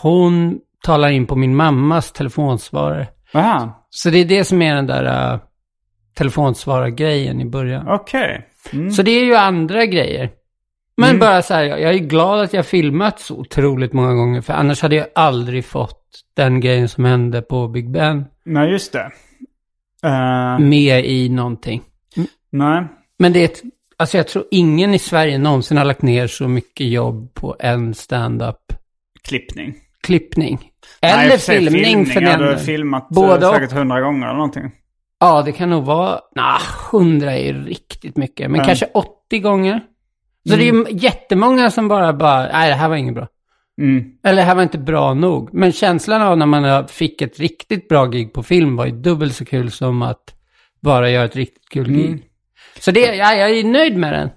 hon 0.01 0.59
talar 0.83 1.09
in 1.09 1.25
på 1.25 1.35
min 1.35 1.55
mammas 1.55 2.11
telefonsvarare. 2.11 3.07
Aha, 3.33 3.78
Så 3.89 4.09
det 4.09 4.17
är 4.17 4.25
det 4.25 4.45
som 4.45 4.61
är 4.61 4.75
den 4.75 4.87
där 4.87 5.33
uh, 5.33 5.39
telefonsvarargrejen 6.13 7.41
i 7.41 7.45
början. 7.45 7.87
okej. 7.87 8.45
Mm. 8.73 8.91
Så 8.91 9.01
det 9.01 9.11
är 9.11 9.23
ju 9.23 9.35
andra 9.35 9.85
grejer. 9.85 10.29
Men 10.97 11.19
bara 11.19 11.41
så 11.41 11.53
här, 11.53 11.63
jag 11.63 11.93
är 11.93 11.97
glad 11.97 12.39
att 12.39 12.53
jag 12.53 12.65
filmat 12.65 13.19
så 13.19 13.35
otroligt 13.35 13.93
många 13.93 14.13
gånger. 14.13 14.41
För 14.41 14.53
annars 14.53 14.81
hade 14.81 14.95
jag 14.95 15.07
aldrig 15.15 15.65
fått 15.65 16.19
den 16.33 16.59
grejen 16.59 16.89
som 16.89 17.05
hände 17.05 17.41
på 17.41 17.67
Big 17.67 17.91
Ben 17.91 18.25
Nej, 18.45 18.71
just 18.71 18.93
det. 18.93 19.11
Eh, 20.03 20.59
med 20.59 21.05
i 21.05 21.29
någonting. 21.29 21.81
nej. 22.49 22.87
Men 23.19 23.33
det 23.33 23.39
är 23.39 23.45
ett, 23.45 23.61
alltså 23.97 24.17
jag 24.17 24.27
tror 24.27 24.45
ingen 24.51 24.93
i 24.93 24.99
Sverige 24.99 25.37
någonsin 25.37 25.77
har 25.77 25.85
lagt 25.85 26.01
ner 26.01 26.27
så 26.27 26.47
mycket 26.47 26.87
jobb 26.87 27.33
på 27.33 27.55
en 27.59 27.93
stand-up 27.93 28.73
Klippning. 29.27 29.75
klippning. 30.01 30.68
Nej, 31.01 31.11
Eller 31.25 31.31
för 31.31 31.39
sig 31.39 31.57
filmning 31.69 32.05
för 32.05 32.21
Ja, 32.21 32.29
den 32.29 32.39
du 32.39 32.47
har 32.47 32.55
filmat 32.55 33.09
Både 33.09 33.27
Både 33.27 33.53
säkert 33.53 33.71
hundra 33.71 34.01
gånger 34.01 34.25
eller 34.27 34.35
någonting. 34.35 34.71
Ja, 35.19 35.41
det 35.41 35.51
kan 35.51 35.69
nog 35.69 35.83
vara, 35.85 36.19
nah, 36.35 36.59
hundra 36.91 37.37
är 37.37 37.53
riktigt 37.53 38.17
mycket. 38.17 38.51
Men 38.51 38.55
Mm. 38.55 38.65
kanske 38.67 38.85
80 38.93 39.39
gånger. 39.39 39.81
Så 40.49 40.55
det 40.55 40.69
är 40.69 40.73
ju 40.73 40.85
jättemånga 40.89 41.71
som 41.71 41.87
bara, 41.87 42.13
bara, 42.13 42.47
nej 42.51 42.69
det 42.69 42.75
här 42.75 42.89
var 42.89 42.95
inget 42.95 43.15
bra. 43.15 43.27
Mm. 43.81 44.03
Eller 44.23 44.35
det 44.35 44.41
här 44.41 44.55
var 44.55 44.63
inte 44.63 44.77
bra 44.77 45.13
nog. 45.13 45.49
Men 45.53 45.71
känslan 45.71 46.21
av 46.21 46.37
när 46.37 46.45
man 46.45 46.87
fick 46.87 47.21
ett 47.21 47.39
riktigt 47.39 47.87
bra 47.89 48.05
gig 48.05 48.33
på 48.33 48.43
film 48.43 48.75
var 48.75 48.85
ju 48.85 48.91
dubbelt 48.91 49.35
så 49.35 49.45
kul 49.45 49.71
som 49.71 50.01
att 50.01 50.35
bara 50.81 51.09
göra 51.09 51.25
ett 51.25 51.35
riktigt 51.35 51.69
kul 51.69 51.91
gig. 51.91 52.05
Mm. 52.05 52.19
Så 52.79 52.91
det, 52.91 52.99
ja, 53.15 53.33
jag 53.33 53.49
är 53.49 53.63
nöjd 53.63 53.97
med 53.97 54.13
den. 54.13 54.29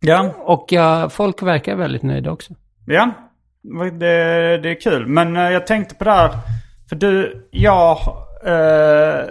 Ja, 0.00 0.34
Och 0.38 0.66
jag, 0.70 1.12
folk 1.12 1.42
verkar 1.42 1.76
väldigt 1.76 2.02
nöjda 2.02 2.30
också. 2.30 2.54
ja. 2.86 3.10
Det, 3.62 4.58
det 4.58 4.70
är 4.70 4.80
kul. 4.80 5.06
Men 5.06 5.36
eh, 5.36 5.50
jag 5.50 5.66
tänkte 5.66 5.94
på 5.94 6.04
det 6.04 6.12
här. 6.12 6.30
För 6.88 6.96
du, 6.96 7.48
jag... 7.50 7.98
eh, 8.46 9.24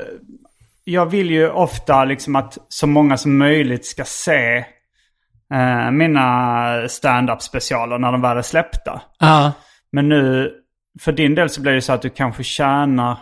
jag 0.83 1.05
vill 1.05 1.31
ju 1.31 1.49
ofta 1.49 2.05
liksom 2.05 2.35
att 2.35 2.57
så 2.67 2.87
många 2.87 3.17
som 3.17 3.37
möjligt 3.37 3.85
ska 3.85 4.03
se 4.03 4.65
eh, 5.53 5.91
mina 5.91 6.87
stand-up 6.87 7.41
specialer 7.41 7.97
när 7.97 8.11
de 8.11 8.21
väl 8.21 8.37
är 8.37 8.41
släppta. 8.41 9.01
Ja, 9.19 9.51
Men 9.91 10.09
nu, 10.09 10.51
för 10.99 11.11
din 11.11 11.35
del 11.35 11.49
så 11.49 11.61
blir 11.61 11.73
det 11.73 11.81
så 11.81 11.93
att 11.93 12.01
du 12.01 12.09
kanske 12.09 12.43
tjänar 12.43 13.17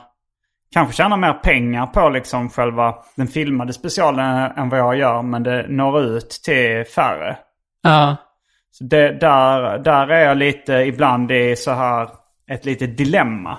kanske 0.72 0.94
tjänar 0.96 1.18
mer 1.18 1.34
pengar 1.34 1.88
på 1.88 2.10
liksom 2.10 2.50
själva 2.50 2.96
den 3.16 3.28
filmade 3.28 3.74
specialen 3.74 4.52
än 4.52 4.70
vad 4.70 4.80
jag 4.80 4.98
gör. 4.98 5.22
Men 5.22 5.44
det 5.44 5.66
når 5.70 6.02
ut 6.02 6.30
till 6.30 6.86
färre. 6.96 7.38
Ja. 7.82 8.16
Så 8.78 8.84
det, 8.84 9.20
där, 9.20 9.78
där 9.78 10.08
är 10.08 10.26
jag 10.26 10.38
lite 10.38 10.74
ibland 10.74 11.32
i 11.32 11.56
så 11.56 11.72
här 11.72 12.10
ett 12.52 12.66
litet 12.66 12.98
dilemma. 12.98 13.58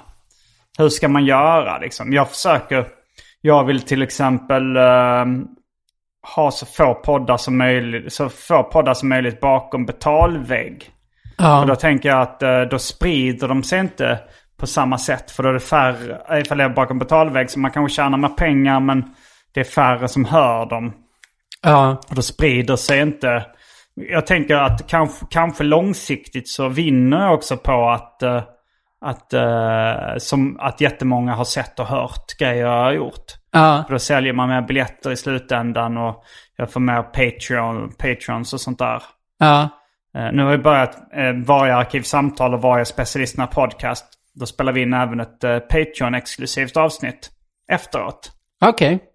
Hur 0.78 0.88
ska 0.88 1.08
man 1.08 1.24
göra 1.24 1.78
liksom? 1.78 2.12
Jag 2.12 2.28
försöker, 2.30 2.86
jag 3.40 3.64
vill 3.64 3.82
till 3.82 4.02
exempel 4.02 4.76
eh, 4.76 5.24
ha 6.36 6.50
så 6.50 6.66
få 6.66 6.94
poddar 6.94 7.36
som 7.36 7.58
möjligt, 7.58 8.12
så 8.12 8.28
få 8.28 8.62
poddar 8.62 8.94
som 8.94 9.08
möjligt 9.08 9.40
bakom 9.40 9.86
betalvägg. 9.86 10.90
Ja. 11.38 11.60
Och 11.60 11.66
då 11.66 11.74
tänker 11.74 12.08
jag 12.08 12.20
att 12.20 12.42
eh, 12.42 12.60
då 12.60 12.78
sprider 12.78 13.48
de 13.48 13.62
sig 13.62 13.80
inte 13.80 14.18
på 14.56 14.66
samma 14.66 14.98
sätt. 14.98 15.30
För 15.30 15.42
då 15.42 15.48
är 15.48 15.52
det 15.52 15.60
färre, 15.60 16.40
ifall 16.40 16.58
jag 16.58 16.70
är 16.70 16.74
bakom 16.74 16.98
betalvägg 16.98 17.50
så 17.50 17.58
man 17.58 17.70
kanske 17.70 17.96
tjänar 17.96 18.18
mer 18.18 18.28
pengar 18.28 18.80
men 18.80 19.14
det 19.52 19.60
är 19.60 19.64
färre 19.64 20.08
som 20.08 20.24
hör 20.24 20.66
dem. 20.66 20.92
ja. 21.62 22.00
Och 22.08 22.14
då 22.14 22.22
sprider 22.22 22.76
sig 22.76 23.00
inte. 23.00 23.46
Jag 24.10 24.26
tänker 24.26 24.56
att 24.56 24.86
kanske, 24.88 25.26
kanske 25.30 25.64
långsiktigt 25.64 26.48
så 26.48 26.68
vinner 26.68 27.24
jag 27.24 27.34
också 27.34 27.56
på 27.56 27.90
att, 27.90 28.22
eh, 28.22 28.42
att, 29.00 29.32
eh, 29.32 30.16
som, 30.18 30.56
att 30.60 30.80
jättemånga 30.80 31.34
har 31.34 31.44
sett 31.44 31.78
och 31.80 31.86
hört 31.86 32.38
grejer 32.38 32.66
jag 32.66 32.84
har 32.84 32.92
gjort. 32.92 33.24
Ja. 33.52 33.84
För 33.86 33.94
då 33.94 33.98
säljer 33.98 34.32
man 34.32 34.48
mer 34.48 34.62
biljetter 34.62 35.10
i 35.10 35.16
slutändan 35.16 35.96
och 35.96 36.24
jag 36.56 36.72
får 36.72 36.80
mer 36.80 37.02
Patreon, 37.02 37.92
Patrons 37.98 38.52
och 38.52 38.60
sånt 38.60 38.78
där. 38.78 39.02
Ja. 39.38 39.68
Eh, 40.14 40.32
nu 40.32 40.42
har 40.42 40.50
vi 40.50 40.58
börjat 40.58 40.96
varje 41.46 41.74
arkivsamtal 41.74 42.54
och 42.54 42.62
varje 42.62 42.84
specialisterna 42.84 43.46
podcast. 43.46 44.04
Då 44.34 44.46
spelar 44.46 44.72
vi 44.72 44.82
in 44.82 44.92
även 44.92 45.20
ett 45.20 45.40
Patreon-exklusivt 45.70 46.76
avsnitt 46.76 47.30
efteråt. 47.72 48.32
Okej. 48.60 49.07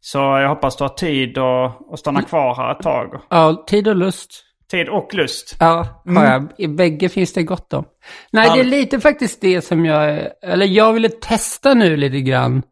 Så 0.00 0.18
jag 0.18 0.48
hoppas 0.48 0.76
du 0.76 0.84
har 0.84 0.88
tid 0.88 1.38
att, 1.38 1.98
stanna 1.98 2.22
kvar 2.22 2.54
här 2.54 2.72
ett 2.72 2.82
tag. 2.82 3.20
Ja, 3.30 3.64
tid 3.66 3.88
och 3.88 3.96
lust. 3.96 4.44
Tid 4.70 4.88
och 4.88 5.14
lust. 5.14 5.56
Ja, 5.60 6.02
har 6.06 6.24
jag. 6.24 6.48
I 6.58 6.68
bägge 6.68 7.08
finns 7.08 7.32
det 7.32 7.42
gott 7.42 7.72
om. 7.72 7.84
Nej, 8.30 8.50
det 8.54 8.60
är 8.60 8.64
lite 8.64 9.00
faktiskt 9.00 9.40
det 9.40 9.60
som 9.60 9.84
jag... 9.84 10.26
Eller 10.42 10.66
jag 10.66 10.92
ville 10.92 11.08
testa 11.08 11.74
nu 11.74 11.96
lite 11.96 12.20
grann. 12.20 12.62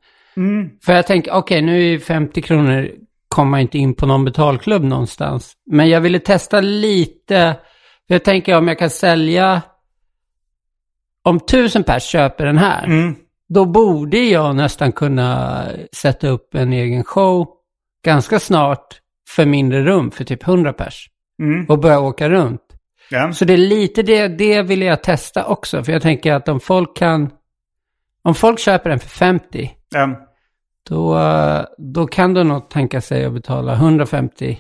För 0.85 0.93
jag 0.93 1.07
tänker, 1.07 1.33
okej, 1.33 1.63
nu 1.63 1.77
är 1.77 1.85
ju 1.85 2.01
50 2.01 2.43
kronor 2.43 2.91
kommer 3.29 3.59
inte 3.59 3.79
in 3.79 3.95
på 3.95 4.07
någon 4.07 4.25
betalklubb 4.25 4.85
någonstans. 4.85 5.53
Men 5.71 5.89
jag 5.89 6.01
ville 6.01 6.19
testa 6.19 6.61
lite. 6.61 7.57
Jag 8.07 8.25
tänker 8.25 8.57
om 8.57 8.69
jag 8.69 8.79
kan 8.79 8.91
sälja... 8.91 9.63
Om 11.23 11.41
tusen 11.41 11.85
pers 11.85 12.03
köper 12.03 12.47
den 12.47 12.59
här. 12.59 12.85
Mm. 12.85 13.17
Då 13.49 13.65
borde 13.65 14.19
jag 14.19 14.57
nästan 14.57 14.93
kunna 14.93 15.65
sätta 15.93 16.29
upp 16.29 16.55
en 16.55 16.73
egen 16.73 17.05
show 17.05 17.49
ganska 18.05 18.41
snart 18.41 19.01
för 19.29 19.47
mindre 19.47 19.85
rum, 19.85 20.11
för 20.11 20.25
typ 20.25 20.49
100 20.49 20.73
pers. 20.73 21.11
Mm. 21.43 21.67
Och 21.69 21.79
börja 21.79 22.01
åka 22.01 22.29
runt. 22.29 22.63
Ja. 23.11 23.33
Så 23.33 23.45
det 23.45 23.53
är 23.53 23.57
lite 23.57 24.03
det, 24.03 24.29
det 24.29 24.63
vill 24.63 24.83
jag 24.83 25.03
testa 25.03 25.45
också. 25.45 25.85
För 25.85 25.93
jag 25.93 26.03
tänker 26.03 26.33
att 26.33 26.49
om 26.49 26.61
folk 26.61 26.97
kan... 26.97 27.31
Om 28.23 28.35
folk 28.35 28.59
köper 28.59 28.91
den 28.91 28.99
för 28.99 29.09
50, 29.09 29.71
Ja. 29.91 30.29
då, 30.89 31.21
då 31.79 32.07
kan 32.07 32.35
de 32.35 32.49
nog 32.49 32.71
tänka 32.71 33.01
sig 33.01 33.25
att 33.25 33.33
betala 33.33 33.75
150 33.75 34.59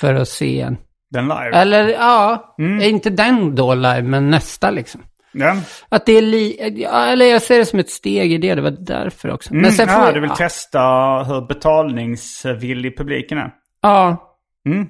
för 0.00 0.14
att 0.14 0.28
se 0.28 0.60
en. 0.60 0.76
Den 1.10 1.24
live. 1.24 1.50
Eller 1.54 1.88
ja, 1.88 2.54
inte 2.82 3.10
den 3.10 3.54
då 3.54 3.74
live, 3.74 4.02
men 4.02 4.30
nästa 4.30 4.70
liksom. 4.70 5.02
Ja. 5.32 5.56
Att 5.88 6.06
det 6.06 6.12
är 6.12 6.22
li... 6.22 6.58
Eller 6.92 7.26
jag 7.26 7.42
ser 7.42 7.58
det 7.58 7.66
som 7.66 7.78
ett 7.78 7.90
steg 7.90 8.32
i 8.32 8.38
det, 8.38 8.54
det 8.54 8.62
var 8.62 8.70
därför 8.70 9.30
också. 9.30 9.54
Mm. 9.54 9.70
sen 9.70 9.88
får 9.88 9.96
ja, 9.98 10.04
jag- 10.04 10.14
du 10.14 10.20
vill 10.20 10.30
ja. 10.30 10.36
testa 10.36 10.80
hur 11.22 11.46
betalningsvillig 11.46 12.96
publiken 12.98 13.38
är. 13.38 13.50
Ja, 13.82 14.28
Mm. 14.66 14.86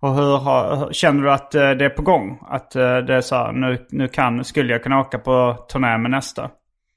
Och 0.00 0.14
hur, 0.14 0.38
hur 0.76 0.92
känner 0.92 1.22
du 1.22 1.32
att 1.32 1.54
eh, 1.54 1.70
det 1.70 1.84
är 1.84 1.88
på 1.88 2.02
gång? 2.02 2.38
Att 2.48 2.76
eh, 2.76 2.96
det 2.96 3.14
är 3.14 3.20
så 3.20 3.34
här, 3.36 3.52
nu, 3.52 3.86
nu 3.90 4.08
kan, 4.08 4.44
skulle 4.44 4.72
jag 4.72 4.82
kunna 4.82 5.00
åka 5.00 5.18
på 5.18 5.66
turné 5.72 5.98
med 5.98 6.10
nästa? 6.10 6.50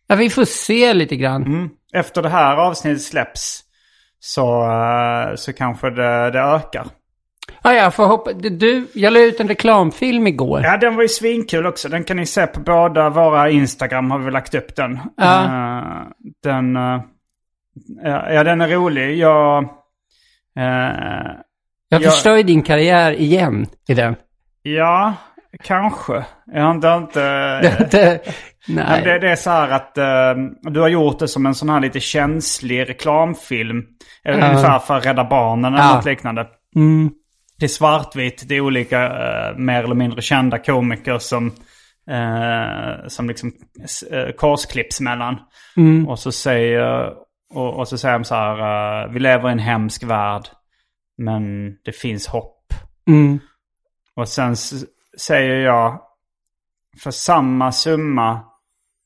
ja, 0.08 0.15
vi 0.15 0.30
får 0.30 0.43
se 0.45 0.93
lite 0.93 1.15
grann. 1.15 1.43
Mm. 1.43 1.69
Efter 1.93 2.21
det 2.21 2.30
här 2.30 2.56
avsnittet 2.58 3.02
släpps 3.04 3.62
så, 4.19 4.63
eh, 4.71 5.36
så 5.36 5.54
kanske 5.54 5.89
det, 5.89 6.32
det 6.32 6.39
ökar. 6.39 6.86
Ja, 7.63 7.73
jag 7.73 7.93
får 7.93 8.05
hoppa... 8.05 8.34
Du, 8.34 8.88
jag 8.93 9.13
la 9.13 9.19
ut 9.19 9.39
en 9.39 9.47
reklamfilm 9.47 10.27
igår. 10.27 10.62
Ja, 10.63 10.77
den 10.77 10.95
var 10.95 11.01
ju 11.01 11.08
svinkul 11.08 11.65
också. 11.65 11.89
Den 11.89 12.03
kan 12.03 12.17
ni 12.17 12.25
se 12.25 12.47
på 12.47 12.60
båda 12.60 13.10
våra 13.10 13.49
Instagram 13.49 14.12
har 14.12 14.19
vi 14.19 14.31
lagt 14.31 14.55
upp 14.55 14.75
den. 14.75 14.99
Ja. 15.17 15.43
Eh, 15.43 16.01
den, 16.43 16.75
eh, 16.75 17.01
ja, 18.03 18.43
den 18.43 18.62
är 18.62 18.67
rolig. 18.67 19.17
Jag... 19.17 19.63
eh, 20.60 21.31
Jag 21.89 22.03
förstör 22.03 22.36
ju 22.38 22.43
din 22.43 22.62
karriär 22.63 23.12
igen 23.12 23.65
i 23.88 23.93
den. 23.93 24.15
ja, 24.63 25.13
kanske. 25.63 26.25
Jag 26.53 26.62
har 26.63 26.71
inte... 26.97 27.19
Det- 27.91 28.21
Men 28.67 28.86
Nej. 28.89 29.01
det, 29.03 29.19
det 29.19 29.31
är 29.31 29.36
så 29.36 29.49
här 29.49 29.69
att 29.71 29.97
eh, 29.97 30.43
du 30.71 30.79
har 30.79 30.88
gjort 30.88 31.19
det 31.19 31.27
som 31.27 31.45
en 31.45 31.55
sån 31.55 31.69
här 31.69 31.79
lite 31.79 31.99
känslig 31.99 32.89
reklamfilm. 32.89 33.84
Ja. 34.23 34.31
Ungefär 34.34 34.79
för 34.79 34.99
Rädda 35.01 35.23
Barnen 35.23 35.73
eller 35.73 35.84
Ja. 35.84 35.95
något 35.95 36.05
liknande. 36.05 36.47
Mm. 36.75 37.12
Det 37.60 37.65
är 37.65 37.70
svartvitt, 37.70 38.44
det 38.48 38.56
är 38.56 38.62
olika 38.62 39.06
eh, 39.06 39.58
mer 39.58 39.84
eller 39.84 39.96
mindre 39.96 40.22
kända 40.22 40.60
komiker 40.60 41.20
som, 41.20 41.48
eh, 42.10 43.08
som 43.08 43.28
liksom 43.28 43.52
uh, 44.12 44.32
korsklipps 44.32 45.02
mellan. 45.02 45.39
Mm. 45.78 46.08
Och 46.08 46.20
så 46.20 46.32
säger, 46.32 47.13
och, 47.50 47.80
och 47.80 47.88
så 47.88 47.98
säger 47.98 48.20
de 48.20 48.24
så 48.24 48.36
här, 48.36 49.04
eh, 49.04 49.12
vi 49.12 49.20
lever 49.20 49.50
i 49.50 49.52
en 49.52 49.60
hemsk 49.60 50.04
värld, 50.04 50.48
men 51.18 51.76
det 51.86 51.91
finns 51.91 52.28
hopp. 52.28 52.74
Mm. 53.08 53.39
Och 54.15 54.30
sen 54.30 54.56
säger 55.18 55.56
jag, 55.56 56.02
för 57.04 57.12
samma 57.12 57.72
summa 57.72 58.39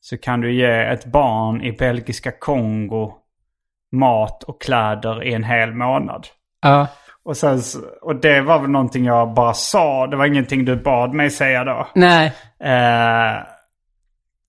så 0.00 0.18
kan 0.18 0.40
du 0.40 0.54
ge 0.54 0.70
ett 0.70 1.04
barn 1.04 1.62
i 1.62 1.72
belgiska 1.72 2.32
Kongo 2.32 3.12
mat 3.92 4.42
och 4.42 4.62
kläder 4.62 5.24
i 5.24 5.34
en 5.34 5.44
hel 5.44 5.74
månad. 5.74 6.26
Ja. 6.62 6.86
Och, 7.24 7.36
sen, 7.36 7.60
och 8.02 8.16
det 8.16 8.40
var 8.40 8.58
väl 8.58 8.70
någonting 8.70 9.04
jag 9.04 9.34
bara 9.34 9.54
sa. 9.54 10.06
Det 10.06 10.16
var 10.16 10.26
ingenting 10.26 10.64
du 10.64 10.76
bad 10.76 11.14
mig 11.14 11.30
säga 11.30 11.64
då. 11.64 11.88
Nej. 11.94 12.32
Eh, 12.64 13.42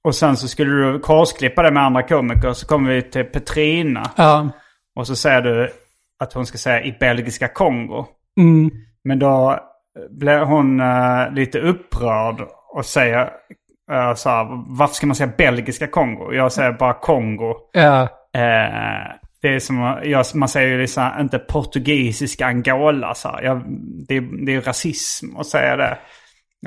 och 0.03 0.15
sen 0.15 0.37
så 0.37 0.47
skulle 0.47 0.71
du 0.71 0.99
korsklippa 0.99 1.63
det 1.63 1.71
med 1.71 1.83
andra 1.83 2.03
komiker. 2.03 2.53
Så 2.53 2.67
kommer 2.67 2.93
vi 2.93 3.01
till 3.01 3.23
Petrina. 3.23 4.11
Ja. 4.15 4.49
Och 4.95 5.07
så 5.07 5.15
säger 5.15 5.41
du 5.41 5.69
att 6.19 6.33
hon 6.33 6.45
ska 6.45 6.57
säga 6.57 6.83
i 6.83 6.97
belgiska 6.99 7.47
Kongo. 7.47 8.05
Mm. 8.39 8.71
Men 9.03 9.19
då 9.19 9.59
blir 10.09 10.39
hon 10.39 10.79
eh, 10.79 11.31
lite 11.31 11.59
upprörd 11.59 12.47
och 12.73 12.85
säger 12.85 13.23
uh, 13.91 14.13
så 14.15 14.29
här, 14.29 14.47
varför 14.77 14.95
ska 14.95 15.07
man 15.07 15.15
säga 15.15 15.33
belgiska 15.37 15.87
Kongo? 15.87 16.33
Jag 16.33 16.51
säger 16.51 16.71
bara 16.71 16.93
Kongo. 16.93 17.55
Ja. 17.73 18.01
Eh, 18.33 19.11
det 19.41 19.47
är 19.55 19.59
som, 19.59 19.99
jag, 20.03 20.25
man 20.33 20.49
säger 20.49 20.67
ju 20.67 20.81
liksom, 20.81 21.09
inte 21.19 21.39
portugisiska 21.39 22.45
Angola. 22.45 23.13
Så. 23.15 23.39
Jag, 23.43 23.63
det, 24.07 24.19
det 24.45 24.55
är 24.55 24.61
rasism 24.61 25.37
att 25.37 25.47
säga 25.47 25.75
det. 25.75 25.97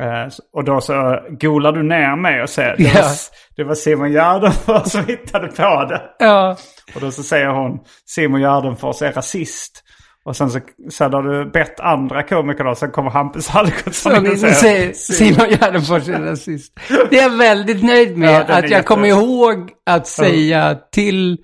Eh, 0.00 0.28
och 0.52 0.64
då 0.64 0.80
så 0.80 1.18
golar 1.30 1.72
du 1.72 1.82
ner 1.82 2.16
mig 2.16 2.42
och 2.42 2.50
säger 2.50 2.76
det, 2.76 2.82
Ja. 2.82 3.02
var, 3.02 3.10
det 3.56 3.64
var 3.64 3.74
Simon 3.74 4.12
Gärdenfors 4.12 4.92
som 4.92 5.06
hittade 5.06 5.48
på 5.48 5.84
det. 5.88 6.02
Ja. 6.18 6.56
Och 6.94 7.00
då 7.00 7.10
så 7.10 7.22
säger 7.22 7.46
hon 7.48 7.78
Simon 8.06 8.40
Gärdenfors 8.40 9.02
är 9.02 9.12
rasist. 9.12 9.83
Och 10.26 10.36
sen 10.36 10.50
så 10.50 10.60
sen 10.90 11.12
har 11.12 11.22
du 11.22 11.50
bett 11.50 11.80
andra 11.80 12.22
komiker 12.22 12.64
då, 12.64 12.74
sen 12.74 12.90
kommer 12.90 13.10
Hampus 13.10 13.54
Algotsson 13.54 14.26
in 14.26 14.32
och 14.32 14.38
säger 14.38 14.92
Simon 14.92 15.48
Gärdenfors 15.50 16.08
är 16.08 16.20
rasist. 16.20 16.72
Det 17.10 17.18
är 17.18 17.22
jag 17.22 17.36
väldigt 17.38 17.84
nöjd 17.84 18.16
med. 18.18 18.28
Ja, 18.28 18.32
är 18.34 18.40
att 18.42 18.48
jag 18.48 18.62
jättebra. 18.62 18.82
kommer 18.82 19.08
ihåg 19.08 19.70
att 19.86 20.06
säga 20.06 20.78
till 20.92 21.38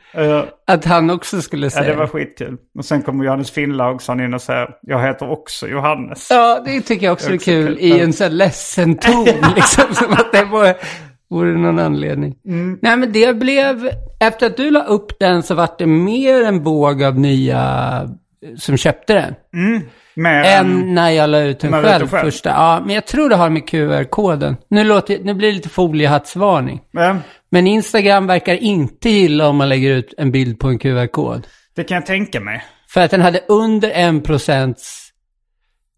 att 0.67 0.85
han 0.85 1.11
också 1.11 1.43
skulle 1.43 1.67
Ja, 1.67 1.71
säga. 1.71 1.91
det 1.91 1.97
var 1.97 2.07
skitkul. 2.07 2.57
Och 2.79 2.85
sen 2.85 3.03
kommer 3.03 3.25
Johannes 3.25 3.51
Finnlaugsson 3.51 4.21
in 4.21 4.35
och 4.35 4.43
säger 4.43 4.69
jag 4.83 5.03
heter 5.07 5.31
också 5.31 5.69
Johannes. 5.69 6.27
Ja, 6.31 6.63
det 6.65 6.81
tycker 6.81 7.07
jag 7.07 7.13
också 7.13 7.31
är 7.31 7.35
Också 7.35 7.45
kul. 7.45 7.67
kul. 7.67 7.79
I 7.81 8.01
en 8.01 8.13
sån 8.13 8.25
här 8.25 8.31
ledsen 8.33 8.97
ton, 8.97 9.25
liksom. 9.57 9.95
Som 9.95 10.13
att 10.13 10.33
det 10.33 10.45
vore, 10.45 10.75
vore 11.31 11.53
någon 11.59 11.79
anledning. 11.79 12.35
Mm. 12.47 12.79
Nej, 12.83 12.97
men 12.97 13.13
det 13.13 13.37
blev... 13.37 13.91
Efter 14.21 14.47
att 14.47 14.57
du 14.57 14.71
la 14.71 14.85
upp 14.85 15.19
den 15.21 15.43
så 15.43 15.55
vart 15.55 15.79
det 15.79 15.87
mer 15.87 16.43
en 16.45 16.63
våg 16.63 17.03
av 17.05 17.19
nya 17.19 17.63
som 18.59 18.77
köpte 18.77 19.15
den. 19.15 19.35
Mer 20.15 20.45
Än 20.45 20.95
när 20.95 21.11
jag 21.11 21.31
la 21.31 21.41
ut 21.41 21.61
den 21.61 21.73
själv, 21.73 21.85
själv. 22.09 22.09
första. 22.09 22.49
Ja, 22.51 22.83
men 22.87 22.95
jag 22.95 23.07
tror 23.07 23.29
det 23.29 23.37
har 23.37 23.51
med 23.51 23.69
QR-koden. 23.69 24.57
Nu, 24.71 24.85
låter, 24.85 25.19
nu 25.19 25.35
blir 25.35 25.49
det 25.49 25.55
lite 25.55 25.69
foliehattsvarning. 25.69 26.81
Eh, 26.99 27.17
Men 27.51 27.67
Instagram 27.67 28.27
verkar 28.27 28.55
inte 28.55 29.11
gilla 29.11 29.49
om 29.49 29.57
man 29.57 29.69
lägger 29.69 29.91
ut 29.91 30.15
en 30.19 30.31
bild 30.33 30.59
på 30.59 30.69
en 30.69 30.79
QR-kod. 30.79 31.47
det 31.77 31.85
kan 31.85 31.95
jag 31.95 32.07
tänka 32.07 32.41
mig. 32.41 32.65
För 32.89 33.01
att 33.01 33.11
den 33.11 33.21
hade 33.21 33.41
under 33.49 33.91
en 33.91 34.21
procents 34.23 35.11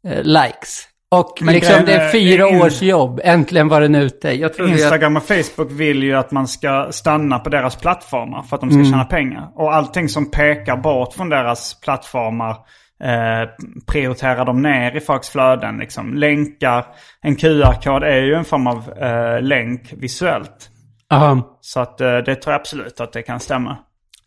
eh, 0.09 0.23
likes. 0.23 0.89
Och 1.13 1.39
Men 1.41 1.55
liksom 1.55 1.73
grejen 1.73 1.87
det 1.87 1.95
är 1.95 2.09
fyra 2.09 2.49
in- 2.49 2.63
års 2.63 2.83
jobb. 2.83 3.21
Äntligen 3.25 3.69
var 3.69 3.81
den 3.81 3.95
ute. 3.95 4.33
Jag 4.33 4.51
att... 4.51 4.59
Instagram 4.59 5.17
och 5.17 5.23
Facebook 5.23 5.71
vill 5.71 6.03
ju 6.03 6.15
att 6.15 6.31
man 6.31 6.49
ska 6.49 6.89
stanna 6.91 7.39
på 7.39 7.51
deras 7.51 7.77
plattformar 7.77 8.43
för 8.43 8.57
att 8.57 8.61
de 8.61 8.71
ska 8.71 8.85
tjäna 8.85 9.05
pengar. 9.05 9.51
Och 9.55 9.75
allting 9.75 10.09
som 10.09 10.31
pekar 10.31 10.77
bort 10.77 11.15
från 11.15 11.29
deras 11.29 11.81
plattformar 11.81 12.51
eh, 13.05 13.49
prioriterar 13.87 14.45
de 14.45 14.63
ner 14.63 14.97
i 14.97 15.01
folks 15.01 15.31
flöden. 15.31 15.79
Liksom. 15.79 16.15
Länkar, 16.15 16.87
en 17.23 17.37
QR-kod 17.37 18.03
är 18.03 18.23
ju 18.23 18.35
en 18.35 18.45
form 18.45 18.67
av 18.67 18.93
eh, 19.03 19.43
länk 19.43 19.93
visuellt. 19.97 20.71
Ja. 21.09 21.59
Så 21.61 21.81
att 21.81 22.01
eh, 22.01 22.17
det 22.17 22.35
tror 22.35 22.53
jag 22.53 22.61
absolut 22.61 23.01
att 23.01 23.13
det 23.13 23.23
kan 23.23 23.41
stämma. 23.41 23.77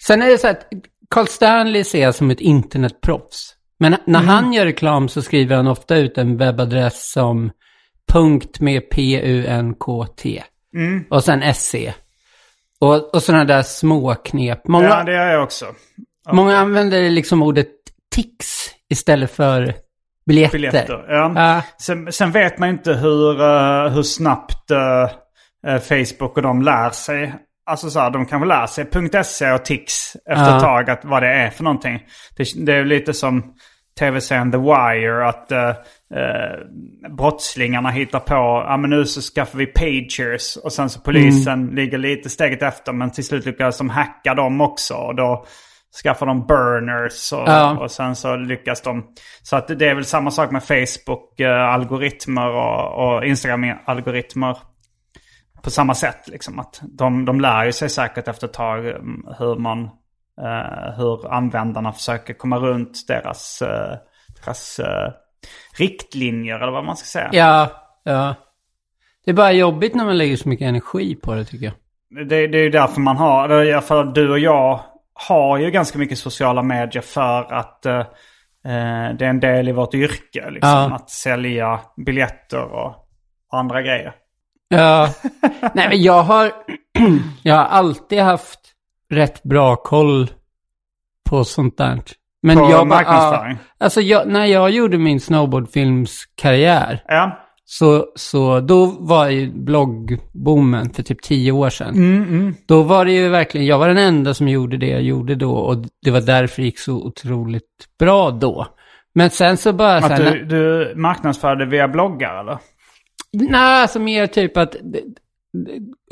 Sen 0.03 0.21
är 0.21 0.27
det 0.27 0.37
så 0.37 0.47
att 0.47 0.67
Carl 1.09 1.27
Stanley 1.27 1.83
ser 1.83 2.01
jag 2.01 2.15
som 2.15 2.31
ett 2.31 2.41
internetproffs. 2.41 3.55
Men 3.79 3.95
när 4.05 4.19
han 4.19 4.53
gör 4.53 4.65
reklam 4.65 5.07
så 5.09 5.21
skriver 5.21 5.55
han 5.55 5.67
ofta 5.67 5.95
ut 5.95 6.17
en 6.17 6.37
webbadress 6.37 7.11
som 7.11 7.51
punkt 8.11 8.59
med 8.59 8.89
P-U-N-K-T. 8.89 10.43
Och 11.09 11.23
sen 11.23 11.53
SC. 11.53 11.75
Och, 12.79 13.15
och 13.15 13.23
sådana 13.23 13.45
där 13.45 13.61
små 13.61 14.15
knep. 14.15 14.67
Många, 14.67 14.87
Ja, 14.89 15.03
det 15.03 15.13
gör 15.13 15.27
jag 15.29 15.43
också. 15.43 15.65
många 16.31 16.57
använder 16.57 17.09
liksom 17.09 17.43
ordet 17.43 17.67
tics 18.15 18.69
istället 18.89 19.31
för 19.31 19.73
biljetter. 20.25 20.57
Biljetter. 20.57 21.05
Ja. 21.09 21.31
Ja. 21.35 21.61
Sen, 21.81 22.11
sen 22.11 22.31
vet 22.31 22.57
man 22.59 22.69
inte 22.69 22.93
hur, 22.93 23.41
eh, 23.41 23.89
hur 23.89 24.03
snabbt 24.03 24.71
eh, 24.71 25.79
Facebook 25.79 26.37
och 26.37 26.41
de 26.41 26.61
lär 26.61 26.89
sig. 26.89 27.33
Alltså 27.65 27.89
så 27.89 27.99
här, 27.99 28.09
de 28.09 28.25
kan 28.25 28.39
väl 28.39 28.49
lära 28.49 28.67
sig 28.67 28.85
.se 29.23 29.51
och 29.51 29.65
Tix 29.65 30.15
efter 30.15 30.43
Ja. 30.49 30.55
ett 30.57 30.63
tag 30.63 30.89
att 30.89 31.05
vad 31.05 31.23
det 31.23 31.33
är 31.33 31.49
för 31.49 31.63
någonting. 31.63 31.99
Det, 32.37 32.65
det 32.65 32.73
är 32.73 32.85
lite 32.85 33.13
som 33.13 33.53
tv-serien 33.99 34.51
The 34.51 34.57
Wire 34.57 35.27
att 35.27 35.51
eh, 35.51 35.69
eh, 36.15 36.57
brottslingarna 37.09 37.89
hittar 37.89 38.19
på, 38.19 38.65
ja 38.67 38.77
men 38.77 38.89
nu 38.89 39.05
så 39.05 39.21
skaffar 39.21 39.57
vi 39.59 39.65
pagers 39.65 40.57
och 40.63 40.73
sen 40.73 40.89
så 40.89 40.99
polisen 40.99 41.53
Mm. 41.63 41.75
ligger 41.75 41.97
lite 41.97 42.29
steget 42.29 42.61
efter 42.63 42.93
men 42.93 43.11
till 43.11 43.23
slut 43.25 43.45
lyckas 43.45 43.77
de 43.77 43.89
hacka 43.89 44.33
dem 44.33 44.61
också 44.61 44.93
och 44.93 45.15
då 45.15 45.45
skaffar 46.03 46.25
de 46.25 46.45
burners 46.47 47.33
och, 47.33 47.43
Ja. 47.49 47.77
och 47.79 47.91
sen 47.91 48.15
så 48.15 48.35
lyckas 48.35 48.81
de. 48.81 49.03
Så 49.43 49.55
att 49.55 49.67
det 49.79 49.87
är 49.87 49.95
väl 49.95 50.05
samma 50.05 50.31
sak 50.31 50.51
med 50.51 50.63
Facebook-algoritmer 50.63 52.47
och, 52.47 53.15
och 53.15 53.25
Instagram-algoritmer. 53.25 54.57
På 55.65 55.71
samma 55.71 55.93
sätt 55.93 56.27
liksom. 56.27 56.59
Att 56.59 56.81
de, 56.83 57.25
de 57.25 57.41
lär 57.41 57.65
ju 57.65 57.71
sig 57.71 57.89
säkert 57.89 58.27
efter 58.27 58.47
ett 58.47 58.53
tag 58.53 58.87
mm, 58.87 59.27
hur 59.39 59.55
man 59.55 59.83
eh, 60.41 60.93
hur 60.97 61.33
användarna 61.33 61.91
försöker 61.91 62.33
komma 62.33 62.57
runt 62.57 63.07
deras, 63.07 63.61
eh, 63.61 63.97
deras 64.45 64.79
eh, 64.79 65.11
riktlinjer 65.77 66.55
eller 66.59 66.71
vad 66.71 66.85
man 66.85 66.97
ska 66.97 67.05
säga. 67.05 67.29
Ja, 67.33 67.69
ja. 68.03 68.35
Det 69.25 69.31
är 69.31 69.35
bara 69.35 69.51
jobbigt 69.51 69.95
när 69.95 70.05
man 70.05 70.17
lägger 70.17 70.35
så 70.35 70.49
mycket 70.49 70.67
energi 70.67 71.15
på 71.15 71.35
det 71.35 71.45
tycker 71.45 71.65
jag. 71.65 71.73
Det, 72.27 72.47
det 72.47 72.57
är 72.57 72.63
ju 72.63 72.69
därför 72.69 73.01
man 73.01 73.17
har, 73.17 73.49
är 73.49 73.81
för 73.81 74.03
att 74.03 74.15
du 74.15 74.31
och 74.31 74.39
jag 74.39 74.79
har 75.13 75.57
ju 75.57 75.71
ganska 75.71 75.99
mycket 75.99 76.17
sociala 76.17 76.63
medier 76.63 77.01
för 77.01 77.53
att 77.53 77.85
eh, 77.85 77.99
eh, 77.99 79.15
det 79.17 79.25
är 79.25 79.29
en 79.29 79.39
del 79.39 79.69
i 79.69 79.71
vårt 79.71 79.93
yrke. 79.93 80.49
Liksom, 80.49 80.69
Ja. 80.69 80.95
Att 80.95 81.09
sälja 81.09 81.79
biljetter 82.05 82.63
och 82.63 82.95
andra 83.51 83.81
grejer. 83.81 84.13
Ja, 84.77 85.09
nej 85.73 85.89
men 85.89 86.01
jag 86.01 86.23
har, 86.23 86.51
jag 87.43 87.55
har 87.55 87.65
alltid 87.65 88.19
haft 88.19 88.59
rätt 89.11 89.43
bra 89.43 89.75
koll 89.75 90.29
på 91.29 91.43
sånt 91.43 91.77
där. 91.77 91.99
Men 92.41 92.57
På 92.57 92.61
jag 92.63 92.71
bara- 92.71 92.85
marknadsföring? 92.85 93.57
Ja, 93.77 93.85
alltså 93.85 94.01
jag, 94.01 94.27
när 94.27 94.45
jag 94.45 94.69
gjorde 94.69 94.97
min 94.97 95.19
snowboardfilmskarriär, 95.19 97.03
Ja. 97.07 97.39
så, 97.65 98.05
så 98.15 98.59
då 98.59 98.85
var 98.85 99.27
ju 99.29 99.51
bloggboomen 99.51 100.89
för 100.93 101.03
typ 101.03 101.21
tio 101.21 101.51
år 101.51 101.69
sedan. 101.69 102.55
Då 102.67 102.81
var 102.81 103.05
det 103.05 103.11
ju 103.11 103.29
verkligen, 103.29 103.67
jag 103.67 103.79
var 103.79 103.87
den 103.87 103.97
enda 103.97 104.33
som 104.33 104.47
gjorde 104.47 104.77
det 104.77 104.87
jag 104.89 105.01
gjorde 105.01 105.35
då 105.35 105.51
och 105.53 105.77
det 106.01 106.11
var 106.11 106.21
därför 106.21 106.61
det 106.61 106.65
gick 106.65 106.79
så 106.79 106.93
otroligt 106.95 107.63
bra 107.99 108.31
då. 108.31 108.67
Men 109.15 109.29
sen 109.29 109.57
så 109.57 109.73
bara 109.73 109.99
så 110.01 110.05
Att 110.05 110.11
här, 110.19 110.31
du, 110.31 110.45
du 110.45 110.93
marknadsförde 110.95 111.65
via 111.65 111.87
bloggar 111.87 112.39
eller? 112.39 112.57
Nej, 113.35 113.81
alltså 113.81 113.99
mer 113.99 114.27
typ 114.27 114.57
att 114.57 114.75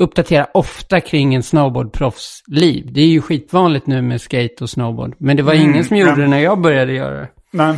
uppdatera 0.00 0.46
ofta 0.54 1.00
kring 1.00 1.34
en 1.34 1.42
snowboardproffs 1.42 2.42
liv. 2.46 2.92
Det 2.92 3.00
är 3.00 3.06
ju 3.06 3.20
skitvanligt 3.20 3.86
nu 3.86 4.02
med 4.02 4.20
skate 4.20 4.54
och 4.60 4.70
snowboard. 4.70 5.16
Men 5.18 5.36
det 5.36 5.42
var 5.42 5.54
ingen 5.54 5.84
som 5.84 5.96
gjorde 5.96 6.10
ja. 6.10 6.16
det 6.16 6.26
när 6.26 6.38
jag 6.38 6.60
började 6.60 6.92
göra 6.92 7.20
det. 7.20 7.28
Nej. 7.50 7.76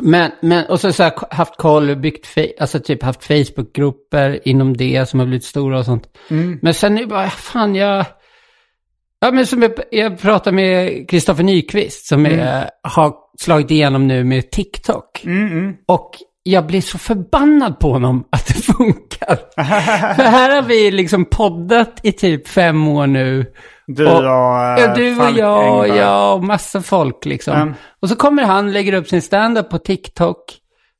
Men, 0.00 0.30
men 0.40 0.66
och 0.66 0.80
så, 0.80 0.92
så 0.92 1.02
har 1.02 1.10
jag 1.10 1.36
haft 1.36 1.56
koll 1.56 1.90
och 1.90 1.98
byggt, 1.98 2.38
alltså 2.60 2.80
typ 2.80 3.02
haft 3.02 3.24
Facebookgrupper 3.24 4.48
inom 4.48 4.76
det 4.76 5.08
som 5.08 5.20
har 5.20 5.26
blivit 5.26 5.44
stora 5.44 5.78
och 5.78 5.84
sånt. 5.84 6.08
Men 6.60 6.74
sen 6.74 6.94
det 6.94 7.06
bara, 7.06 7.30
fan 7.30 7.74
jag... 7.74 8.06
Ja 9.20 9.30
men 9.30 9.46
som 9.46 9.62
jag, 9.62 9.72
jag 9.90 10.18
pratade 10.18 10.56
med 10.56 11.08
Kristoffer 11.10 11.42
Nyqvist 11.44 12.06
som 12.06 12.26
är, 12.26 12.70
har 12.82 13.14
slagit 13.38 13.70
igenom 13.70 14.08
nu 14.08 14.24
med 14.24 14.50
TikTok. 14.50 15.24
Och 15.86 16.10
jag 16.42 16.66
blir 16.66 16.80
så 16.80 16.98
förbannad 16.98 17.78
på 17.78 17.92
honom 17.92 18.24
att 18.30 18.46
det 18.46 18.54
funkar. 18.54 19.36
För 20.14 20.22
här 20.22 20.54
har 20.54 20.62
vi 20.62 20.90
liksom 20.90 21.24
poddat 21.24 22.00
i 22.02 22.12
typ 22.12 22.48
fem 22.48 22.88
år 22.88 23.06
nu. 23.06 23.46
Du 23.86 24.06
Och- 24.06 24.16
och, 24.18 24.24
eh, 24.24 24.80
Ja, 24.80 24.94
du 24.94 25.20
och 25.20 25.30
jag 25.30 25.78
och 25.78 25.88
jag 25.88 26.34
och 26.36 26.44
massa 26.44 26.82
folk 26.82 27.24
liksom. 27.24 27.54
Mm. 27.56 27.74
Och 28.02 28.08
så 28.08 28.16
kommer 28.16 28.42
han, 28.42 28.72
lägger 28.72 28.92
upp 28.92 29.08
sin 29.08 29.22
standup 29.22 29.70
på 29.70 29.78
TikTok. 29.78 30.38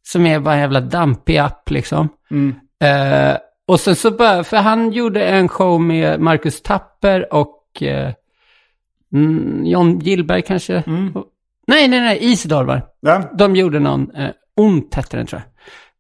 Som 0.03 0.27
är 0.27 0.41
bara 0.41 0.55
en 0.55 0.61
jävla 0.61 0.81
dampig 0.81 1.39
app 1.39 1.71
liksom. 1.71 2.09
Mm. 2.31 2.55
Eh, 2.85 3.37
och 3.69 3.81
sen 3.81 3.97
så 3.97 4.11
bara, 4.11 4.45
för 4.45 4.57
han 4.57 4.93
gjorde 4.93 5.25
en 5.25 5.49
show 5.49 5.81
med 5.81 6.21
Marcus 6.21 6.63
Tapper 6.63 7.35
och 7.35 7.83
mm, 9.15 9.67
John 9.67 9.99
Gillberg 9.99 10.43
kanske. 10.43 10.83
Mm. 10.87 11.13
Nej, 11.67 11.89
nej, 11.89 12.01
nej, 12.01 12.19
Isidor 12.21 12.65
var. 12.65 12.83
Ja. 13.01 13.23
De 13.39 13.57
gjorde 13.57 13.79
någon, 13.79 14.11
eh, 14.15 14.31
Ont 14.61 14.95
hette 14.95 15.17
den 15.17 15.27
tror 15.27 15.41
jag. 15.41 15.49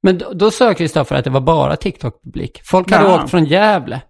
Men 0.02 0.18
då, 0.18 0.32
då 0.32 0.50
sa 0.50 0.74
Kristoffer 0.74 1.16
att 1.16 1.24
det 1.24 1.30
var 1.30 1.40
bara 1.40 1.74
TikTok-publik. 1.76 2.60
Folk 2.64 2.90
hade 2.92 3.04
Ja. 3.08 3.14
åkt 3.22 3.30
från 3.30 3.44
Gävle. 3.44 4.00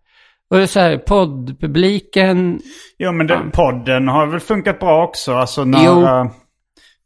Och 0.50 0.56
det 0.56 0.62
är 0.62 0.66
så 0.66 0.80
här, 0.80 0.98
poddpubliken, 0.98 2.60
Jo 2.98 3.12
men 3.12 3.26
den, 3.26 3.50
podden 3.50 4.08
har 4.08 4.26
väl 4.26 4.40
funkat 4.40 4.80
bra 4.80 5.04
också. 5.04 5.34
Alltså 5.34 5.64
när, 5.64 5.84
Jo. 5.84 6.02
eh, 6.02 6.24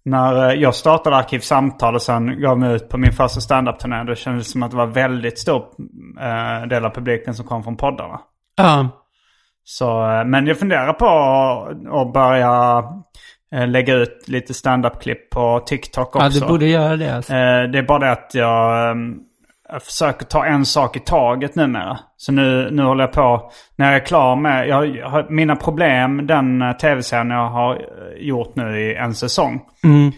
när 0.04 0.48
eh, 0.48 0.54
jag 0.60 0.74
startade 0.74 1.16
Arkivsamtal 1.16 1.94
och 1.94 2.02
sen 2.02 2.40
gav 2.40 2.58
mig 2.58 2.74
ut 2.74 2.88
på 2.88 2.98
min 2.98 3.12
första 3.12 3.40
standup-turné. 3.40 4.04
Då 4.04 4.14
kändes 4.14 4.46
det 4.46 4.52
som 4.52 4.62
att 4.62 4.70
det 4.70 4.76
var 4.76 4.86
väldigt 4.86 5.38
stor 5.38 5.62
eh, 6.20 6.68
del 6.68 6.84
av 6.84 6.90
publiken 6.90 7.34
som 7.34 7.46
kom 7.46 7.62
från 7.64 7.76
poddarna. 7.76 8.20
ja, 8.56 8.88
Så, 9.64 10.10
eh, 10.10 10.24
men 10.24 10.46
jag 10.46 10.58
funderar 10.58 10.92
på 10.92 11.06
att- 12.00 12.12
börja 12.12 12.82
lägga 13.66 13.94
ut 13.94 14.24
lite 14.28 14.54
standup-klipp 14.54 15.30
på 15.30 15.60
TikTok 15.66 16.10
ja, 16.14 16.26
också. 16.26 16.40
du 16.40 16.46
borde 16.46 16.66
göra 16.66 16.96
det 16.96 17.16
alltså. 17.16 17.32
Eh, 17.32 17.62
Det 17.62 17.78
är 17.78 17.82
bara 17.82 17.98
det 17.98 18.12
att 18.12 18.30
jag, 18.34 18.90
eh, 18.90 18.96
jag 19.68 19.82
försöker 19.82 20.26
ta 20.26 20.44
en 20.46 20.64
sak 20.66 20.96
i 20.96 21.00
taget 21.00 21.54
numera. 21.54 21.98
Så 22.16 22.32
nu, 22.32 22.68
nu 22.72 22.82
håller 22.82 23.04
jag 23.04 23.12
på, 23.12 23.50
när 23.76 23.86
jag 23.92 23.94
är 24.02 24.06
klar 24.06 24.36
med, 24.36 24.68
jag, 24.68 24.76
har- 25.10 25.26
mina 25.30 25.56
problem, 25.56 26.26
den 26.26 26.62
eh, 26.62 26.72
tv-serien 26.72 27.30
jag 27.30 27.48
har 27.48 27.74
eh, 27.74 27.80
gjort 28.26 28.56
nu 28.56 28.80
i 28.80 28.94
en 28.94 29.14
säsong. 29.14 29.60
Mm. 29.84 30.12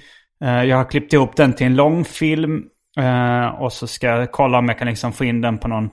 Eh, 0.45 0.65
Jag 0.69 0.77
har 0.77 0.85
klippt 0.85 1.13
ihop 1.13 1.37
den 1.37 1.53
till 1.53 1.67
en 1.67 1.77
långfilm. 1.77 2.63
eh, 2.99 3.47
Och 3.47 3.73
så 3.73 3.87
ska 3.87 4.07
jag 4.07 4.33
kolla 4.33 4.59
om 4.59 4.69
jag 4.69 4.79
kan 4.79 4.89
liksom 4.89 5.13
få 5.13 5.25
in 5.25 5.41
den 5.41 5.59
på 5.59 5.69
någon 5.69 5.91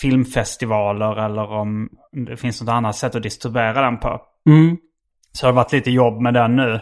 filmfestivaler 0.00 1.24
eller 1.24 1.52
om 1.52 1.88
det 2.26 2.36
finns 2.36 2.60
något 2.62 2.70
annat 2.72 2.96
sätt 2.96 3.14
att 3.14 3.22
distribuera 3.22 3.82
den 3.82 3.98
på. 3.98 4.20
Mm. 4.50 4.76
Så 5.32 5.46
det 5.46 5.52
har 5.52 5.56
varit 5.56 5.72
lite 5.72 5.90
jobb 5.90 6.20
med 6.20 6.34
den 6.34 6.56
nu. 6.56 6.80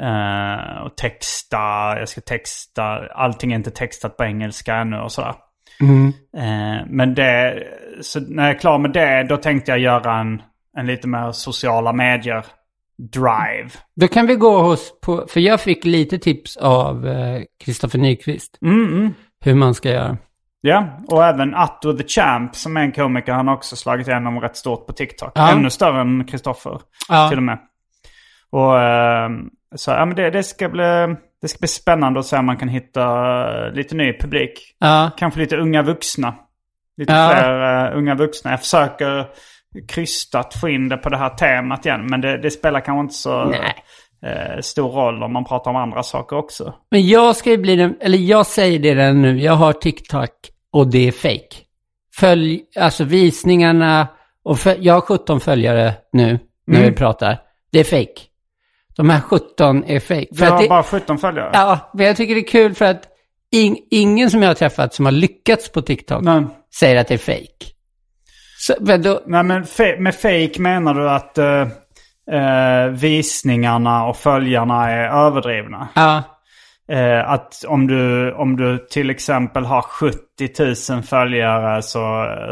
Eh, 0.00 0.82
och 0.82 0.96
texta, 0.96 1.58
jag 1.98 2.08
ska 2.08 2.20
texta, 2.20 2.82
allting 3.14 3.52
är 3.52 3.56
inte 3.56 3.70
textat 3.70 4.16
på 4.16 4.24
engelska 4.24 4.74
ännu 4.74 4.96
och 4.98 5.12
sådär. 5.12 5.34
Mm. 5.80 6.06
Eh, 6.36 6.86
men 6.86 7.14
det, 7.14 7.62
så 8.00 8.20
när 8.20 8.42
jag 8.42 8.54
är 8.54 8.58
klar 8.58 8.78
med 8.78 8.92
det, 8.92 9.22
då 9.28 9.36
tänkte 9.36 9.70
jag 9.70 9.78
göra 9.78 10.18
en, 10.18 10.42
en 10.76 10.86
lite 10.86 11.08
mer 11.08 11.32
sociala 11.32 11.92
medier 11.92 12.44
drive. 13.12 13.70
Då 13.96 14.08
kan 14.08 14.26
vi 14.26 14.34
gå 14.34 14.62
hos, 14.62 15.00
på, 15.00 15.26
för 15.28 15.40
jag 15.40 15.60
fick 15.60 15.84
lite 15.84 16.18
tips 16.18 16.56
av 16.56 17.06
eh, 17.06 17.42
Kristoffer 17.64 17.98
Nyqvist. 17.98 18.58
Mm, 18.62 19.14
Hur 19.44 19.54
man 19.54 19.74
ska 19.74 19.90
göra. 19.90 20.16
Ja, 20.60 20.88
och 21.08 21.24
även 21.24 21.54
Atto 21.54 21.92
the 21.96 22.04
Champ 22.08 22.56
som 22.56 22.76
är 22.76 22.80
en 22.80 22.92
komiker, 22.92 23.32
han 23.32 23.48
har 23.48 23.54
också 23.54 23.76
slagit 23.76 24.08
igenom 24.08 24.40
rätt 24.40 24.56
stort 24.56 24.86
på 24.86 24.92
TikTok. 24.92 25.32
Ja. 25.34 25.50
Ännu 25.52 25.70
större 25.70 26.00
än 26.00 26.24
Kristoffer 26.24 26.80
Ja. 27.08 27.28
till 27.28 27.38
och 27.38 27.44
med. 27.44 27.58
Och 28.52 28.80
eh, 28.80 29.28
så, 29.76 29.90
ja 29.90 30.04
men 30.04 30.16
det, 30.16 30.30
det, 30.30 30.42
ska 30.42 30.68
bli, 30.68 31.16
det 31.42 31.48
ska 31.48 31.58
bli 31.58 31.68
spännande 31.68 32.20
att 32.20 32.26
se 32.26 32.36
om 32.38 32.46
man 32.46 32.56
kan 32.56 32.68
hitta 32.68 33.02
eh, 33.66 33.72
lite 33.72 33.94
ny 33.94 34.12
publik. 34.18 34.74
Ja, 34.78 35.10
Kanske 35.16 35.40
lite 35.40 35.56
unga 35.56 35.82
vuxna. 35.82 36.34
Lite 36.96 37.12
Ja. 37.12 37.30
fler 37.32 37.86
eh, 37.92 37.98
unga 37.98 38.14
vuxna. 38.14 38.50
Jag 38.50 38.60
försöker 38.60 39.26
krystat 39.88 40.54
få 40.54 40.68
in 40.68 40.88
det 40.88 40.96
på 40.96 41.08
det 41.08 41.16
här 41.16 41.30
temat 41.30 41.86
igen. 41.86 42.06
Men 42.06 42.20
det, 42.20 42.38
det 42.38 42.50
spelar 42.50 42.80
kanske 42.80 43.00
inte 43.00 43.14
så, 43.14 43.52
eh, 43.52 44.60
stor 44.60 44.88
roll 44.88 45.22
om 45.22 45.32
man 45.32 45.44
pratar 45.44 45.70
om 45.70 45.76
andra 45.76 46.02
saker 46.02 46.36
också. 46.36 46.74
Men 46.90 47.08
jag 47.08 47.36
ska 47.36 47.50
ju 47.50 47.56
bli 47.58 47.76
den, 47.76 47.96
eller 48.00 48.18
jag 48.18 48.46
säger 48.46 48.78
det 48.78 48.94
redan 48.94 49.22
nu, 49.22 49.38
jag 49.40 49.52
har 49.52 49.72
TikTok 49.72 50.30
och 50.72 50.90
det 50.90 51.08
är 51.08 51.12
fake. 51.12 51.56
Följ, 52.16 52.60
alltså 52.80 53.04
visningarna, 53.04 54.08
och 54.44 54.58
för, 54.58 54.76
jag 54.80 54.94
har 54.94 55.00
17 55.00 55.40
följare 55.40 55.92
nu 56.12 56.38
när 56.66 56.78
Mm. 56.78 56.90
vi 56.90 56.96
pratar. 56.96 57.38
Det 57.72 57.80
är 57.80 57.84
fake. 57.84 58.20
De 58.98 59.10
här 59.10 59.20
17 59.20 59.84
är 59.84 60.00
fake. 60.00 60.26
Du 60.30 60.44
har 60.46 60.62
det, 60.62 60.68
bara 60.68 60.82
17 60.82 61.18
följare? 61.18 61.50
Ja, 61.52 61.90
men 61.94 62.06
jag 62.06 62.16
tycker 62.16 62.34
det 62.34 62.40
är 62.40 62.48
kul 62.48 62.74
för 62.74 62.84
att 62.84 63.02
ing, 63.52 63.78
ingen 63.90 64.30
som 64.30 64.42
jag 64.42 64.50
har 64.50 64.54
träffat 64.54 64.94
som 64.94 65.04
har 65.04 65.12
lyckats 65.12 65.72
på 65.72 65.82
TikTok 65.82 66.22
Nej. 66.22 66.44
säger 66.78 66.96
att 66.96 67.08
det 67.08 67.14
är 67.14 67.18
fake. 67.18 67.66
Så, 68.58 68.74
men 68.80 69.02
då, 69.02 69.20
Nej 69.26 69.42
men 69.42 69.64
fe- 69.64 69.98
med 70.00 70.14
fake 70.14 70.60
menar 70.62 70.94
du 70.94 71.10
att 71.10 71.38
eh, 71.38 71.60
eh, 72.40 72.86
visningarna 72.90 74.06
och 74.06 74.16
följarna 74.16 74.90
är 74.90 75.08
överdrivna? 75.26 75.88
ja, 75.94 76.22
Eh, 76.92 77.30
att 77.30 77.64
om 77.68 77.86
du, 77.86 78.32
om 78.32 78.56
du 78.56 78.86
till 78.90 79.10
exempel 79.10 79.64
har 79.64 79.82
70 79.82 80.92
000 80.92 81.02
följare 81.02 81.82
så 81.82 81.98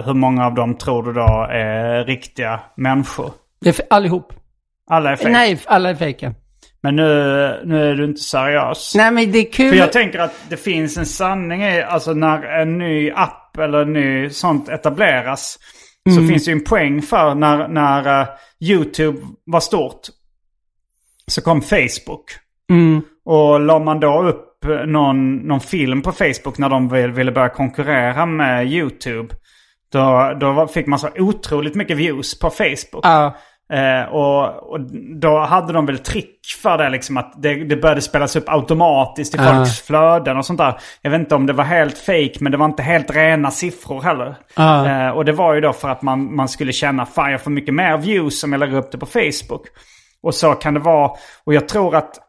hur 0.07 0.15
många 0.15 0.47
av 0.47 0.55
dem 0.55 0.75
tror 0.79 1.03
du 1.03 1.13
då 1.13 1.47
är 1.51 2.05
riktiga 2.05 2.61
människor? 2.77 3.31
det 3.61 3.79
är 3.79 3.87
allihop. 3.91 4.33
Alla 4.91 5.11
är 5.13 5.17
fake. 5.17 5.29
Nej, 5.31 5.59
alla 5.67 5.91
är 5.91 5.95
fejka. 5.95 6.35
Men 6.83 6.97
nu, 6.97 7.03
nu 7.65 7.91
är 7.91 7.95
du 7.95 8.05
inte 8.05 8.21
seriös. 8.21 8.93
Nej, 8.97 9.11
men 9.11 9.33
det 9.33 9.39
är 9.39 9.53
kul. 9.53 9.71
För 9.71 9.77
jag 9.77 9.93
tänker 9.93 10.19
att 10.19 10.35
det 10.49 10.57
finns 10.57 10.97
en 10.97 11.07
sanning 11.07 11.63
i, 11.63 11.83
alltså 11.83 12.13
när 12.13 12.43
en 12.43 12.79
ny 12.79 13.11
app 13.11 13.57
eller 13.59 13.83
en 13.83 13.93
ny 13.93 14.31
sånt 14.31 14.69
etableras. 14.69 15.59
Så 16.15 16.27
finns 16.29 16.45
det 16.45 16.51
ju 16.51 16.57
en 16.57 16.65
poäng 16.65 17.03
för 17.03 17.35
när, 17.35 17.69
när 17.69 18.21
eh, 18.21 18.29
YouTube 18.61 19.19
var 19.47 19.61
stort. 19.61 20.01
Så 21.27 21.41
kom 21.43 21.63
Facebook. 21.63 22.25
Mm. 22.71 23.01
Och 23.25 23.61
la 23.61 23.79
man 23.79 24.01
då 24.01 24.23
upp 24.23 24.65
eh, 24.65 24.71
någon, 24.87 25.37
någon 25.37 25.61
film 25.61 26.03
på 26.03 26.13
Facebook 26.13 26.59
när 26.59 26.69
de 26.69 26.89
vill- 26.89 27.11
ville 27.13 27.33
börja 27.33 27.49
konkurrera 27.49 28.27
med 28.27 28.67
YouTube. 28.73 29.35
Då, 29.93 30.37
då 30.41 30.69
fick 30.69 30.87
man 30.87 30.99
så 30.99 31.09
otroligt 31.19 31.75
mycket 31.75 31.97
views 31.97 32.39
på 32.39 32.51
Facebook. 32.51 33.01
Ja, 33.05 33.37
Eh, 33.73 34.09
och, 34.13 34.71
och 34.73 34.81
då 35.21 35.39
hade 35.39 35.73
de 35.73 35.87
väl 35.87 35.99
trick 35.99 36.41
för 36.63 36.79
det 36.79 36.89
liksom 36.89 37.17
att 37.17 37.43
det, 37.43 37.65
det 37.65 37.77
började 37.77 38.01
spelas 38.01 38.37
upp 38.37 38.49
automatiskt 38.49 39.35
i 39.35 39.39
Ja. 39.39 39.55
folks 39.55 39.81
flöden 39.83 40.37
och 40.37 40.47
sånt 40.47 40.59
där. 40.59 40.75
Jag 41.03 41.11
vet 41.11 41.21
inte 41.21 41.35
om 41.35 41.47
det 41.47 41.53
var 41.53 41.65
helt 41.65 41.99
fake 41.99 42.33
men 42.41 42.53
det 42.53 42.59
var 42.59 42.67
inte 42.67 42.83
helt 42.83 43.11
rena 43.17 43.51
siffror 43.51 44.03
heller. 44.03 44.37
Ja. 44.57 44.89
Eh, 44.89 45.09
och 45.11 45.25
det 45.25 45.33
var 45.33 45.55
ju 45.55 45.61
då 45.61 45.73
för 45.73 45.89
att 45.89 46.03
man, 46.03 46.37
man 46.37 46.49
skulle 46.49 46.73
känna 46.73 47.07
fan 47.07 47.31
jag 47.33 47.41
får 47.43 47.51
mycket 47.51 47.75
mer 47.75 47.97
views 47.99 48.45
om 48.45 48.53
jag 48.53 48.59
lägger 48.59 48.77
upp 48.77 48.93
det 48.93 48.99
på 48.99 49.07
Facebook. 49.07 49.63
Och 50.23 50.35
så 50.35 50.53
kan 50.53 50.75
det 50.75 50.81
vara. 50.81 51.11
Och 51.45 51.55
jag 51.55 51.69
tror 51.69 51.97
att 51.97 52.23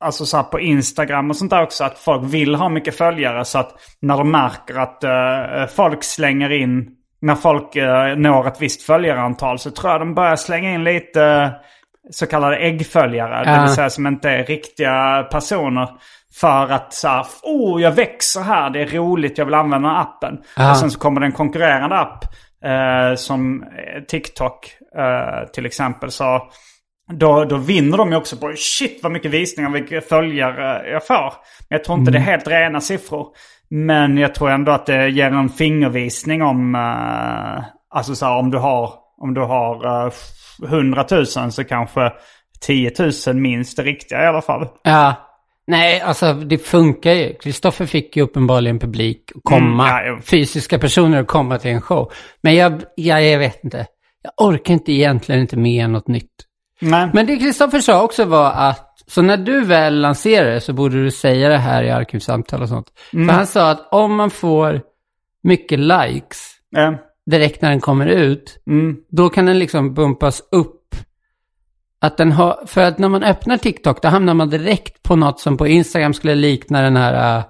Alltså 0.00 0.26
så 0.26 0.36
här 0.36 0.44
på 0.44 0.60
Instagram 0.60 1.30
och 1.30 1.36
sånt 1.36 1.50
där 1.50 1.62
också. 1.62 1.84
Att 1.84 1.98
folk 1.98 2.34
vill 2.34 2.54
ha 2.54 2.68
mycket 2.68 2.96
följare. 2.98 3.44
Så 3.44 3.58
att 3.58 3.72
när 4.00 4.16
de 4.16 4.30
märker 4.30 4.74
att 4.78 5.04
eh, 5.04 5.66
folk 5.76 6.04
slänger 6.04 6.52
in. 6.52 6.88
När 7.20 7.34
folk 7.34 7.76
eh, 7.76 8.16
når 8.16 8.46
ett 8.48 8.62
visst 8.62 8.82
följarantal 8.82 9.58
så 9.58 9.70
tror 9.70 9.92
jag 9.92 10.00
de 10.00 10.14
börjar 10.14 10.36
slänga 10.36 10.70
in 10.74 10.84
lite 10.84 11.22
eh, 11.22 11.50
så 12.10 12.26
kallade 12.26 12.56
äggföljare. 12.56 13.44
Det 13.44 13.50
Ja. 13.50 13.62
vill 13.62 13.70
säga 13.74 13.90
som 13.90 14.06
inte 14.06 14.30
är 14.30 14.44
riktiga 14.44 15.26
personer. 15.30 15.88
För 16.40 16.72
att 16.72 16.94
så 16.94 17.08
här, 17.08 17.26
oh 17.42 17.82
jag 17.82 17.92
växer 17.92 18.40
här, 18.40 18.70
det 18.70 18.80
är 18.80 18.86
roligt, 18.86 19.38
jag 19.38 19.44
vill 19.44 19.54
använda 19.54 19.88
appen. 19.90 20.38
Ja. 20.56 20.70
Och 20.70 20.76
sen 20.76 20.90
så 20.90 20.98
kommer 20.98 21.20
det 21.20 21.26
en 21.26 21.32
konkurrerande 21.32 21.96
app. 21.96 22.24
Eh, 22.64 23.14
som 23.16 23.62
eh, 23.62 24.02
TikTok 24.02 24.76
eh, 24.98 25.48
till 25.52 25.66
exempel. 25.66 26.10
Så 26.10 26.42
då, 27.12 27.44
då 27.44 27.56
vinner 27.56 27.98
de 27.98 28.10
ju 28.10 28.16
också 28.16 28.36
på 28.36 28.52
shit 28.56 29.00
vad 29.02 29.12
mycket 29.12 29.30
visningar, 29.30 29.70
vilka 29.70 30.00
följare 30.00 30.90
jag 30.90 31.06
får. 31.06 31.32
Men 31.68 31.76
jag 31.76 31.84
tror 31.84 31.98
inte 31.98 32.10
det 32.10 32.18
är 32.18 32.22
helt 32.22 32.48
rena 32.48 32.80
siffror. 32.80 33.26
Men 33.70 34.18
jag 34.18 34.34
tror 34.34 34.50
ändå 34.50 34.72
att 34.72 34.86
det 34.86 35.08
ger 35.08 35.30
en 35.30 35.48
fingervisning 35.48 36.42
om, 36.42 36.74
eh, 36.74 37.64
alltså 37.90 38.14
så 38.14 38.26
här, 38.26 38.38
om 38.38 38.50
du 38.50 38.58
har, 38.58 38.92
om 39.18 39.34
du 39.34 39.40
har 39.40 40.06
eh, 40.06 40.12
100 40.68 41.06
000 41.10 41.26
så 41.26 41.64
kanske 41.64 42.12
10 42.60 42.92
000 43.26 43.36
minst 43.36 43.78
är 43.78 43.82
riktiga 43.84 44.24
i 44.24 44.26
alla 44.26 44.42
fall. 44.42 44.68
ja. 44.82 45.14
Nej, 45.68 46.00
alltså 46.00 46.32
det 46.32 46.58
funkar 46.58 47.12
ju. 47.12 47.34
Kristoffer 47.34 47.86
fick 47.86 48.16
ju 48.16 48.22
uppenbarligen 48.22 48.78
publik 48.78 49.32
att 49.34 49.40
komma, 49.44 50.00
Mm, 50.00 50.14
ja, 50.14 50.20
fysiska 50.22 50.78
personer 50.78 51.20
att 51.20 51.26
komma 51.26 51.58
till 51.58 51.70
en 51.70 51.80
show. 51.80 52.12
Men 52.42 52.54
jag, 52.54 52.82
jag, 52.96 53.24
jag 53.24 53.38
vet 53.38 53.64
inte. 53.64 53.86
Jag 54.22 54.46
orkar 54.46 54.74
inte 54.74 54.92
egentligen 54.92 55.40
inte 55.40 55.56
med 55.56 55.90
något 55.90 56.08
nytt. 56.08 56.30
Nej. 56.80 57.10
Men 57.12 57.26
det 57.26 57.36
Kristoffer 57.36 57.80
sa 57.80 58.02
också 58.02 58.24
var 58.24 58.52
att, 58.52 58.85
så 59.10 59.22
när 59.22 59.36
du 59.36 59.64
väl 59.64 60.00
lanserar 60.00 60.50
det 60.50 60.60
så 60.60 60.72
borde 60.72 61.04
du 61.04 61.10
säga 61.10 61.48
det 61.48 61.58
här 61.58 61.82
i 61.82 61.90
arkivsamtal 61.90 62.62
och 62.62 62.68
sånt. 62.68 62.86
Mm. 63.12 63.28
För 63.28 63.34
han 63.34 63.46
sa 63.46 63.70
att 63.70 63.88
om 63.92 64.14
man 64.14 64.30
får 64.30 64.80
mycket 65.42 65.78
likes 65.78 66.56
Eh, 66.76 66.92
direkt 67.26 67.62
när 67.62 67.70
den 67.70 67.80
kommer 67.80 68.06
ut, 68.06 68.62
mm, 68.66 68.96
då 69.08 69.28
kan 69.28 69.46
den 69.46 69.58
liksom 69.58 69.94
bumpas 69.94 70.42
upp. 70.50 70.94
Att 72.00 72.16
den 72.16 72.32
har, 72.32 72.66
för 72.66 72.80
att 72.80 72.98
när 72.98 73.08
man 73.08 73.22
öppnar 73.22 73.56
TikTok, 73.56 74.02
då 74.02 74.08
hamnar 74.08 74.34
man 74.34 74.50
direkt 74.50 75.02
på 75.02 75.16
något 75.16 75.40
som 75.40 75.56
på 75.56 75.66
Instagram 75.66 76.14
skulle 76.14 76.34
likna 76.34 76.82
den 76.82 76.96
här, 76.96 77.38
äh, 77.38 77.44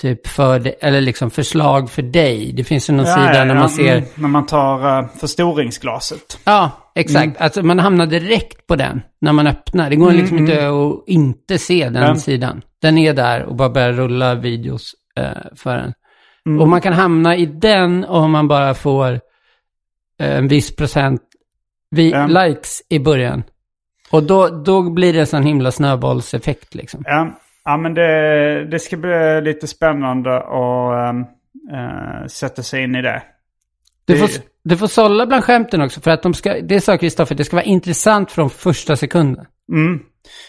typ 0.00 0.26
för, 0.26 0.74
eller 0.80 1.00
liksom 1.00 1.30
förslag 1.30 1.90
för 1.90 2.02
dig. 2.02 2.52
Det 2.52 2.64
finns 2.64 2.90
ju 2.90 2.94
någon 2.94 3.06
ja, 3.06 3.14
sida 3.14 3.34
ja, 3.34 3.44
när 3.44 3.54
man 3.54 3.70
ser, 3.70 3.96
mm, 3.96 4.08
när 4.14 4.28
man 4.28 4.46
tar 4.46 5.02
uh, 5.02 5.08
förstoringsglaset. 5.20 6.38
ja, 6.44 6.70
exakt. 6.94 7.40
Alltså 7.40 7.62
man 7.62 7.78
hamnar 7.78 8.06
direkt 8.06 8.66
på 8.66 8.76
den 8.76 9.02
när 9.20 9.32
man 9.32 9.46
öppnar. 9.46 9.90
Det 9.90 9.96
går 9.96 10.12
liksom 10.12 10.38
inte 10.38 10.68
att 10.68 11.08
inte 11.08 11.58
se 11.58 11.88
den 11.88 12.02
Ja. 12.02 12.16
sidan. 12.16 12.62
Den 12.82 12.98
är 12.98 13.14
där 13.14 13.42
och 13.42 13.56
bara 13.56 13.68
börjar 13.70 13.92
rulla 13.92 14.34
videos 14.34 14.94
eh, 15.16 15.54
för 15.56 15.76
en. 15.76 15.92
Mm. 16.46 16.60
Och 16.60 16.68
man 16.68 16.80
kan 16.80 16.92
hamna 16.92 17.36
i 17.36 17.46
den 17.46 18.04
om 18.04 18.30
man 18.30 18.48
bara 18.48 18.74
får 18.74 19.12
eh, 20.20 20.36
en 20.36 20.48
viss 20.48 20.76
procent 20.76 21.22
vi, 21.90 22.14
likes 22.28 22.82
i 22.88 22.98
början. 22.98 23.42
Och 24.10 24.22
då, 24.22 24.48
då 24.48 24.90
blir 24.90 25.12
det 25.12 25.20
en 25.20 25.26
sån 25.26 25.42
himla 25.42 25.70
snöbollseffekt 25.72 26.74
liksom. 26.74 27.02
Ja, 27.06 27.39
ja 27.64 27.76
men 27.76 27.94
det, 27.94 28.64
det 28.70 28.78
ska 28.78 28.96
bli 28.96 29.40
lite 29.40 29.66
spännande 29.66 30.36
att 30.36 31.08
ehm, 31.10 31.20
eh, 31.72 32.26
sätta 32.26 32.62
sig 32.62 32.82
in 32.82 32.94
i 32.94 33.02
det. 33.02 33.22
Du 34.04 34.16
får, 34.16 34.28
du 34.64 34.76
får 34.76 34.86
sålla 34.86 35.26
bland 35.26 35.44
skämten 35.44 35.82
också, 35.82 36.00
för 36.00 36.10
att 36.10 36.22
de 36.22 36.34
ska, 36.34 36.60
det 36.60 36.80
sa 36.80 36.98
Kristoffer, 36.98 37.34
det 37.34 37.44
ska 37.44 37.56
vara 37.56 37.64
intressant 37.64 38.32
från 38.32 38.50
första 38.50 38.96
sekunden. 38.96 39.46
Mm. 39.72 40.00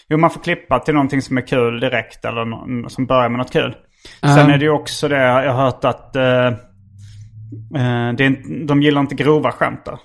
Jo, 0.08 0.18
man 0.18 0.30
får 0.30 0.40
klippa 0.40 0.78
till 0.78 0.94
någonting 0.94 1.22
som 1.22 1.36
är 1.38 1.46
kul 1.46 1.80
direkt 1.80 2.24
eller 2.24 2.44
nå- 2.44 2.88
som 2.88 3.06
börjar 3.06 3.28
med 3.28 3.38
något 3.38 3.52
kul. 3.52 3.76
Ja. 4.20 4.28
Sen 4.34 4.50
är 4.50 4.58
det 4.58 4.64
ju 4.64 4.70
också 4.70 5.08
det, 5.08 5.16
jag 5.16 5.52
har 5.52 5.64
hört 5.64 5.84
att 5.84 6.16
eh, 6.16 6.46
eh, 6.46 8.12
det 8.16 8.24
är, 8.26 8.66
de 8.66 8.82
gillar 8.82 9.00
inte 9.00 9.14
grova 9.14 9.52
skämt 9.52 9.84
där. 9.84 9.98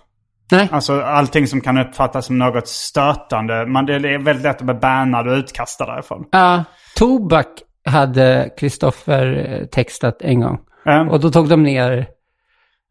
Nej, 0.51 0.69
Alltså 0.71 1.01
allting 1.01 1.47
som 1.47 1.61
kan 1.61 1.77
uppfattas 1.77 2.25
som 2.25 2.37
något 2.37 2.67
stötande. 2.67 3.65
Man, 3.65 3.85
det 3.85 3.93
är 3.93 4.17
väldigt 4.23 4.43
lätt 4.43 4.57
att 4.57 4.61
bli 4.65 4.73
bannad 4.73 5.27
och 5.27 5.33
utkastad 5.33 5.85
därifrån. 5.85 6.25
ja. 6.31 6.63
Tobak 6.97 7.47
hade 7.85 8.49
Kristoffer 8.57 9.55
eh, 9.59 9.65
textat 9.65 10.21
en 10.21 10.41
gång. 10.41 10.59
Um, 10.85 11.09
Och 11.09 11.19
då 11.19 11.29
tog 11.31 11.49
de 11.49 11.63
ner, 11.63 12.07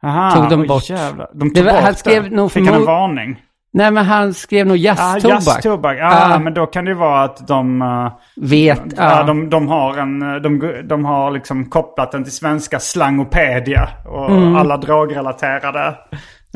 aha, 0.03 0.31
tog 0.31 0.49
de 0.51 0.67
bort. 0.67 0.91
Jävlar. 0.91 1.31
De 1.35 1.49
Det 1.49 1.55
tog 1.55 1.65
var- 1.65 1.73
bort 1.73 1.83
han 1.83 1.95
skrev 1.95 2.23
det. 2.31 2.37
nog 2.37 2.53
Fick 2.53 2.67
han 2.67 2.75
en 2.75 2.85
varning? 2.85 3.43
nej 3.73 3.91
men 3.91 4.05
han 4.05 4.35
skrev 4.35 4.67
nog 4.67 4.77
Ah, 4.77 4.81
jazztobak. 4.81 5.35
jazztobak. 5.47 5.97
Ja, 5.99 6.35
Ah. 6.35 6.39
men 6.39 6.55
då 6.55 6.67
kan 6.67 6.85
det 6.85 6.91
ju 6.91 6.97
vara 6.97 7.23
att 7.23 7.47
de... 7.49 7.83
eh, 7.83 8.13
Vet, 8.37 8.81
Ja, 8.97 9.19
ja. 9.19 9.23
de, 9.23 9.51
de 9.51 9.69
har 9.69 9.97
en, 9.99 10.19
de, 10.43 10.83
de 10.89 11.05
har 11.05 11.31
liksom 11.31 11.65
kopplat 11.71 12.13
den 12.13 12.25
till 12.25 12.33
svenska 12.37 12.81
slangopedia. 12.81 13.89
Och 14.07 14.31
Mm. 14.31 14.57
alla 14.57 14.77
drogrelaterade 14.77 15.95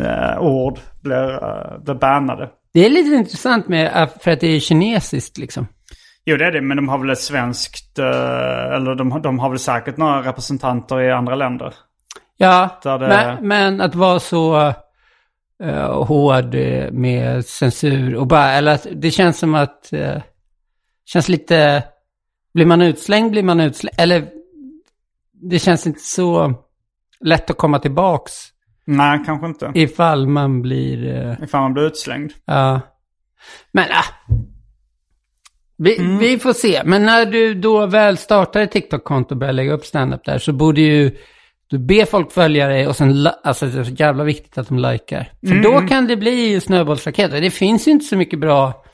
eh, 0.03 0.41
ord 0.43 0.79
blir, 1.03 1.31
eh, 1.45 1.79
blir 1.85 1.95
bannade. 1.95 2.49
Det 2.75 2.87
är 2.87 2.91
lite 2.91 3.15
intressant 3.17 3.69
med, 3.69 3.87
eh, 4.03 4.09
för 4.21 4.31
att 4.31 4.41
det 4.41 4.47
är 4.57 4.61
kinesiskt 4.61 5.39
liksom. 5.39 5.67
Jo 6.25 6.37
det 6.37 6.47
är 6.47 6.53
det, 6.53 6.61
men 6.61 6.77
de 6.77 6.89
har 6.89 6.99
väl 6.99 7.11
ett 7.11 7.21
svenskt, 7.21 7.99
eh, 7.99 8.75
eller 8.75 8.95
de, 8.95 9.13
har- 9.13 9.21
de 9.21 9.39
har 9.39 9.49
väl 9.51 9.59
säkert 9.59 9.97
några 9.97 10.23
representanter 10.23 11.01
i 11.01 11.13
andra 11.13 11.35
länder. 11.35 11.75
Ja, 12.37 12.81
det- 12.85 12.99
men, 12.99 13.49
men 13.49 13.81
att 13.81 13.95
vara 13.95 14.21
så 14.21 14.73
eh, 15.63 16.05
hård 16.05 16.55
med 16.93 17.45
censur 17.47 18.15
och 18.17 18.27
bara, 18.27 18.53
eller 18.53 18.75
att 18.75 18.87
det 18.93 19.11
känns 19.11 19.39
som 19.39 19.55
att, 19.55 19.91
uh, 19.93 20.17
känns 21.05 21.29
lite, 21.29 21.85
blir 22.55 22.67
man 22.67 22.83
utslängd 22.83 23.31
blir 23.31 23.43
man 23.43 23.61
utslängd, 23.61 23.95
eller 24.01 24.27
det 25.33 25.59
känns 25.59 25.87
inte 25.87 26.01
så 26.01 26.55
lätt 27.21 27.51
att 27.51 27.57
komma 27.59 27.79
tillbaks 27.79 28.33
Nej, 28.85 29.23
kanske 29.27 29.47
inte. 29.47 29.71
ifall 29.75 30.27
man 30.27 30.63
blir, 30.63 31.27
uh, 31.27 31.43
Ifall 31.45 31.61
man 31.63 31.73
blir 31.75 31.85
utslängd. 31.85 32.33
ja. 32.45 32.81
Men 33.73 33.85
ah. 33.91 34.05
Vi, 35.83 35.99
Mm. 35.99 36.19
vi 36.19 36.39
får 36.39 36.53
se. 36.53 36.83
Men 36.85 37.05
när 37.07 37.27
du 37.27 37.55
då 37.55 37.87
väl 37.87 38.17
startar 38.17 38.61
ett 38.61 38.73
TikTok-konto 38.73 39.35
och 39.35 39.39
börjar 39.39 39.53
lägga 39.53 39.73
upp 39.73 39.85
stand-up 39.85 40.25
där 40.25 40.39
så 40.39 40.53
borde 40.53 40.81
ju 40.81 41.17
du 41.71 41.79
be 41.79 42.07
folk 42.07 42.33
följa 42.33 42.69
dig 42.69 42.87
och 42.87 42.97
sen, 42.97 43.29
alltså 43.45 43.67
det 43.67 43.81
är 43.81 43.85
så 43.85 43.91
jävla 43.93 44.25
viktigt 44.25 44.59
att 44.59 44.69
de 44.69 44.79
likar. 44.79 45.33
För 45.41 45.53
Mm. 45.53 45.63
då 45.63 45.81
kan 45.89 46.07
det 46.07 46.17
bli 46.17 46.61
snöbollsraketer. 46.61 47.41
Det 47.41 47.51
finns 47.51 47.89
ju 47.89 47.93
inte 47.93 48.05
så 48.05 48.17
mycket 48.17 48.39
bra 48.39 48.85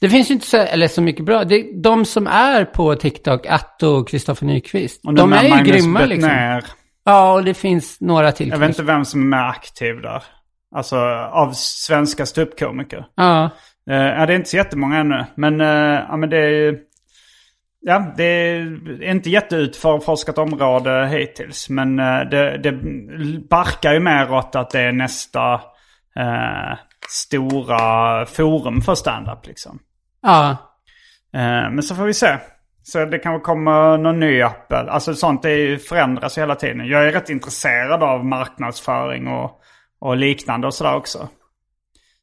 Det 0.00 0.10
finns 0.10 0.30
ju 0.30 0.34
inte 0.34 0.46
så, 0.46 0.56
eller 0.56 0.88
så 0.88 1.02
mycket 1.02 1.24
bra. 1.24 1.44
Det, 1.44 1.82
de 1.82 2.04
som 2.04 2.26
är 2.26 2.64
på 2.64 2.94
TikTok, 2.94 3.46
Atto 3.46 3.86
och 3.86 4.08
Kristoffer 4.08 4.46
Nyqvist, 4.46 5.00
Och 5.04 5.14
de 5.14 5.32
är 5.32 5.42
ju 5.42 5.48
Magnus 5.50 5.68
grymma 5.68 6.00
liksom. 6.04 6.28
Bettner. 6.28 6.64
Ja, 7.04 7.32
och 7.32 7.44
det 7.44 7.54
finns 7.54 8.00
några 8.00 8.32
till. 8.32 8.48
Jag 8.48 8.58
vet 8.58 8.68
inte 8.68 8.82
vem 8.82 9.04
som 9.04 9.20
är 9.20 9.26
mer 9.36 9.48
aktiv 9.48 10.00
där. 10.02 10.22
Alltså 10.76 10.96
av 11.32 11.52
svenska 11.54 12.26
ståuppkomiker. 12.26 13.06
Ja, 13.14 13.50
Uh, 13.90 13.96
ja, 13.96 14.26
det 14.26 14.32
är 14.32 14.36
inte 14.36 14.50
så 14.50 14.56
jättemånga 14.56 14.98
ännu. 14.98 15.24
Men, 15.34 15.60
eh, 15.60 16.04
ja, 16.08 16.16
men 16.16 16.30
det 16.30 16.38
är 16.38 16.48
ju... 16.48 16.78
Ja, 17.80 18.12
det 18.16 18.24
är 18.24 19.02
inte 19.02 19.30
jätteutforskat 19.30 20.38
område 20.38 21.06
hittills. 21.06 21.68
Men 21.70 21.98
eh, 21.98 22.20
det, 22.20 22.58
det 22.58 22.72
barkar 23.48 23.92
ju 23.92 24.00
mer 24.00 24.32
åt 24.32 24.56
att 24.56 24.70
det 24.70 24.80
är 24.80 24.92
nästa 24.92 25.54
eh, 26.16 26.78
stora 27.08 28.26
forum 28.26 28.82
för 28.82 28.94
stand-up 28.94 29.46
liksom. 29.46 29.78
ja, 30.22 30.56
Eh, 31.34 31.70
men 31.70 31.82
så 31.82 31.94
får 31.94 32.04
vi 32.04 32.14
se. 32.14 32.38
Så 32.82 33.04
det 33.04 33.18
kanske 33.18 33.44
kommer 33.44 33.98
någon 33.98 34.20
ny 34.20 34.42
app. 34.42 34.72
Alltså 34.72 35.14
sånt 35.14 35.42
det 35.42 35.78
förändras 35.88 36.38
hela 36.38 36.54
tiden. 36.54 36.86
Jag 36.86 37.08
är 37.08 37.12
rätt 37.12 37.30
intresserad 37.30 38.02
av 38.02 38.24
marknadsföring 38.24 39.28
och, 39.28 39.60
och 40.00 40.16
liknande 40.16 40.66
och 40.66 40.74
sådär 40.74 40.94
också. 40.94 41.28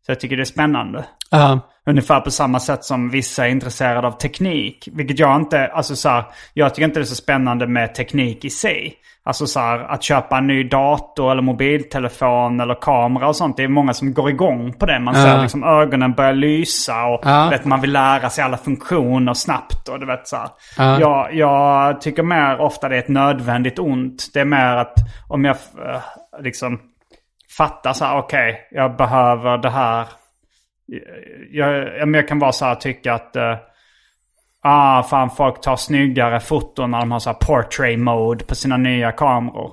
Så 0.05 0.11
jag 0.11 0.19
tycker 0.19 0.35
det 0.37 0.43
är 0.43 0.45
spännande. 0.45 1.05
ja. 1.31 1.59
Ungefär 1.85 2.19
på 2.21 2.31
samma 2.31 2.59
sätt 2.59 2.83
som 2.83 3.09
vissa 3.09 3.45
är 3.47 3.49
intresserade 3.49 4.07
av 4.07 4.11
teknik. 4.11 4.87
Vilket 4.93 5.19
jag 5.19 5.35
inte, 5.35 5.67
alltså 5.67 5.95
så 5.95 6.09
här, 6.09 6.23
jag 6.53 6.75
tycker 6.75 6.85
inte 6.87 6.99
det 6.99 7.03
är 7.03 7.05
så 7.05 7.15
spännande 7.15 7.67
med 7.67 7.95
teknik 7.95 8.45
i 8.45 8.49
sig. 8.49 8.93
Alltså 9.23 9.47
så 9.47 9.59
här, 9.59 9.79
att 9.79 10.03
köpa 10.03 10.37
en 10.37 10.47
ny 10.47 10.63
dator 10.63 11.31
eller 11.31 11.41
mobiltelefon 11.41 12.59
eller 12.59 12.75
kamera 12.81 13.27
och 13.27 13.35
sånt. 13.35 13.57
Det 13.57 13.63
är 13.63 13.67
många 13.67 13.93
som 13.93 14.13
går 14.13 14.29
igång 14.29 14.73
på 14.73 14.85
det. 14.85 14.99
Man 14.99 15.15
ser 15.15 15.41
liksom 15.41 15.63
ögonen 15.63 16.13
börja 16.13 16.31
lysa 16.31 17.03
och 17.05 17.21
Ja. 17.23 17.47
vet, 17.49 17.65
man 17.65 17.81
vill 17.81 17.91
lära 17.91 18.29
sig 18.29 18.43
alla 18.43 18.57
funktioner 18.57 19.33
snabbt. 19.33 19.87
Och 19.89 19.99
du 19.99 20.05
vet 20.05 20.27
så. 20.27 20.37
Jag, 20.77 21.33
jag 21.35 22.01
tycker 22.01 22.23
mer 22.23 22.61
ofta 22.61 22.89
det 22.89 22.95
är 22.95 22.99
ett 22.99 23.07
nödvändigt 23.09 23.79
ont. 23.79 24.29
Det 24.33 24.39
är 24.39 24.45
mer 24.45 24.75
att 24.75 24.93
om 25.29 25.45
jag 25.45 25.55
eh, 25.55 26.01
liksom 26.43 26.79
fattar 27.57 27.93
så 27.93 28.05
här, 28.05 28.17
okej, 28.17 28.67
jag 28.71 28.95
behöver 28.97 29.57
det 29.57 29.69
här 29.69 30.07
jag, 31.51 31.97
jag, 31.99 32.15
jag 32.15 32.27
kan 32.27 32.39
vara 32.39 32.51
så 32.51 32.65
här 32.65 32.75
tycka 32.75 33.13
att... 33.13 33.35
Uh, 33.35 33.55
ah, 34.61 35.03
fan 35.03 35.29
folk 35.29 35.61
tar 35.61 35.75
snyggare 35.75 36.39
foton 36.39 36.91
när 36.91 36.99
de 36.99 37.11
har 37.11 37.19
så 37.19 37.29
här 37.29 37.37
portrait 37.37 37.99
mode 37.99 38.45
på 38.45 38.55
sina 38.55 38.77
nya 38.77 39.11
kameror. 39.11 39.71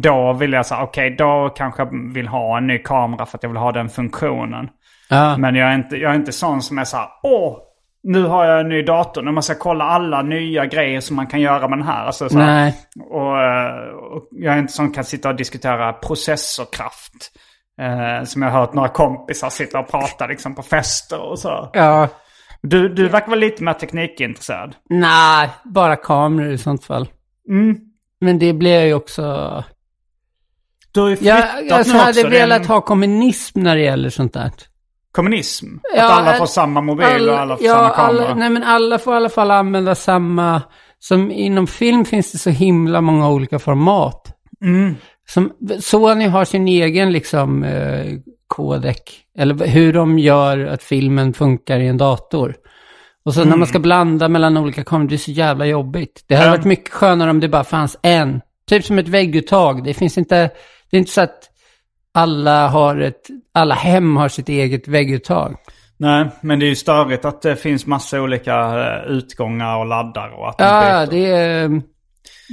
Då 0.00 0.32
vill 0.32 0.52
jag 0.52 0.66
säga, 0.66 0.82
okej 0.82 1.10
då 1.10 1.48
kanske 1.56 1.82
jag 1.82 2.12
vill 2.14 2.28
ha 2.28 2.58
en 2.58 2.66
ny 2.66 2.78
kamera 2.78 3.26
för 3.26 3.38
att 3.38 3.42
jag 3.42 3.50
vill 3.50 3.58
ha 3.58 3.72
den 3.72 3.88
funktionen. 3.88 4.68
ja. 5.08 5.36
Men 5.36 5.54
jag 5.54 5.68
är 5.68 5.74
inte, 5.74 5.96
jag 5.96 6.10
är 6.10 6.16
inte 6.16 6.32
sån 6.32 6.62
som 6.62 6.78
är 6.78 6.84
så 6.84 6.96
här, 6.96 7.08
åh, 7.22 7.58
nu 8.02 8.22
har 8.22 8.44
jag 8.44 8.60
en 8.60 8.68
ny 8.68 8.82
dator. 8.82 9.22
Nu 9.22 9.30
måste 9.30 9.52
jag 9.52 9.60
kolla 9.60 9.84
alla 9.84 10.22
nya 10.22 10.66
grejer 10.66 11.00
som 11.00 11.16
man 11.16 11.26
kan 11.26 11.40
göra 11.40 11.68
med 11.68 11.78
den 11.78 11.86
här. 11.86 12.06
Alltså, 12.06 12.28
så 12.28 12.38
här. 12.38 12.72
Och, 13.10 13.42
eh, 13.42 13.88
och 13.88 14.28
jag 14.30 14.54
är 14.54 14.58
inte 14.58 14.72
som 14.72 14.92
kan 14.92 15.04
sitta 15.04 15.28
och 15.28 15.36
diskutera 15.36 15.92
processorkraft. 15.92 17.32
Eh, 17.80 18.24
som 18.24 18.42
jag 18.42 18.50
har 18.50 18.60
hört 18.60 18.74
några 18.74 18.88
kompisar 18.88 19.50
sitta 19.50 19.78
och 19.78 19.90
prata 19.90 20.26
liksom 20.26 20.54
på 20.54 20.62
fester 20.62 21.20
och 21.20 21.38
så. 21.38 21.70
Ja. 21.72 22.08
Du, 22.62 22.88
du 22.88 23.08
verkar 23.08 23.26
vara 23.26 23.40
lite 23.40 23.64
mer 23.64 23.72
teknikintresserad. 23.72 24.74
Nej, 24.88 25.50
bara 25.64 25.96
kameror 25.96 26.52
i 26.52 26.58
sånt 26.58 26.84
fall. 26.84 27.08
Mm. 27.48 27.76
Men 28.20 28.38
det 28.38 28.52
blir 28.52 28.84
ju 28.84 28.94
också... 28.94 29.24
Du 30.92 31.00
har 31.00 31.08
ju 31.08 31.16
flyttat 31.16 31.48
Jag, 31.68 31.78
jag 31.78 31.86
nu 31.86 31.92
hade 31.92 32.28
velat 32.28 32.66
ha 32.66 32.80
kommunism 32.80 33.60
när 33.60 33.76
det 33.76 33.82
gäller 33.82 34.10
sånt 34.10 34.32
där. 34.32 34.50
Kommunism. 35.12 35.66
Ja, 35.96 36.04
att 36.04 36.10
alla 36.10 36.30
all- 36.32 36.38
får 36.38 36.46
samma 36.46 36.80
mobil 36.80 37.28
och 37.28 37.38
alla 37.40 37.56
får 37.56 37.66
ja, 37.66 37.74
samma 37.74 37.90
kamera. 37.90 38.24
alla, 38.26 38.34
nej 38.34 38.50
men 38.50 38.62
alla 38.62 38.98
får 38.98 39.12
i 39.14 39.16
alla 39.16 39.28
fall 39.28 39.50
använda 39.50 39.94
samma... 39.94 40.62
Som 41.02 41.30
inom 41.30 41.66
film 41.66 42.04
finns 42.04 42.32
det 42.32 42.38
så 42.38 42.50
himla 42.50 43.00
många 43.00 43.30
olika 43.30 43.58
format. 43.58 44.36
Mm. 44.64 44.96
Som, 45.28 45.52
Sony 45.80 46.26
har 46.26 46.44
sin 46.44 46.68
egen 46.68 47.12
liksom 47.12 47.64
eh, 47.64 48.06
kodek. 48.46 49.02
Eller 49.38 49.66
hur 49.66 49.92
de 49.92 50.18
gör 50.18 50.66
att 50.66 50.82
filmen 50.82 51.32
funkar 51.32 51.78
i 51.80 51.86
en 51.86 51.98
dator. 51.98 52.54
Och 53.24 53.34
så 53.34 53.44
när 53.44 53.56
man 53.56 53.66
ska 53.68 53.78
blanda 53.78 54.28
mellan 54.28 54.56
olika 54.56 54.84
kameror, 54.84 55.08
det 55.08 55.14
är 55.14 55.18
så 55.18 55.30
jävla 55.30 55.66
jobbigt. 55.66 56.24
Det 56.26 56.34
hade 56.34 56.46
Ja. 56.46 56.52
varit 56.56 56.64
mycket 56.64 56.90
skönare 56.92 57.30
om 57.30 57.40
det 57.40 57.48
bara 57.48 57.64
fanns 57.64 57.98
en. 58.02 58.40
Typ 58.68 58.84
som 58.84 58.98
ett 58.98 59.08
vägguttag. 59.08 59.84
Det 59.84 59.94
finns 59.94 60.18
inte, 60.18 60.50
det 60.90 60.96
är 60.96 60.98
inte 60.98 61.12
så 61.12 61.20
att 61.20 61.49
alla 62.14 62.68
har 62.68 62.96
ett, 62.96 63.26
alla 63.54 63.74
hem 63.74 64.16
har 64.16 64.28
sitt 64.28 64.48
eget 64.48 64.88
vägguttag. 64.88 65.56
Nej, 65.96 66.28
men 66.40 66.58
det 66.58 66.66
är 66.66 66.68
ju 66.68 66.74
störigt 66.74 67.24
att 67.24 67.42
det 67.42 67.56
finns 67.56 67.86
massa 67.86 68.20
olika 68.22 68.54
eh, 68.56 69.10
utgångar 69.10 69.76
och 69.78 69.86
laddar 69.86 70.28
och 70.38 70.48
att 70.48 70.54
Ja, 70.58 71.06
det 71.06 71.26
är, 71.26 71.68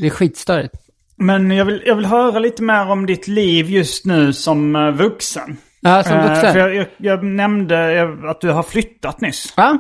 det 0.02 0.06
är 0.08 0.10
skitstörigt. 0.10 0.74
Men 1.18 1.52
jag 1.52 1.66
vill, 1.66 1.84
jag 1.86 1.96
vill 1.96 2.06
höra 2.06 2.40
lite 2.40 2.64
mer 2.64 2.92
om 2.92 3.06
ditt 3.06 3.28
liv 3.28 3.70
just 3.70 4.06
nu 4.06 4.34
som 4.34 4.76
eh, 4.76 4.92
vuxen. 4.92 5.58
Ja, 5.82 6.04
som 6.04 6.18
Eh, 6.18 6.28
vuxen. 6.30 6.54
för 6.54 6.60
jag, 6.60 6.76
jag, 6.76 6.88
jag 6.98 7.24
nämnde 7.24 8.04
att 8.30 8.42
du 8.42 8.52
har 8.52 8.64
flyttat 8.64 9.22
nyss. 9.22 9.54
Ja, 9.58 9.78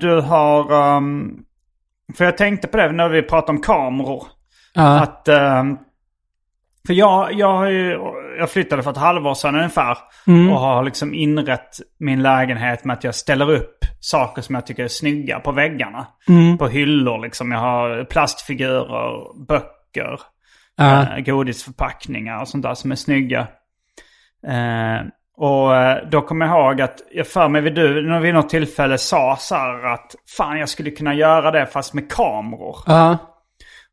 du 0.00 0.20
har... 0.20 0.96
ehm, 0.96 1.30
för 2.16 2.24
jag 2.24 2.36
tänkte 2.38 2.68
på 2.68 2.76
det 2.76 2.92
när 2.92 3.08
vi 3.08 3.22
pratade 3.22 3.56
om 3.56 3.62
kameror. 3.62 4.22
ja, 4.74 5.00
Att... 5.00 5.28
ehm, 5.28 5.76
för 6.86 6.94
jag, 6.94 7.32
jag, 7.32 7.52
har 7.52 7.66
ju, 7.70 7.98
jag 8.38 8.50
flyttade 8.50 8.82
för 8.82 8.90
ett 8.90 8.96
halvår 8.96 9.34
sedan 9.34 9.54
ungefär. 9.54 9.98
Mm. 10.26 10.52
Och 10.52 10.60
har 10.60 10.84
liksom 10.84 11.14
inrett 11.14 11.80
min 11.98 12.22
lägenhet 12.22 12.84
med 12.84 12.94
att 12.94 13.04
jag 13.04 13.14
ställer 13.14 13.50
upp 13.50 13.78
saker 14.00 14.42
som 14.42 14.54
jag 14.54 14.66
tycker 14.66 14.84
är 14.84 14.88
snygga 14.88 15.40
på 15.40 15.52
väggarna. 15.52 16.06
Mm. 16.28 16.58
På 16.58 16.68
hyllor 16.68 17.22
liksom. 17.22 17.52
Jag 17.52 17.58
har 17.58 18.04
plastfigurer, 18.04 19.46
böcker, 19.46 20.20
ja. 20.76 21.02
eh, 21.02 21.24
godisförpackningar 21.24 22.40
och 22.40 22.48
sånt 22.48 22.62
där 22.62 22.74
som 22.74 22.92
är 22.92 22.96
snygga. 22.96 23.46
Eh, 24.46 25.06
och 25.36 25.76
eh, 25.76 26.08
då 26.10 26.22
kommer 26.22 26.46
jag 26.46 26.54
ihåg 26.54 26.80
att 26.80 27.00
jag 27.12 27.26
för 27.26 27.48
mig 27.48 27.62
vid 27.62 27.74
du 27.74 28.08
när 28.08 28.20
vid 28.20 28.34
något 28.34 28.48
tillfälle 28.48 28.98
sa 28.98 29.36
så 29.40 29.54
här 29.54 29.84
att 29.86 30.14
fan 30.36 30.58
jag 30.58 30.68
skulle 30.68 30.90
kunna 30.90 31.14
göra 31.14 31.50
det 31.50 31.66
fast 31.66 31.94
med 31.94 32.12
kameror. 32.12 32.76
ja. 32.86 33.18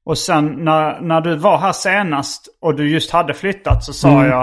Och 0.06 0.18
sen 0.18 0.46
när, 0.46 1.02
när 1.02 1.22
du 1.22 1.36
var 1.36 1.58
här 1.58 1.72
senast 1.72 2.48
och 2.62 2.76
du 2.76 2.90
just 2.90 3.12
hade 3.12 3.34
flyttat 3.34 3.84
så 3.84 3.94
sa 3.94 4.10
Mm. 4.10 4.26
jag 4.30 4.42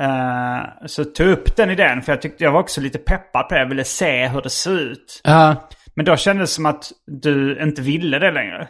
eh, 0.00 0.62
så 0.86 1.04
tog 1.04 1.28
upp 1.28 1.56
den 1.56 1.70
idén 1.70 2.02
för 2.02 2.12
jag 2.12 2.22
tyckte 2.22 2.44
jag 2.44 2.52
var 2.52 2.60
också 2.60 2.80
lite 2.80 2.98
peppad 2.98 3.48
på 3.48 3.54
det. 3.54 3.60
Jag 3.60 3.68
ville 3.68 3.84
se 3.84 4.26
hur 4.28 4.42
det 4.42 4.50
ser 4.50 4.78
ut. 4.80 5.20
ja. 5.24 5.56
Men 5.94 6.04
då 6.04 6.16
kändes 6.16 6.50
det 6.50 6.54
som 6.54 6.66
att 6.66 6.84
du 7.06 7.62
inte 7.62 7.82
ville 7.82 8.18
det 8.18 8.30
längre. 8.32 8.68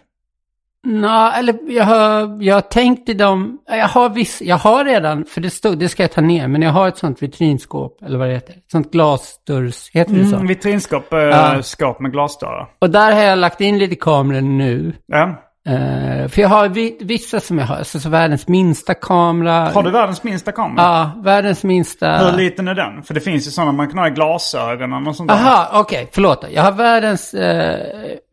Nå, 0.87 1.31
eller 1.37 1.55
jag 1.69 1.85
har, 1.85 2.43
jag 2.43 2.55
har 2.55 2.61
tänkt 2.61 3.09
i 3.09 3.15
dem, 3.15 3.59
jag 3.69 3.89
har 3.89 4.09
viss, 4.09 4.43
jag 4.43 4.57
har 4.57 4.85
redan, 4.85 5.25
för 5.25 5.41
det 5.41 5.51
stod, 5.51 5.79
det 5.79 5.89
ska 5.89 6.03
jag 6.03 6.13
ta 6.13 6.21
ner, 6.21 6.49
men 6.49 6.63
jag 6.63 6.71
har 6.71 6.89
ett 6.89 6.99
sånt 6.99 7.23
vitrinskåp, 7.23 8.03
eller 8.03 8.19
vad 8.19 8.29
det 8.29 8.35
heter, 8.35 8.53
ett 8.53 8.71
sånt 8.73 8.93
glasdörrs, 8.93 9.91
heter 9.93 10.15
det 10.15 10.27
så? 10.27 10.35
Mm, 10.35 10.47
vitrinskåp, 10.47 11.13
eh, 11.13 11.19
Ja. 11.19 11.63
skåp 11.63 12.01
med 12.01 12.13
glasdörrar. 12.13 12.69
Och 12.79 12.91
där 12.91 13.13
har 13.13 13.23
jag 13.23 13.39
lagt 13.39 13.61
in 13.61 13.79
lite 13.79 13.95
kameror 13.97 14.41
nu. 14.41 14.93
Ja. 15.07 15.43
Eh, 15.67 16.29
för 16.29 16.43
jag 16.43 16.49
har 16.49 16.69
vi, 16.69 16.97
vissa 17.01 17.41
som 17.41 17.59
jag 17.59 17.67
har, 17.67 17.77
alltså 17.77 18.01
så 18.01 18.09
världens 18.09 18.49
minsta 18.49 18.95
kamera. 18.95 19.71
Har 19.71 19.83
du 19.83 19.91
världens 19.91 20.23
minsta 20.23 20.53
kamera? 20.53 20.85
Ja, 20.85 21.23
världens 21.23 21.65
minsta. 21.65 22.19
Hur 22.19 22.37
liten 22.37 22.69
är 22.69 22.75
den? 22.75 23.03
För 23.03 23.15
det 23.15 23.21
finns 23.21 23.47
ju 23.47 23.51
sådana 23.51 23.73
man 23.73 23.89
kan 23.89 23.99
ha 23.99 24.09
i 24.09 24.11
glasögonen 24.11 25.07
och 25.07 25.17
sånt 25.17 25.29
där. 25.29 25.35
Aha, 25.35 25.81
okej, 25.81 26.09
förlåt. 26.13 26.45
Jag 26.51 26.63
har 26.63 26.73
världens 26.73 27.35
eh, 27.35 27.79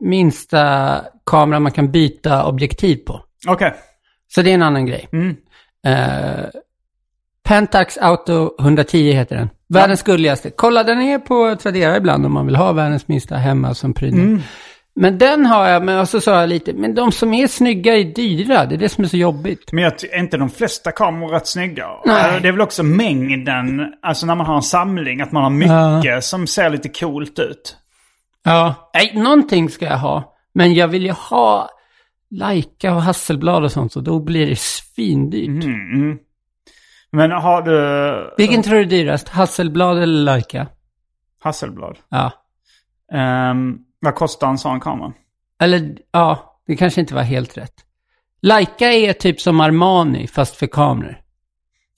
minsta 0.00 0.94
kamera 1.26 1.60
man 1.60 1.72
kan 1.72 1.90
byta 1.90 2.46
objektiv 2.46 2.96
på. 2.96 3.20
Okej. 3.48 3.74
Så 4.34 4.42
det 4.42 4.50
är 4.50 4.54
en 4.54 4.62
annan 4.62 4.86
grej. 4.86 5.08
Mm. 5.12 5.36
Eh, 5.86 6.44
Pentax 7.48 7.98
Auto 7.98 8.54
110 8.60 9.12
heter 9.12 9.36
den. 9.36 9.50
Världens 9.68 10.02
gulligaste. 10.02 10.50
Kolla, 10.50 10.84
den 10.84 11.00
är 11.00 11.18
på 11.18 11.56
Tradera 11.56 11.96
ibland 11.96 12.26
om 12.26 12.32
man 12.32 12.46
vill 12.46 12.56
ha 12.56 12.72
världens 12.72 13.08
minsta 13.08 13.36
hemma 13.36 13.74
som 13.74 13.94
prydnad. 13.94 14.24
Mm. 14.24 14.42
Men 15.00 15.18
den 15.18 15.46
har 15.46 15.68
jag, 15.68 15.84
men 15.84 16.06
så 16.06 16.20
sa 16.20 16.40
jag 16.40 16.48
lite, 16.48 16.72
men 16.72 16.94
de 16.94 17.12
som 17.12 17.34
är 17.34 17.46
snygga 17.46 17.96
är 17.96 18.04
dyra. 18.04 18.66
Det 18.66 18.74
är 18.74 18.78
det 18.78 18.88
som 18.88 19.04
är 19.04 19.08
så 19.08 19.16
jobbigt. 19.16 19.72
Men 19.72 19.84
jag 19.84 19.92
är 20.04 20.18
inte 20.18 20.36
de 20.36 20.50
flesta 20.50 20.92
kameror 20.92 21.28
rätt 21.30 21.46
snygga? 21.46 21.88
Nej. 22.04 22.36
Eh, 22.36 22.42
Det 22.42 22.48
är 22.48 22.52
väl 22.52 22.60
också 22.60 22.82
mängden, 22.82 23.94
alltså 24.02 24.26
när 24.26 24.34
man 24.34 24.46
har 24.46 24.56
en 24.56 24.62
samling, 24.62 25.20
att 25.20 25.32
man 25.32 25.42
har 25.42 25.50
mycket 25.50 26.24
som 26.24 26.46
ser 26.46 26.70
lite 26.70 26.88
coolt 26.88 27.38
ut. 27.38 27.76
Ja. 28.44 28.90
Nej, 28.94 29.12
någonting 29.14 29.70
ska 29.70 29.84
jag 29.84 29.98
ha. 29.98 30.34
Men 30.54 30.74
jag 30.74 30.88
vill 30.88 31.04
ju 31.06 31.12
ha 31.12 31.70
Leica 32.30 32.94
och 32.94 33.02
Hasselblad 33.02 33.64
och 33.64 33.72
sånt, 33.72 33.92
så 33.92 34.00
då 34.00 34.20
blir 34.20 34.46
det 34.46 34.58
svindyrt. 34.58 35.64
Mm. 35.64 36.18
Men 37.12 37.30
har 37.30 37.62
du 37.62 38.34
Vilken 38.36 38.62
tror 38.62 38.74
du 38.74 38.80
är 38.80 38.84
dyrast? 38.84 39.28
Hasselblad 39.28 39.98
eller 39.98 40.24
Leica? 40.34 40.66
Hasselblad? 41.42 41.96
Ja. 42.08 42.32
Ehm, 43.12 43.78
vad 44.00 44.14
kostar 44.14 44.48
en 44.48 44.58
sån 44.58 44.80
kamera? 44.80 45.12
Eller, 45.62 45.96
ja, 46.12 46.60
det 46.66 46.76
kanske 46.76 47.00
inte 47.00 47.14
var 47.14 47.22
helt 47.22 47.56
rätt. 47.58 47.74
Leica 48.42 48.92
är 48.92 49.12
typ 49.12 49.40
som 49.40 49.60
Armani, 49.60 50.26
fast 50.26 50.56
för 50.56 50.66
kameror. 50.66 51.20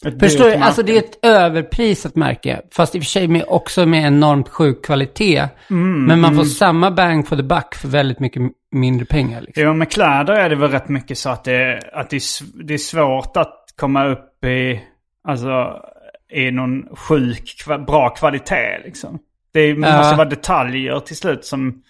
Ett 0.06 0.20
Förstår 0.20 0.44
du? 0.44 0.54
Alltså 0.54 0.82
det 0.82 0.92
är 0.92 0.98
ett 0.98 1.18
överprisat 1.24 2.16
märke. 2.16 2.60
Fast 2.72 2.94
i 2.94 2.98
och 2.98 3.02
för 3.02 3.08
sig 3.08 3.28
med, 3.28 3.44
också 3.48 3.86
med 3.86 4.06
enormt 4.06 4.48
sjuk 4.48 4.84
kvalitet. 4.84 5.48
men 5.68 6.20
man 6.20 6.36
får 6.36 6.44
samma 6.44 6.90
bang 6.90 7.28
for 7.28 7.36
the 7.36 7.42
buck 7.42 7.74
för 7.74 7.88
väldigt 7.88 8.20
mycket 8.20 8.42
mindre 8.72 9.06
pengar. 9.06 9.40
Liksom. 9.40 9.62
Jo, 9.62 9.72
med 9.74 9.90
kläder 9.92 10.32
är 10.34 10.48
det 10.48 10.56
väl 10.56 10.70
rätt 10.70 10.88
mycket 10.88 11.18
så 11.18 11.30
att 11.30 11.44
det, 11.44 11.80
att 11.92 12.10
det, 12.10 12.16
är, 12.16 12.64
det 12.64 12.74
är 12.74 12.78
svårt 12.78 13.36
att 13.36 13.64
komma 13.76 14.06
upp 14.06 14.44
i, 14.44 14.80
alltså, 15.28 15.80
i 16.32 16.50
någon 16.50 16.96
sjuk, 16.96 17.64
bra 17.86 18.08
kvalitet 18.08 18.78
liksom. 18.84 19.18
Det 19.52 19.60
är- 19.60 19.74
Ja. 19.74 19.96
måste 19.98 20.16
vara 20.16 20.28
detaljer 20.28 21.00
till 21.00 21.16
slut 21.16 21.44
som, 21.44 21.82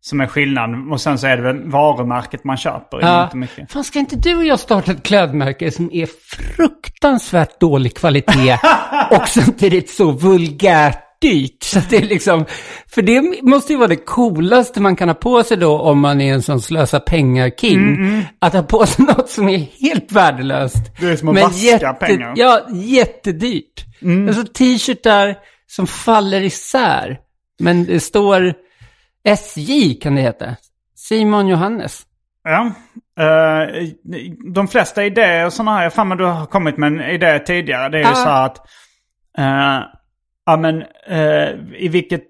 som 0.00 0.20
är 0.20 0.26
skillnaden. 0.26 0.92
Och 0.92 1.00
sen 1.00 1.18
så 1.18 1.26
är 1.26 1.36
det 1.36 1.42
väl 1.42 1.70
varumärket 1.70 2.44
man 2.44 2.56
köper. 2.56 2.98
Ja. 3.00 3.24
Inte 3.24 3.36
mycket. 3.36 3.72
Fan, 3.72 3.84
ska 3.84 3.98
inte 3.98 4.16
du 4.16 4.36
och 4.36 4.44
jag 4.44 4.60
starta 4.60 4.92
ett 4.92 5.02
klädmärke 5.02 5.70
som 5.70 5.90
är 5.92 6.08
fruktansvärt 6.56 7.60
dålig 7.60 7.96
kvalitet 7.96 8.58
och 9.10 9.28
samtidigt 9.28 9.90
så 9.90 10.10
vulgärt 10.10 11.04
dyrt? 11.20 11.62
Så 11.62 11.78
att 11.78 11.90
det 11.90 11.96
är 11.96 12.02
liksom, 12.02 12.44
för 12.86 13.02
det 13.02 13.42
måste 13.42 13.72
ju 13.72 13.78
vara 13.78 13.88
det 13.88 13.96
coolaste 13.96 14.80
man 14.80 14.96
kan 14.96 15.08
ha 15.08 15.14
på 15.14 15.42
sig 15.42 15.56
då 15.56 15.80
om 15.80 16.00
man 16.00 16.20
är 16.20 16.34
en 16.34 16.42
sån 16.42 16.60
slösa 16.60 17.00
pengar-king. 17.00 18.24
Att 18.38 18.52
ha 18.52 18.62
på 18.62 18.86
sig 18.86 19.04
något 19.16 19.30
som 19.30 19.48
är 19.48 19.58
helt 19.58 20.12
värdelöst. 20.12 21.00
Det 21.00 21.08
är 21.08 21.16
som 21.16 21.28
att 21.28 21.34
men 21.34 21.44
vaska 21.44 21.92
pengar. 21.92 22.32
Ja, 22.36 22.66
jättedyrt. 22.72 23.84
Alltså 24.28 24.44
t-shirtar 24.44 25.36
som 25.66 25.86
faller 25.86 26.40
isär. 26.40 27.18
Men 27.60 27.84
det 27.84 28.00
står 28.00 28.54
SJ 29.36 29.94
kan 29.94 30.14
det 30.14 30.22
heta. 30.22 30.46
Simon 30.96 31.48
Johannes. 31.48 32.02
Ja. 32.44 32.72
Eh, 33.20 33.84
de 34.54 34.68
flesta 34.68 35.04
idéer 35.04 35.46
och 35.46 35.52
sådana 35.52 35.76
här, 35.76 35.82
jag 35.82 35.92
fan 35.92 36.08
du 36.16 36.24
har 36.24 36.46
kommit 36.46 36.76
med 36.76 36.86
en 36.86 37.00
idé 37.00 37.38
tidigare. 37.38 37.88
Det 37.88 37.98
är 37.98 38.02
ju 38.02 38.08
Ja. 38.08 38.14
så 38.14 38.28
att, 38.28 38.56
eh, 39.38 39.80
ja 40.46 40.56
men 40.56 40.82
eh, 41.06 41.48
i 41.76 41.88
vilket, 41.88 42.22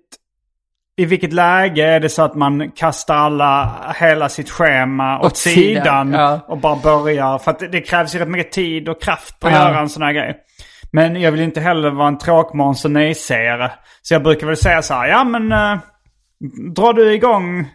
i 0.97 1.05
vilket 1.05 1.33
läge 1.33 1.85
är 1.87 2.01
det 2.01 2.09
så 2.09 2.23
att 2.23 2.35
man 2.35 2.71
kastar 2.71 3.15
alla, 3.15 3.71
hela 4.01 4.29
sitt 4.29 4.51
schema 4.51 5.19
åt, 5.19 5.25
Åt 5.27 5.37
sidan, 5.37 5.63
sidan 6.07 6.13
ja. 6.13 6.41
och 6.49 6.59
bara 6.59 6.77
börjar. 6.77 7.39
För 7.39 7.51
att 7.51 7.59
det, 7.59 7.69
det 7.69 7.81
krävs 7.81 8.15
ju 8.15 8.19
rätt 8.19 8.29
mycket 8.29 8.53
tid 8.53 8.89
och 8.89 9.03
kraft 9.03 9.41
på 9.41 9.47
att 9.47 9.53
Ja. 9.53 9.69
göra 9.69 9.81
en 9.81 9.89
sån 9.89 10.03
här 10.03 10.13
grej. 10.13 10.37
Men 10.93 11.21
jag 11.21 11.33
vill 11.33 11.41
inte 11.41 11.61
heller 11.61 11.91
vara 11.91 12.09
en 12.09 12.19
tråkmåns 12.19 12.85
och 12.85 12.91
nej-sägare. 12.91 13.71
Så 14.03 14.15
jag 14.15 14.23
brukar 14.23 14.47
väl 14.47 14.57
säga 14.57 14.83
så 14.83 14.95
här, 14.95 15.09
ja 15.09 15.25
men 15.25 15.53
drar 16.75 16.93
du 16.93 17.13
igång 17.15 17.67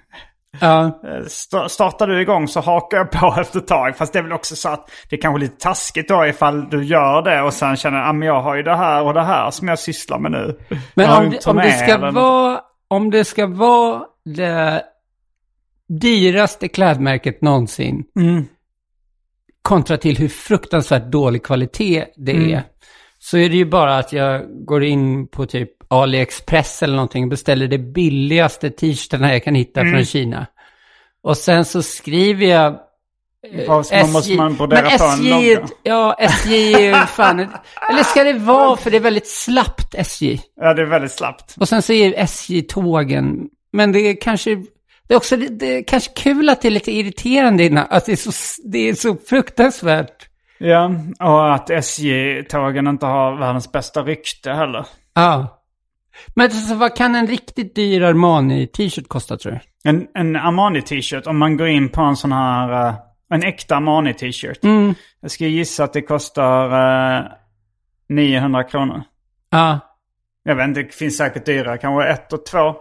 Ja. 0.61 0.99
Sta- 1.27 1.67
Startar 1.67 2.07
du 2.07 2.21
igång 2.21 2.47
så 2.47 2.59
hakar 2.59 2.97
jag 2.97 3.11
på 3.11 3.35
efter 3.41 3.59
ett 3.59 3.67
tag. 3.67 3.97
Fast 3.97 4.13
det 4.13 4.19
är 4.19 4.23
väl 4.23 4.31
också 4.33 4.55
så 4.55 4.69
att 4.69 4.91
det 5.09 5.15
är 5.15 5.21
kanske 5.21 5.39
lite 5.41 5.57
taskigt 5.63 6.07
då 6.07 6.25
ifall 6.25 6.69
du 6.69 6.83
gör 6.83 7.21
det 7.21 7.41
och 7.41 7.53
sen 7.53 7.75
känner 7.75 8.01
att 8.01 8.15
ah, 8.15 8.25
jag 8.25 8.41
har 8.41 8.55
ju 8.55 8.63
det 8.63 8.75
här 8.75 9.03
och 9.03 9.13
det 9.13 9.21
här 9.23 9.51
som 9.51 9.67
jag 9.67 9.79
sysslar 9.79 10.19
med 10.19 10.31
nu. 10.31 10.59
Men 10.95 11.09
om 11.09 11.29
det, 11.29 11.47
om, 11.47 11.55
det 11.57 11.71
ska 11.71 12.11
vara, 12.11 12.61
om 12.87 13.09
det 13.11 13.25
ska 13.25 13.47
vara 13.47 14.03
det 14.25 14.83
dyraste 16.01 16.67
klädmärket 16.67 17.41
någonsin 17.41 18.03
Mm. 18.19 18.45
kontra 19.61 19.97
till 19.97 20.17
hur 20.17 20.27
fruktansvärt 20.27 21.11
dålig 21.11 21.43
kvalitet 21.43 22.05
det 22.17 22.31
Mm. 22.31 22.53
är. 22.53 22.63
Så 23.19 23.37
är 23.37 23.49
det 23.49 23.55
ju 23.55 23.65
bara 23.65 23.97
att 23.97 24.13
jag 24.13 24.65
går 24.65 24.83
in 24.83 25.27
på 25.27 25.45
typ 25.45 25.69
AliExpress 25.93 26.83
eller 26.83 26.95
någonting 26.95 27.23
och 27.23 27.29
beställer 27.29 27.67
det 27.67 27.77
billigaste 27.77 28.69
t-shirtarna 28.69 29.33
jag 29.33 29.43
kan 29.43 29.55
hitta 29.55 29.81
Mm. 29.81 29.93
från 29.93 30.05
Kina. 30.05 30.47
Och 31.23 31.37
sen 31.37 31.65
så 31.65 31.81
skriver 31.83 32.45
jag 32.45 32.67
eh, 33.53 33.67
man- 33.67 34.11
måste 34.11 34.35
man 34.35 34.55
Men 34.69 34.85
SJ, 34.85 35.57
ja 35.83 36.15
SJ 36.19 36.73
är 36.73 37.05
fan, 37.05 37.39
eller 37.89 38.03
ska 38.03 38.23
det 38.23 38.33
vara, 38.33 38.77
för 38.77 38.91
det 38.91 38.97
är 38.97 39.01
väldigt 39.01 39.27
slappt 39.27 39.95
SJ. 39.95 40.39
Ja, 40.55 40.73
det 40.73 40.81
är 40.81 40.85
väldigt 40.85 41.11
slappt. 41.11 41.55
Och 41.59 41.69
sen 41.69 41.81
så 41.81 41.93
är 41.93 42.13
SJ-tågen, 42.17 43.47
men 43.73 43.91
det 43.91 43.99
är 43.99 44.21
kanske, 44.21 44.55
det 45.07 45.13
är 45.13 45.17
också 45.17 45.37
det 45.37 45.77
är 45.77 45.83
kanske 45.83 46.11
kul 46.15 46.49
att 46.49 46.61
det 46.61 46.67
är 46.67 46.71
lite 46.71 46.91
irriterande 46.91 47.63
innan, 47.63 47.85
att 47.89 48.05
det 48.05 48.11
är 48.11 48.15
så, 48.31 48.31
det 48.71 48.89
är 48.89 48.93
så 48.93 49.15
fruktansvärt. 49.29 50.29
Ja, 50.57 50.91
och 51.19 51.53
att 51.53 51.69
SJ-tågen 51.69 52.87
inte 52.87 53.05
har 53.05 53.35
världens 53.39 53.71
bästa 53.71 54.01
rykte 54.01 54.51
heller. 54.51 54.85
Ja. 55.13 55.59
Men 56.35 56.45
alltså, 56.45 56.75
vad 56.75 56.95
kan 56.95 57.15
en 57.15 57.27
riktigt 57.27 57.75
dyr 57.75 58.01
Armani-t-shirt 58.01 59.07
kosta 59.07 59.37
tror 59.37 59.51
du? 59.51 59.89
En, 59.89 60.07
en 60.13 60.35
Armani-t-shirt, 60.35 61.27
om 61.27 61.37
man 61.37 61.57
går 61.57 61.67
in 61.67 61.89
på 61.89 62.01
en 62.01 62.15
sån 62.15 62.31
här, 62.31 62.87
eh, 62.87 62.95
en 63.29 63.43
äkta 63.43 63.75
Armani-t-shirt. 63.75 64.63
Mm. 64.63 64.93
Jag 65.21 65.31
ska 65.31 65.45
gissa 65.45 65.83
att 65.83 65.93
det 65.93 66.01
kostar 66.01 67.17
eh, 67.17 67.25
900 68.09 68.63
kronor. 68.63 69.03
Ja. 69.49 69.79
Jag 70.43 70.55
vet 70.55 70.67
inte, 70.67 70.83
det 70.83 70.93
finns 70.93 71.17
säkert 71.17 71.45
dyrare. 71.45 71.77
Kanske 71.77 72.09
ett 72.09 72.33
och 72.33 72.45
två. 72.45 72.75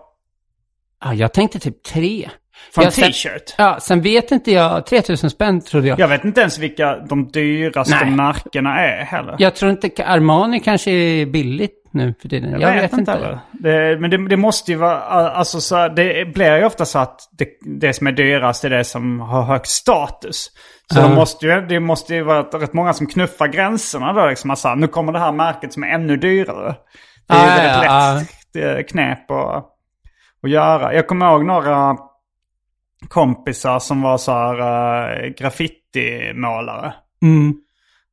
Ja, 1.05 1.15
jag 1.15 1.33
tänkte 1.33 1.59
typ 1.59 1.83
tre. 1.83 2.29
För 2.75 2.83
en 2.83 2.85
Jag 2.85 2.95
t-shirt. 2.95 3.55
Ja, 3.59 3.79
sen 3.81 4.03
vet 4.03 4.33
inte 4.33 4.53
jag, 4.53 4.87
3000 4.87 5.31
spänn 5.31 5.61
trodde 5.61 5.89
jag. 5.89 5.99
Jag 5.99 6.09
vet 6.09 6.25
inte 6.25 6.41
ens 6.41 6.59
vilka 6.59 6.97
de 6.97 7.29
dyraste 7.31 7.97
Nej. 8.05 8.11
märkena 8.11 8.81
är 8.81 9.05
heller. 9.05 9.37
Jag 9.39 9.55
tror 9.55 9.71
inte, 9.71 10.05
Armani 10.07 10.61
kanske 10.61 10.91
är 10.91 11.27
billigt 11.27 11.73
nu 11.93 12.15
för 12.23 12.29
tiden. 12.29 12.61
Jag, 12.61 12.73
vet, 12.75 12.93
inte. 12.93 13.13
heller. 13.13 13.39
Det, 13.53 14.01
men 14.01 14.11
det, 14.11 14.29
det 14.29 14.37
måste 14.37 14.73
ju 14.73 14.79
vara, 14.79 15.01
alltså 15.31 15.61
så, 15.61 15.89
det 15.89 16.35
blir 16.35 16.57
ju 16.59 16.65
ofta 16.65 16.85
så 16.85 16.99
att 16.99 17.21
det, 17.39 17.49
det 17.81 17.93
som 17.93 18.07
är 18.07 18.13
dyrast 18.13 18.65
är 18.65 18.71
det 18.71 18.85
som 18.85 19.21
har 19.21 19.43
högst 19.43 19.73
status. 19.73 20.51
Så 20.93 20.99
Ja. 20.99 21.03
de 21.03 21.15
måste 21.15 21.47
ju, 21.47 21.61
det 21.61 21.81
måste 21.81 22.15
ju 22.15 22.23
vara 22.23 22.43
rätt 22.43 22.73
många 22.73 22.93
som 22.93 23.07
knuffar 23.07 23.49
gränserna 23.49 24.13
då. 24.13 24.27
Liksom, 24.27 24.51
alltså, 24.51 24.75
nu 24.75 24.87
kommer 24.89 25.13
det 25.13 25.19
här 25.19 25.33
märket 25.33 25.73
som 25.73 25.83
är 25.85 25.89
ännu 25.89 26.17
dyrare. 26.17 26.75
Det 27.29 27.35
är 27.35 27.45
ju 27.45 27.51
Ah, 27.51 27.57
väldigt 27.57 27.85
ja, 27.85 28.21
lätt 28.63 28.79
eh, 28.79 28.85
knep 28.85 29.31
att, 29.31 29.69
att 30.43 30.51
göra. 30.51 30.95
Jag 30.95 31.09
kommer 31.09 31.31
ihåg 31.31 31.45
några 31.45 31.97
kompisar 33.09 33.79
som 33.79 34.03
var 34.03 34.19
så 34.19 34.33
här 34.33 34.61
uh, 34.61 35.29
graffitimålare. 35.29 36.95
Mm. 37.23 37.55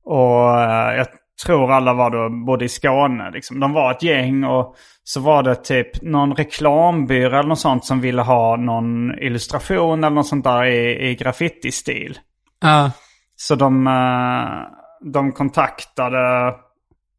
Och 0.03 0.61
eh, 0.61 0.97
jag 0.97 1.07
tror 1.45 1.71
alla 1.71 1.93
var 1.93 2.09
då 2.09 2.45
både 2.45 2.65
i 2.65 2.69
Skåne. 2.69 3.32
Liksom. 3.32 3.59
De 3.59 3.73
var 3.73 3.91
ett 3.91 4.03
gäng 4.03 4.43
och 4.43 4.75
så 5.03 5.21
var 5.21 5.43
det 5.43 5.55
typ 5.55 6.01
någon 6.01 6.36
reklambyrå 6.36 7.39
eller 7.39 7.49
något 7.49 7.59
sånt 7.59 7.86
som 7.86 8.01
ville 8.01 8.21
ha 8.21 8.55
någon 8.55 9.19
illustration 9.19 10.03
eller 10.03 10.15
något 10.15 10.27
sånt 10.27 10.43
där 10.43 10.65
i, 10.65 11.09
i 11.09 11.15
graffiti-stil. 11.15 12.19
Ja. 12.61 12.91
Så 13.36 13.55
de, 13.55 13.88
eh, 13.88 15.11
de 15.13 15.32
kontaktade 15.32 16.53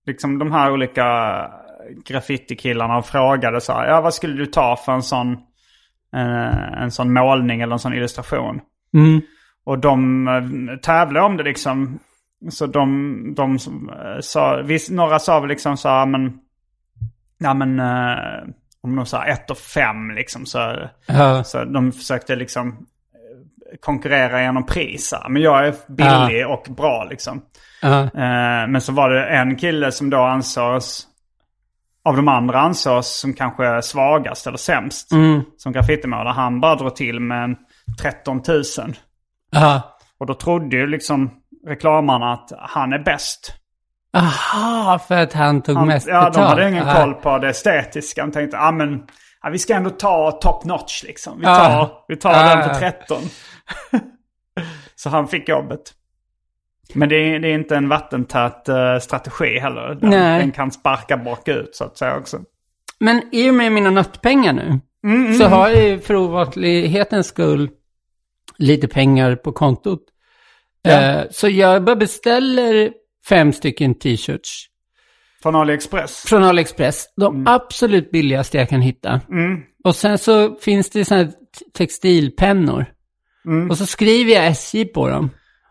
liksom 0.06 0.38
de 0.38 0.52
här 0.52 0.72
olika 0.72 1.04
graffitikillarna 2.05 2.97
och 2.99 3.07
frågade 3.07 3.61
så 3.61 3.72
här, 3.72 3.88
ja 3.88 4.01
vad 4.01 4.14
skulle 4.14 4.34
du 4.34 4.47
ta 4.47 4.76
för 4.76 4.93
en 4.93 5.03
sån, 5.03 5.32
eh, 6.16 6.82
en 6.82 6.91
sån 6.91 7.12
målning 7.12 7.61
eller 7.61 7.72
en 7.72 7.78
sån 7.78 7.95
illustration? 7.95 8.61
Mm. 8.95 9.20
Och 9.64 9.78
de 9.78 10.28
eh, 10.28 10.76
tävlade 10.76 11.26
om 11.26 11.36
det 11.36 11.43
liksom. 11.43 11.99
Så 12.51 12.66
de, 12.66 13.34
de 13.36 13.59
som, 13.59 13.91
eh, 13.91 14.20
sa, 14.20 14.57
viss, 14.62 14.91
några 14.91 15.18
sa 15.18 15.41
väl 15.41 15.49
liksom 15.49 15.76
så 15.76 15.88
här, 15.88 16.07
men, 16.07 16.38
ja 17.38 17.55
men, 17.55 17.80
eh, 17.80 18.49
om 18.82 18.97
de 18.97 19.07
sa 19.07 19.24
ett 19.24 19.51
och 19.51 19.59
fem 19.59 20.11
liksom 20.11 20.47
så, 20.47 20.88
Ja. 21.07 21.45
så 21.45 21.64
de 21.64 21.93
försökte 21.93 22.36
liksom 22.36 22.68
eh, 22.68 23.76
konkurrera 23.80 24.43
genom 24.43 24.66
pris. 24.66 25.12
här. 25.12 25.28
Men 25.28 25.43
jag 25.43 25.66
är 25.66 25.74
billig 25.88 26.47
och 26.49 26.66
bra 26.76 27.07
liksom. 27.11 27.43
Ja. 27.82 28.03
Eh, 28.03 28.68
men 28.68 28.80
så 28.80 28.93
var 28.93 29.11
det 29.11 29.24
en 29.26 29.57
kille 29.57 29.93
som 29.93 30.11
då 30.11 30.18
ansågs, 30.18 31.07
av 32.05 32.16
de 32.16 32.28
andra 32.28 32.61
ansågs 32.61 33.07
som 33.20 33.34
kanske 33.34 33.82
svagast 33.82 34.46
eller 34.46 34.59
sämst. 34.59 35.12
Mm. 35.12 35.42
Som 35.57 35.72
graffitimålare. 35.72 36.32
Han 36.32 36.61
bara 36.61 36.74
drog 36.74 36.96
till 36.96 37.20
med 37.20 37.44
en 37.44 37.57
13 38.03 38.42
000. 38.48 38.62
Ja. 39.51 39.82
Och 40.20 40.26
då 40.26 40.34
trodde 40.34 40.76
ju 40.76 40.86
liksom 40.86 41.30
reklamarna 41.66 42.32
att 42.32 42.53
han 42.59 42.92
är 42.92 42.98
bäst. 42.98 43.55
Aha, 44.16 44.98
för 44.98 45.22
att 45.22 45.32
han 45.32 45.62
tog 45.62 45.76
Han, 45.76 45.86
mest 45.86 46.07
ja, 46.09 46.18
betalt. 46.18 46.34
de 46.34 46.40
hade 46.42 46.68
ingen 46.68 46.86
Ja. 46.86 46.94
koll 46.94 47.14
på 47.14 47.38
det 47.38 47.48
estetiska. 47.48 48.22
De 48.26 48.32
tänkte, 48.32 48.59
ah, 48.59 48.72
men 48.72 49.03
ja, 49.42 49.48
vi 49.51 49.59
ska 49.59 49.74
ändå 49.74 49.90
ta 49.90 50.30
top 50.30 50.64
notch 50.64 51.03
liksom. 51.05 51.38
Vi 51.38 51.44
Ja. 51.46 51.57
tar, 51.59 51.90
vi 52.09 52.16
tar 52.16 52.32
Ja, 52.32 52.57
den 52.57 52.64
för 52.68 52.74
13. 52.80 53.18
Så 54.96 55.09
han 55.11 55.28
fick 55.28 55.48
jobbet. 55.48 55.80
Men 56.95 57.09
det 57.09 57.16
är, 57.16 57.38
det 57.38 57.49
är 57.49 57.55
inte 57.55 57.76
en 57.76 57.88
vattentät 57.88 58.68
eh, 58.68 58.99
strategi 58.99 59.59
heller. 59.59 59.95
Den, 60.01 60.11
den 60.11 60.53
kan 60.53 60.72
sparka 60.72 61.16
bakut 61.16 61.76
så 61.76 61.84
att 61.84 61.99
säga 61.99 62.16
också. 62.16 62.41
Men 63.01 63.22
i 63.32 63.51
och 63.51 63.55
med 63.55 63.72
mina 63.72 63.91
nötpengar 63.91 64.53
nu, 64.53 64.80
Mm, 65.05 65.34
så 65.34 65.45
har 65.45 65.68
jag 65.68 65.88
ju 65.88 66.01
för 66.01 66.14
ovanlighetens 66.16 67.26
skull 67.26 67.70
lite 68.57 68.88
pengar 68.88 69.36
på 69.36 69.53
kontot. 69.53 70.03
Ja. 70.82 70.91
Eh, 70.91 71.24
så 71.30 71.49
jag 71.49 71.84
bara 71.84 71.97
beställer 71.97 72.93
fem 73.28 73.53
stycken 73.53 73.95
t-shirts 73.95 74.66
Från 75.43 75.55
AliExpress. 75.57 76.22
från 76.26 76.45
AliExpress. 76.45 77.05
De 77.16 77.47
absolut 77.47 78.11
billigaste 78.11 78.59
jag 78.59 78.68
kan 78.68 78.80
hitta. 78.80 79.20
Mm. 79.30 79.61
Och 79.84 79.97
sen 79.97 80.18
så 80.18 80.55
finns 80.55 80.91
det 80.91 81.05
sådana 81.05 81.24
här 81.24 81.32
textilpennor. 81.74 82.84
Mm. 83.47 83.70
Och 83.70 83.78
så 83.78 83.86
skriver 83.86 84.32
jag 84.32 84.47
SJ 84.47 84.84
på 84.84 85.09
dem. 85.09 85.30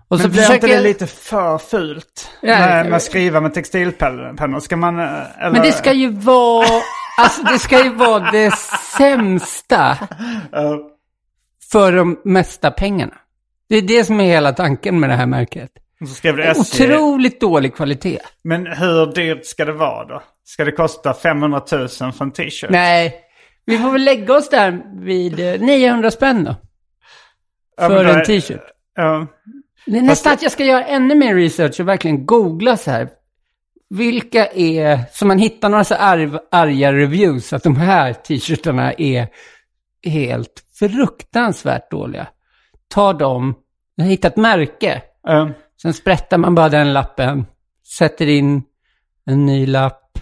Och 0.10 0.18
Men 0.18 0.20
så 0.20 0.30
blir 0.30 0.42
försöker 0.42 0.68
inte 0.68 0.78
det 0.78 0.84
lite 0.84 1.08
för 1.08 1.58
fult? 1.58 2.30
Ja, 2.42 2.60
med, 2.60 2.86
med 2.86 2.96
att 2.96 3.04
skriva 3.04 3.42
med 3.42 3.54
textilpennor? 3.54 4.60
Ska 4.60 4.78
man... 4.78 5.00
eh, 5.00 5.06
Eller... 5.40 5.52
Men 5.52 5.62
det 5.62 5.72
ska 5.72 5.94
ju 5.94 6.10
vara, 6.12 6.68
alltså 7.18 7.44
det 7.44 7.60
ska 7.60 7.84
ju 7.84 7.90
vara 7.96 8.32
det 8.32 8.52
sämsta 8.98 9.98
Eh, 10.54 10.76
för 11.72 11.92
de 11.92 12.20
mesta 12.24 12.72
pengarna. 12.72 13.14
Det 13.70 13.76
är 13.76 13.82
det 13.82 14.04
som 14.06 14.20
är 14.20 14.24
hela 14.26 14.54
tanken 14.54 15.00
med 15.00 15.10
det 15.10 15.16
här 15.16 15.26
märket. 15.26 15.70
så 16.22 16.28
SJ. 16.40 16.84
Otroligt 16.86 17.42
dålig 17.42 17.76
kvalitet. 17.76 18.20
Men 18.44 18.68
hur 18.68 19.06
dyrt 19.14 19.46
ska 19.46 19.66
det 19.66 19.74
vara 19.74 20.06
då? 20.06 20.22
Ska 20.44 20.66
det 20.66 20.72
kosta 20.72 21.14
500 21.14 21.62
000 21.72 21.88
för 21.90 22.22
en 22.22 22.32
t-shirt? 22.32 22.70
Nej, 22.70 23.16
vi 23.66 23.78
får 23.78 23.92
väl 23.92 24.04
lägga 24.04 24.34
oss 24.34 24.50
där 24.50 24.82
vid 25.04 25.40
eh, 25.40 25.60
900 25.62 26.12
spänn 26.12 26.44
då. 26.44 26.56
Ja, 27.78 27.88
För 27.88 27.96
men 27.96 28.06
då 28.06 28.12
en 28.12 28.20
är- 28.20 28.26
t-shirt. 28.26 28.62
Ja. 28.96 29.28
Det 29.86 29.98
är 29.98 30.02
nästan 30.02 30.34
att 30.34 30.42
jag 30.42 30.52
ska 30.52 30.66
göra 30.66 30.86
ännu 30.86 31.16
mer 31.16 31.36
research 31.36 31.80
och 31.80 31.88
verkligen 31.88 32.26
googla 32.26 32.78
så 32.78 32.92
här. 32.92 33.10
Vilka 33.90 34.48
är, 34.48 35.00
så 35.12 35.26
man 35.26 35.40
hittar 35.40 35.70
några 35.70 35.84
så 35.84 35.96
arv, 35.96 36.40
arga 36.52 36.94
reviews 36.94 37.54
att 37.54 37.64
de 37.64 37.76
här 37.76 38.14
t-shirtarna 38.14 38.94
är 38.94 39.28
helt 40.04 40.64
fruktansvärt 40.80 41.92
dåliga. 41.92 42.28
Ta 42.88 43.14
dem, 43.14 43.56
jag 43.96 44.04
har 44.04 44.10
hittat 44.10 44.38
märke. 44.38 45.02
Ja. 45.24 45.50
Sen 45.82 45.94
sprättar 45.94 46.38
man 46.38 46.56
bara 46.56 46.70
den 46.70 46.94
lappen, 46.94 47.46
sätter 47.98 48.28
in 48.28 48.64
en 49.26 49.46
ny 49.46 49.66
lapp. 49.66 50.20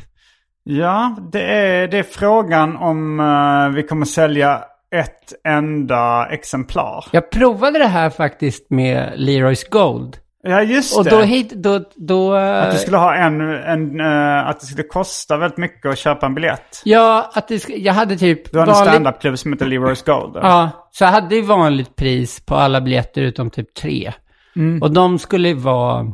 Ja, 0.64 1.18
det 1.32 1.42
är, 1.42 1.88
det 1.88 1.98
är 1.98 2.04
frågan 2.04 2.78
om 2.78 3.20
eh, 3.20 3.76
vi 3.76 3.84
kommer 3.84 4.06
sälja 4.06 4.64
ett 4.96 5.34
enda 5.48 6.28
exemplar. 6.30 7.06
Jag 7.12 7.32
provade 7.32 7.80
det 7.80 7.88
här 7.88 8.10
faktiskt 8.10 8.70
med 8.70 9.14
Leroy's 9.18 9.70
Gold. 9.70 10.18
Ja, 10.44 10.62
just 10.62 10.98
Och 10.98 11.04
det. 11.04 11.10
då, 11.10 11.22
hit, 11.22 11.50
då, 11.52 11.80
då... 11.96 12.34
Att 12.34 12.72
du 12.72 12.78
skulle 12.78 12.98
ha 12.98 13.16
en, 13.16 13.42
en 13.42 14.00
eh, 14.00 14.48
att 14.48 14.60
det 14.60 14.66
skulle 14.66 14.84
kosta 14.88 15.38
väldigt 15.38 15.58
mycket 15.58 15.92
att 15.92 15.98
köpa 15.98 16.26
en 16.26 16.36
biljett. 16.36 16.82
Ja, 16.84 17.32
att 17.34 17.48
det, 17.48 17.70
jag 17.70 17.94
hade 17.94 18.18
typ... 18.18 18.52
Du 18.52 18.58
har 18.60 18.68
en 18.68 18.74
vanligt- 18.74 18.94
standupklubb 18.94 19.40
som 19.40 19.54
heter 19.54 19.66
Leroy's 19.66 20.06
Gold. 20.06 20.36
Ja, 20.36 20.70
så 20.92 21.04
jag 21.04 21.12
hade 21.12 21.36
ju 21.36 21.42
vanligt 21.42 21.96
pris 21.96 22.46
på 22.46 22.56
alla 22.56 22.82
biljetter 22.82 23.22
utom 23.22 23.50
typ 23.50 23.74
tre. 23.74 24.14
Mm. 24.56 24.82
Och 24.82 24.92
de 24.92 25.20
skulle 25.20 25.54
vara 25.54 26.06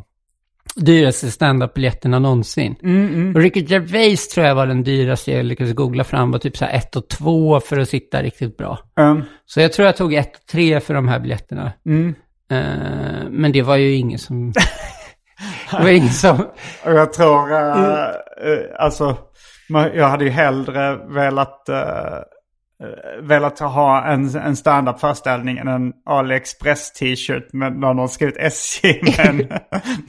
dyraste 0.76 1.30
standup-biljetterna 1.30 2.18
någonsin. 2.18 2.76
Mm, 2.82 3.34
Och 3.36 3.40
Ricky 3.42 3.60
Gervais 3.60 4.28
tror 4.28 4.46
jag 4.46 4.54
var 4.54 4.66
den 4.66 4.82
dyraste 4.82 5.32
jag 5.32 5.44
lyckades 5.44 5.74
googla 5.74 6.04
fram. 6.04 6.30
Var 6.30 6.38
typ 6.38 6.56
så 6.56 6.64
här 6.64 6.72
ett 6.72 6.96
och 6.96 7.08
två 7.08 7.60
för 7.60 7.78
att 7.78 7.88
sitta 7.88 8.22
riktigt 8.22 8.56
bra. 8.56 8.78
Um, 9.00 9.24
Så 9.46 9.60
jag 9.60 9.72
tror 9.72 9.86
jag 9.86 9.96
tog 9.96 10.14
ett 10.14 10.36
och 10.36 10.46
tre 10.46 10.80
för 10.80 10.94
de 10.94 11.08
här 11.08 11.20
biljetterna. 11.20 11.72
mm. 11.86 12.14
Eh, 12.50 13.28
men 13.30 13.52
det 13.52 13.62
var 13.62 13.76
ju 13.76 13.94
ingen 13.94 14.18
som... 14.18 14.52
det 15.70 15.82
var 15.82 15.88
ingen 15.88 16.08
som... 16.08 16.46
Jag 16.84 17.12
tror, 17.12 17.52
uh, 17.52 17.58
uh, 17.58 18.58
alltså, 18.78 19.16
jag 19.94 20.08
hade 20.08 20.24
ju 20.24 20.30
hellre 20.30 20.96
velat, 20.96 21.66
uh, 21.68 21.76
uh, 21.76 21.82
velat 23.22 23.58
ha 23.58 24.04
en, 24.04 24.36
en 24.36 24.56
stand-up 24.56 25.00
föreställning 25.00 25.58
en 25.58 25.92
AliExpress 26.06 26.92
t-shirt 26.92 27.52
med 27.52 27.76
någon 27.78 27.98
har 27.98 28.08
skrivit 28.08 28.36
SJ 28.38 29.00
med 29.02 29.18
en, 29.28 29.40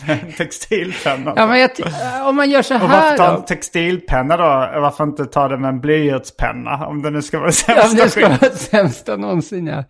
en 0.09 0.31
textilpenna. 0.37 1.33
Ja, 1.35 1.47
men 1.47 1.59
jag, 1.59 1.75
ty- 1.75 1.83
om 2.29 2.35
man 2.35 2.49
gör 2.49 2.61
så 2.61 2.75
Och 2.75 2.81
varför 2.81 2.95
här 2.95 3.17
ta 3.17 3.31
då. 3.31 3.37
en 3.37 3.45
textilpenna 3.45 4.37
då? 4.37 4.79
Varför 4.81 5.03
inte 5.03 5.25
ta 5.25 5.47
det 5.47 5.57
med 5.57 5.69
en 5.69 5.81
blyertspenna? 5.81 6.87
Om 6.87 7.01
det 7.01 7.09
nu 7.09 7.21
ska 7.21 7.39
vara 7.39 7.49
det 7.49 7.63
Ja, 7.67 7.81
sämsta 7.83 8.03
det 8.03 8.09
ska 8.09 8.27
vara 8.27 8.37
det 8.37 8.55
sämsta 8.57 9.15
någonsin, 9.17 9.67
ja. 9.67 9.83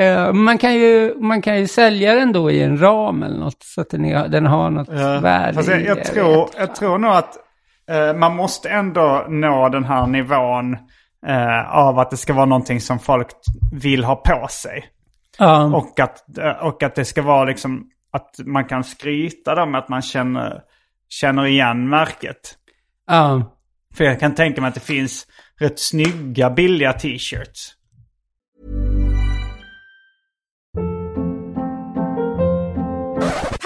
Eh, 0.00 0.32
man, 0.32 0.58
kan 0.58 0.74
ju, 0.74 1.14
man 1.20 1.42
kan 1.42 1.58
ju 1.58 1.66
sälja 1.66 2.14
den 2.14 2.32
då 2.32 2.50
i 2.50 2.62
en 2.62 2.80
ram 2.80 3.22
eller 3.22 3.38
något, 3.38 3.62
så 3.62 3.80
att 3.80 3.90
den, 3.90 4.04
är, 4.04 4.28
den 4.28 4.46
har 4.46 4.70
något 4.70 4.88
Ja. 4.90 5.20
värde. 5.20 5.52
Fast 5.54 5.68
jag, 5.68 5.80
jag, 5.84 6.04
tror, 6.04 6.48
jag 6.58 6.74
tror 6.74 6.98
nog 6.98 7.10
att 7.12 7.36
eh, 7.90 8.14
man 8.18 8.36
måste 8.36 8.68
ändå 8.68 9.24
nå 9.28 9.68
den 9.68 9.84
här 9.84 10.06
nivån 10.06 10.76
eh, 11.26 11.76
av 11.76 11.98
att 11.98 12.10
det 12.10 12.16
ska 12.16 12.32
vara 12.32 12.46
någonting 12.46 12.80
som 12.80 12.98
folk 12.98 13.28
vill 13.72 14.04
ha 14.04 14.16
på 14.16 14.46
sig. 14.50 14.86
Ja, 15.38 15.64
Och 15.64 16.00
att, 16.00 16.38
eh, 16.38 16.50
och 16.50 16.82
att 16.82 16.94
det 16.94 17.04
ska 17.04 17.22
vara 17.22 17.44
liksom 17.44 17.90
att 18.10 18.34
man 18.46 18.64
kan 18.64 18.84
skryta 18.84 19.54
då 19.54 19.66
med 19.66 19.78
att 19.78 19.88
man 19.88 20.02
känner, 20.02 20.62
känner 21.08 21.46
igen 21.46 21.88
märket. 21.88 22.54
ja. 23.06 23.54
För 23.94 24.04
jag 24.04 24.20
kan 24.20 24.34
tänka 24.34 24.60
mig 24.60 24.68
att 24.68 24.74
det 24.74 24.80
finns 24.80 25.26
rätt 25.60 25.78
snygga 25.78 26.50
billiga 26.50 26.92
t-shirts. 26.92 27.74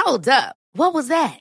Hold 0.07 0.29
up. 0.29 0.55
What 0.75 0.95
was 0.95 1.09
that? 1.09 1.41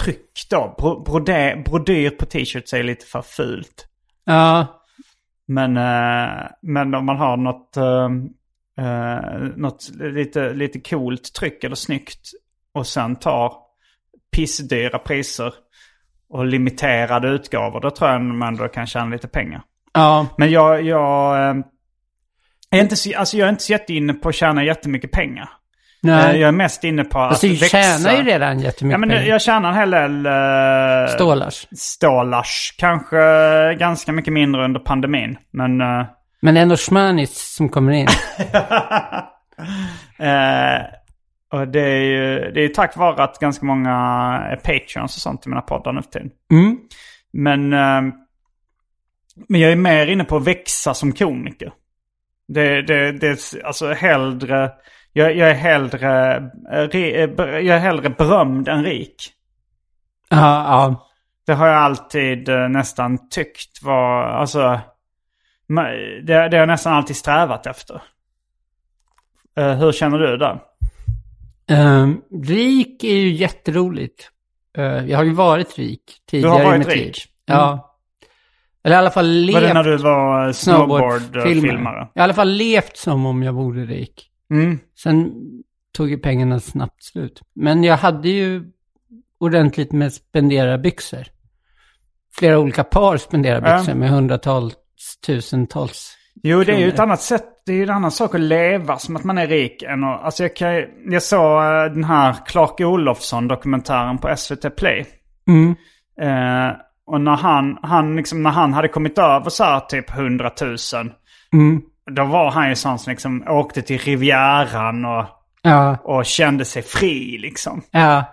tryck 0.00 0.46
då. 0.50 0.74
Bro, 0.78 1.02
brode, 1.04 1.62
brodyr 1.66 2.10
på 2.10 2.26
t-shirts 2.26 2.72
är 2.72 2.82
lite 2.82 3.06
för 3.06 3.22
fult. 3.22 3.86
ja. 4.24 4.80
Men, 5.46 5.76
eh, 5.76 6.46
men 6.62 6.94
om 6.94 7.06
man 7.06 7.16
har 7.16 7.36
något, 7.36 7.76
eh, 7.76 8.08
eh, 8.86 9.40
något 9.56 9.90
lite, 9.94 10.52
lite 10.52 10.80
coolt 10.80 11.34
tryck 11.34 11.64
eller 11.64 11.76
snyggt 11.76 12.30
och 12.72 12.86
sen 12.86 13.16
tar 13.16 13.52
pissdyra 14.36 14.98
priser 14.98 15.54
och 16.28 16.46
limiterade 16.46 17.28
utgåvor, 17.28 17.80
då 17.80 17.90
tror 17.90 18.10
jag 18.10 18.20
man 18.20 18.56
då 18.56 18.68
kan 18.68 18.86
tjäna 18.86 19.10
lite 19.10 19.28
pengar. 19.28 19.62
ja. 19.92 20.26
Men 20.38 20.50
jag, 20.50 20.82
jag, 20.82 21.36
är 22.70 22.80
inte 22.80 22.96
så, 22.96 23.18
alltså 23.18 23.36
jag 23.36 23.46
är 23.46 23.50
inte 23.50 23.62
så 23.62 23.72
jätteinne 23.72 24.14
på 24.14 24.28
att 24.28 24.34
tjäna 24.34 24.64
jättemycket 24.64 25.10
pengar. 25.10 25.48
Eh, 26.04 26.10
Nej. 26.10 26.38
Jag 26.40 26.48
är 26.48 26.52
mest 26.52 26.84
inne 26.84 27.04
på 27.04 27.18
att 27.20 27.30
Alltså, 27.30 27.46
du 27.46 27.52
växa. 27.54 27.66
tjänar 27.82 28.12
ju 28.16 28.22
redan 28.22 28.60
jättemycket 28.60 29.00
Ja, 29.00 29.06
men 29.06 29.26
jag 29.26 29.42
tjänar 29.42 29.68
en 29.68 29.74
hel 29.74 29.90
del... 29.90 30.26
Uh, 30.26 31.06
Stålars. 31.14 31.66
Stålars. 31.76 32.74
Kanske 32.78 33.16
ganska 33.78 34.12
mycket 34.12 34.32
mindre 34.32 34.64
under 34.64 34.80
pandemin. 34.80 35.36
Men... 35.50 35.80
eh, 35.80 36.04
Men 36.40 36.56
ändå 36.56 36.76
schmanis 36.76 37.54
som 37.56 37.68
kommer 37.68 37.92
in. 37.92 38.06
eh, 40.18 40.82
Och 41.52 41.68
det 41.68 41.80
är 41.80 42.00
ju 42.00 42.50
det 42.54 42.60
är 42.64 42.68
tack 42.68 42.96
vare 42.96 43.24
att 43.24 43.38
ganska 43.38 43.66
många 43.66 43.90
är 44.50 44.56
patreons 44.56 45.16
och 45.16 45.22
sånt 45.22 45.46
i 45.46 45.48
mina 45.48 45.60
poddar 45.62 45.92
nu 45.92 46.02
för 46.02 46.10
tiden. 46.10 46.30
Mm. 46.52 46.78
Men, 47.32 47.72
eh, 47.72 48.14
men 49.48 49.60
jag 49.60 49.72
är 49.72 49.76
mer 49.76 50.06
inne 50.06 50.24
på 50.24 50.36
att 50.36 50.44
växa 50.46 50.94
som 50.94 51.12
komiker. 51.12 51.72
Det, 52.48 52.82
det, 52.82 53.12
det 53.12 53.38
alltså 53.64 53.92
hellre, 53.92 54.70
jag, 55.16 55.36
jag 55.36 55.50
är 55.50 55.54
hellre, 55.54 56.36
eh, 56.72 56.78
eh, 56.78 57.30
jag 57.40 57.76
är 57.76 57.78
hellre 57.78 58.10
berömd 58.10 58.68
än 58.68 58.84
rik. 58.84 59.32
Ja, 60.28 60.36
ja. 60.38 61.08
Det 61.46 61.52
har 61.52 61.66
jag 61.66 61.76
alltid 61.76 62.48
eh, 62.48 62.68
nästan 62.68 63.28
tyckt 63.28 63.82
var, 63.82 64.22
alltså, 64.22 64.80
det, 66.22 66.48
det 66.48 66.56
har 66.56 66.56
jag 66.56 66.68
nästan 66.68 66.92
alltid 66.92 67.16
strävat 67.16 67.66
efter. 67.66 68.02
Hur 69.56 69.92
känner 69.92 70.18
du 70.18 70.36
där? 70.36 70.60
Ehm, 71.68 72.20
rik 72.44 73.04
är 73.04 73.16
ju 73.16 73.32
jätteroligt. 73.32 74.30
Uh, 74.78 75.10
jag 75.10 75.18
har 75.18 75.24
ju 75.24 75.32
varit 75.32 75.78
rik 75.78 76.02
tidigare 76.30 76.64
varit 76.64 76.74
i 76.74 76.78
mitt 76.78 76.88
rik? 76.88 76.96
liv. 76.96 77.14
Ja. 77.46 77.96
Eller 78.84 78.96
i 78.96 78.98
alla 78.98 79.10
fall 79.10 79.50
Var 79.52 79.60
det 79.60 79.74
när 79.74 79.84
levt 79.84 79.98
du 79.98 80.04
var 80.04 80.52
snowboardfilmare? 80.52 81.20
snowboardfilmare. 81.20 82.08
I 82.14 82.20
alla 82.20 82.34
fall 82.34 82.50
levt 82.50 82.96
som 82.96 83.26
om 83.26 83.42
jag 83.42 83.52
vore 83.52 83.84
rik. 83.84 84.30
Mm. 84.50 84.78
Sen 85.02 85.32
tog 85.92 86.10
ju 86.10 86.18
pengarna 86.18 86.60
snabbt 86.60 87.02
slut. 87.02 87.40
Men 87.54 87.84
jag 87.84 87.96
hade 87.96 88.28
ju 88.28 88.64
ordentligt 89.38 89.92
med 89.92 90.12
spenderarbyxor. 90.12 91.24
Flera 92.34 92.58
olika 92.58 92.84
par 92.84 93.16
spenderarbyxor 93.16 93.88
Ja. 93.88 93.94
med 93.94 94.10
hundratals, 94.10 94.74
tusentals. 95.26 96.16
Jo, 96.42 96.64
det 96.64 96.72
är 96.72 96.78
ju 96.78 96.88
ett 96.88 96.98
annat 96.98 97.22
sätt. 97.22 97.44
Det 97.66 97.72
är 97.72 97.76
ju 97.76 97.82
en 97.82 97.90
annan 97.90 98.10
sak 98.10 98.34
att 98.34 98.40
leva 98.40 98.98
som 98.98 99.16
att 99.16 99.24
man 99.24 99.38
är 99.38 99.46
rik 99.46 99.82
än 99.82 100.04
att... 100.04 100.22
Alltså 100.22 100.42
jag, 100.42 100.56
kan, 100.56 100.84
jag 101.10 101.22
såg 101.22 101.62
eh, 101.62 101.84
den 101.84 102.04
här 102.04 102.36
Clark 102.46 102.80
Olofsson-dokumentären 102.80 104.18
på 104.18 104.36
SVT 104.36 104.76
Play. 104.76 105.06
Mm. 105.48 105.74
Eh, 106.20 106.76
och 107.06 107.20
när 107.20 107.36
han, 107.36 107.78
han, 107.82 108.16
liksom, 108.16 108.42
när 108.42 108.50
han 108.50 108.72
hade 108.72 108.88
kommit 108.88 109.18
över 109.18 109.50
så 109.50 109.64
här 109.64 109.80
typ 109.80 110.10
100 110.10 110.50
000. 110.60 110.76
Mm. 111.52 111.82
Då 112.10 112.24
var 112.24 112.50
han 112.50 112.68
ju 112.68 112.76
sån 112.76 112.98
som 112.98 113.10
liksom 113.10 113.44
åkte 113.48 113.82
till 113.82 113.98
Rivieran 113.98 115.04
och, 115.04 115.24
Ja, 115.62 115.96
och 116.02 116.26
kände 116.26 116.64
sig 116.64 116.82
fri 116.82 117.38
liksom. 117.38 117.82
ja, 117.90 118.24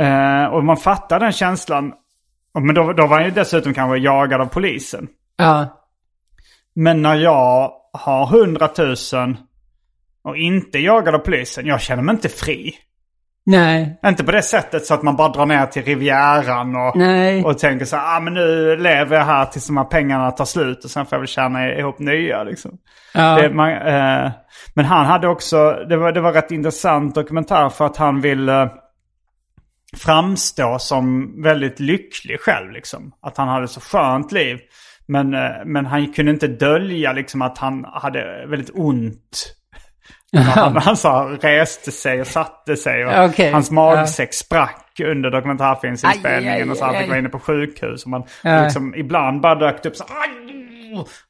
Eh, 0.00 0.44
och 0.44 0.64
man 0.64 0.76
fattar 0.76 1.20
den 1.20 1.32
känslan. 1.32 1.92
Men 2.54 2.74
då, 2.74 2.92
då 2.92 3.06
var 3.06 3.16
han 3.16 3.24
ju 3.24 3.30
dessutom 3.30 3.74
kanske 3.74 3.98
jagad 3.98 4.40
av 4.40 4.46
polisen. 4.46 5.08
ja. 5.36 5.76
Men 6.74 7.02
när 7.02 7.14
jag 7.14 7.72
har 7.92 8.38
100 8.40 8.68
000 8.78 9.36
och 10.22 10.36
inte 10.36 10.78
jagad 10.78 11.14
av 11.14 11.18
polisen, 11.18 11.66
jag 11.66 11.80
känner 11.80 12.02
mig 12.02 12.14
inte 12.14 12.28
fri. 12.28 12.74
Nej, 13.50 13.98
Inte 14.06 14.24
på 14.24 14.30
det 14.30 14.42
sättet 14.42 14.86
så 14.86 14.94
att 14.94 15.02
man 15.02 15.16
bara 15.16 15.28
drar 15.28 15.46
ner 15.46 15.66
till 15.66 15.84
Rivieran 15.84 16.76
och, 16.76 16.96
nej. 16.96 17.44
och 17.44 17.58
tänker 17.58 17.84
så 17.84 17.96
här, 17.96 18.16
ah, 18.16 18.20
men 18.20 18.34
nu 18.34 18.76
lever 18.76 19.16
jag 19.16 19.24
här 19.24 19.44
tills 19.44 19.66
de 19.66 19.76
här 19.76 19.84
pengarna 19.84 20.30
tar 20.30 20.44
slut 20.44 20.84
och 20.84 20.90
sen 20.90 21.06
får 21.06 21.16
jag 21.16 21.20
väl 21.20 21.28
tjäna 21.28 21.72
ihop 21.72 21.98
nya 21.98 22.42
liksom. 22.42 22.70
Ja. 23.14 23.36
Det, 23.40 23.50
man, 23.50 23.70
eh, 23.70 24.30
men 24.74 24.84
han 24.84 25.06
hade 25.06 25.28
också, 25.28 25.72
det 25.88 25.96
var, 25.96 26.12
det 26.12 26.20
var 26.20 26.32
rätt 26.32 26.50
intressant 26.50 27.14
dokumentär 27.14 27.68
för 27.68 27.86
att 27.86 27.96
han 27.96 28.20
ville 28.20 28.70
framstå 29.96 30.78
som 30.78 31.34
väldigt 31.42 31.80
lycklig 31.80 32.40
själv 32.40 32.70
liksom. 32.70 33.12
Att 33.22 33.36
han 33.36 33.48
hade 33.48 33.68
så 33.68 33.80
skönt 33.80 34.32
liv. 34.32 34.58
Men, 35.06 35.34
eh, 35.34 35.64
men 35.66 35.86
han 35.86 36.12
kunde 36.12 36.32
inte 36.32 36.48
dölja 36.48 37.12
liksom 37.12 37.42
att 37.42 37.58
han 37.58 37.84
hade 37.84 38.46
väldigt 38.46 38.70
ont. 38.74 39.54
Han, 40.36 40.76
han 40.76 40.96
sa, 40.96 41.30
reste 41.40 41.92
sig 41.92 42.20
och 42.20 42.26
satte 42.26 42.76
sig 42.76 43.06
och 43.06 43.24
Okej, 43.24 43.52
hans 43.52 43.70
magsäck 43.70 44.34
sprack 44.34 45.00
under 45.04 45.30
dokumentärfilmsinspelningen 45.30 46.54
Aj, 46.54 46.62
aj, 46.62 46.70
och 46.70 46.76
så 46.76 46.84
han 46.84 46.94
fick 46.94 47.08
vara 47.08 47.18
inne 47.18 47.28
på 47.28 47.38
sjukhus. 47.38 48.04
Och 48.04 48.10
man, 48.10 48.22
liksom, 48.64 48.94
ibland 48.94 49.40
bara 49.40 49.54
dök 49.54 49.82
det 49.82 49.88
upp 49.88 49.96
så 49.96 50.04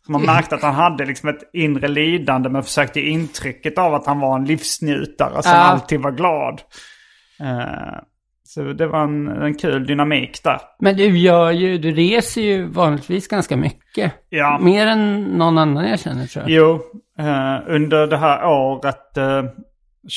så 0.06 0.12
man 0.12 0.22
märkte 0.22 0.54
att 0.54 0.62
han 0.62 0.74
hade 0.74 1.04
liksom 1.04 1.28
ett 1.28 1.50
inre 1.52 1.88
lidande 1.88 2.48
men 2.48 2.62
försökte 2.62 3.00
intrycket 3.00 3.78
av 3.78 3.94
att 3.94 4.06
han 4.06 4.20
var 4.20 4.36
en 4.36 4.44
livsnjutare 4.44 5.42
som 5.42 5.52
Ja. 5.52 5.58
alltid 5.58 6.00
var 6.02 6.10
glad. 6.10 6.62
Eh, 7.40 7.98
så 8.54 8.62
det 8.72 8.86
var 8.86 9.02
en, 9.04 9.28
en 9.28 9.54
kul 9.54 9.86
dynamik 9.86 10.42
där. 10.44 10.60
Men 10.78 10.96
du 10.96 11.18
gör 11.18 11.50
ju, 11.50 11.78
du 11.78 11.92
reser 11.92 12.42
ju 12.42 12.64
vanligtvis 12.66 13.28
ganska 13.28 13.56
mycket. 13.56 14.12
Ja. 14.28 14.58
Mer 14.58 14.86
än 14.86 15.22
någon 15.22 15.58
annan 15.58 15.88
jag 15.88 16.00
känner 16.00 16.26
tror 16.26 16.42
jag. 16.42 16.50
Jo, 16.50 16.74
eh, 17.18 17.56
under 17.66 18.06
det 18.06 18.16
här 18.16 18.46
året 18.46 19.16
eh, 19.16 19.42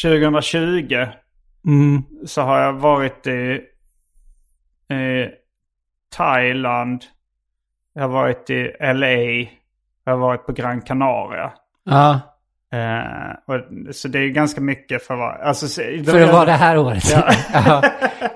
2020 0.03 1.05
Mm. 1.65 2.03
så 2.25 2.41
har 2.41 2.59
jag 2.59 2.73
varit 2.73 3.27
i, 3.27 3.61
i 4.93 5.27
Thailand. 6.15 7.03
Jag 7.93 8.01
har 8.01 8.09
varit 8.09 8.49
i 8.49 8.71
LA. 8.79 9.49
Jag 10.05 10.13
har 10.13 10.17
varit 10.17 10.45
på 10.45 10.51
Gran 10.51 10.81
Canaria. 10.81 11.51
Ja, 11.83 12.19
Eh, 12.73 13.55
och, 13.55 13.95
så 13.95 14.07
det 14.07 14.19
är 14.19 14.27
ganska 14.27 14.61
mycket 14.61 15.07
för 15.07 15.13
att. 15.13 15.41
Alltså, 15.41 15.67
så- 15.67 15.81
för 16.05 16.21
att 16.21 16.33
vara 16.33 16.45
det 16.45 16.51
här 16.51 16.77
året. 16.77 17.03
Ja. 17.11 17.33
ja. 17.53 17.81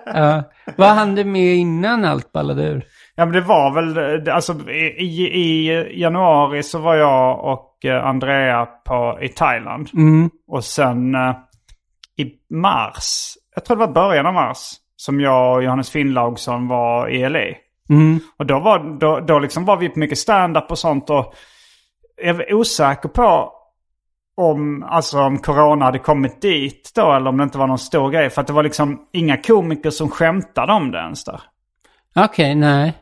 ja. 0.06 0.44
Vad 0.76 0.90
hann 0.90 1.16
du 1.16 1.24
med 1.24 1.56
innan 1.56 2.06
allt 2.06 2.32
ballade 2.32 2.64
ur? 2.64 2.86
Ja 3.16 3.26
men 3.26 3.34
det 3.34 3.42
var 3.42 3.74
väl, 3.74 4.30
alltså 4.30 4.70
i, 4.70 5.22
i, 5.22 5.68
januari 6.02 6.64
så 6.64 6.80
var 6.80 6.96
jag 6.96 7.46
och 7.46 7.86
eh, 7.86 8.06
Andrea 8.06 8.66
på, 8.66 9.20
i 9.22 9.30
Thailand. 9.30 9.90
Mm. 9.94 10.30
Och 10.48 10.64
sen 10.64 11.16
eh, 11.16 11.36
i 12.18 12.32
mars, 12.56 13.34
jag 13.56 13.66
tror 13.66 13.78
det 13.78 13.86
var 13.86 13.94
början 13.94 14.26
av 14.26 14.34
mars, 14.34 14.74
som 14.96 15.22
jag 15.22 15.56
och 15.56 15.64
Johannes 15.64 15.90
Finnlaugsson 15.90 16.68
var 16.68 17.10
i 17.10 17.30
LA. 17.30 17.46
Mm. 17.90 18.20
Och 18.40 18.46
då 18.46 18.60
var, 18.60 19.00
då, 19.00 19.20
då 19.20 19.40
liksom 19.40 19.66
var 19.66 19.78
vi 19.78 19.90
på 19.90 20.00
mycket 20.00 20.18
stand-up 20.18 20.72
och 20.72 20.80
sånt 20.80 21.10
och 21.10 21.34
jag 22.22 22.34
var 22.34 22.54
osäker 22.54 23.10
på 23.10 23.54
om, 24.38 24.84
alltså 24.84 25.20
om 25.20 25.38
corona 25.38 25.86
hade 25.86 26.00
kommit 26.00 26.42
dit 26.42 26.92
då 26.96 27.14
eller 27.14 27.30
om 27.30 27.38
det 27.38 27.44
inte 27.44 27.58
var 27.58 27.68
någon 27.68 27.78
stor 27.80 28.10
grej. 28.12 28.30
För 28.30 28.42
att 28.42 28.48
det 28.48 28.54
var 28.54 28.64
liksom 28.64 29.00
inga 29.14 29.38
komiker 29.38 29.90
som 29.90 30.10
skämtade 30.10 30.74
om 30.74 30.92
det 30.92 30.98
ens 30.98 31.24
där. 31.24 31.42
Okej, 32.16 32.56
nej. 32.56 32.94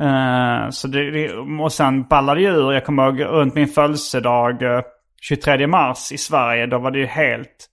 Eh, 0.00 0.70
så 0.70 0.88
det, 0.88 1.10
det, 1.10 1.32
och 1.62 1.72
sen 1.72 2.02
ballade 2.02 2.40
det 2.40 2.46
ur. 2.46 2.72
Jag 2.72 2.84
kommer 2.84 3.06
ihåg 3.06 3.20
runt 3.22 3.54
min 3.54 3.68
födelsedag 3.68 4.62
eh, 4.62 4.82
23 5.22 5.66
mars 5.66 6.12
i 6.12 6.18
Sverige. 6.18 6.66
Då 6.66 6.78
var 6.78 6.90
det 6.90 6.98
ju 6.98 7.06
helt... 7.06 7.66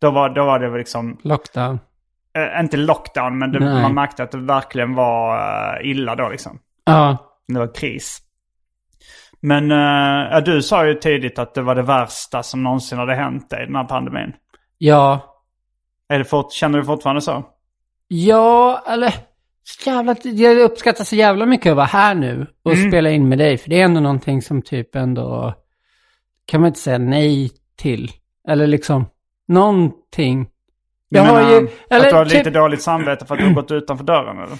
Då 0.00 0.10
var, 0.10 0.28
då 0.28 0.44
var 0.44 0.58
det 0.58 0.78
liksom, 0.78 1.18
Lockdown. 1.22 1.78
eh, 2.38 2.60
inte 2.60 2.76
lockdown 2.76 3.38
men 3.38 3.52
det, 3.52 3.60
man 3.60 3.94
märkte 3.94 4.22
att 4.22 4.30
det 4.30 4.38
verkligen 4.38 4.94
var 4.94 5.36
eh, 5.38 5.90
illa 5.90 6.14
då 6.14 6.28
liksom. 6.28 6.58
Ja. 6.84 7.16
Det 7.48 7.58
var 7.58 7.74
kris. 7.74 8.18
Men 9.40 9.70
ja, 9.70 10.40
du 10.40 10.62
sa 10.62 10.86
ju 10.86 10.94
tidigt 10.94 11.38
att 11.38 11.54
det 11.54 11.62
var 11.62 11.74
det 11.74 11.82
värsta 11.82 12.42
som 12.42 12.62
någonsin 12.62 12.98
hade 12.98 13.14
hänt 13.14 13.50
dig, 13.50 13.66
den 13.66 13.76
här 13.76 13.84
pandemin. 13.84 14.32
Ja. 14.78 15.20
Är 16.08 16.18
det 16.18 16.24
fort, 16.24 16.52
känner 16.52 16.78
du 16.78 16.84
fortfarande 16.84 17.22
så? 17.22 17.44
Ja, 18.08 18.82
eller... 18.88 19.14
Jävla, 19.86 20.16
jag 20.22 20.58
uppskattar 20.58 21.04
så 21.04 21.16
jävla 21.16 21.46
mycket 21.46 21.70
att 21.70 21.76
vara 21.76 21.86
här 21.86 22.14
nu 22.14 22.46
och 22.62 22.72
Mm. 22.72 22.90
spela 22.90 23.10
in 23.10 23.28
med 23.28 23.38
dig. 23.38 23.58
För 23.58 23.70
det 23.70 23.80
är 23.80 23.84
ändå 23.84 24.00
någonting 24.00 24.42
som 24.42 24.62
typ 24.62 24.96
ändå... 24.96 25.54
Kan 26.46 26.60
man 26.60 26.68
inte 26.68 26.80
säga 26.80 26.98
nej 26.98 27.50
till. 27.76 28.10
Eller 28.48 28.66
liksom, 28.66 29.06
någonting. 29.48 30.48
Jag 31.08 31.22
har 31.22 31.34
menar 31.34 31.50
ju... 31.50 31.56
att 31.56 31.70
du 31.90 31.96
Eller 31.96 32.12
har 32.12 32.24
typ, 32.24 32.34
lite 32.34 32.50
dåligt 32.50 32.82
samvete 32.82 33.26
för 33.26 33.34
att 33.34 33.40
du 33.40 33.46
har 33.46 33.54
gått 33.54 33.70
utanför 33.70 34.04
dörren 34.04 34.36
eller? 34.38 34.58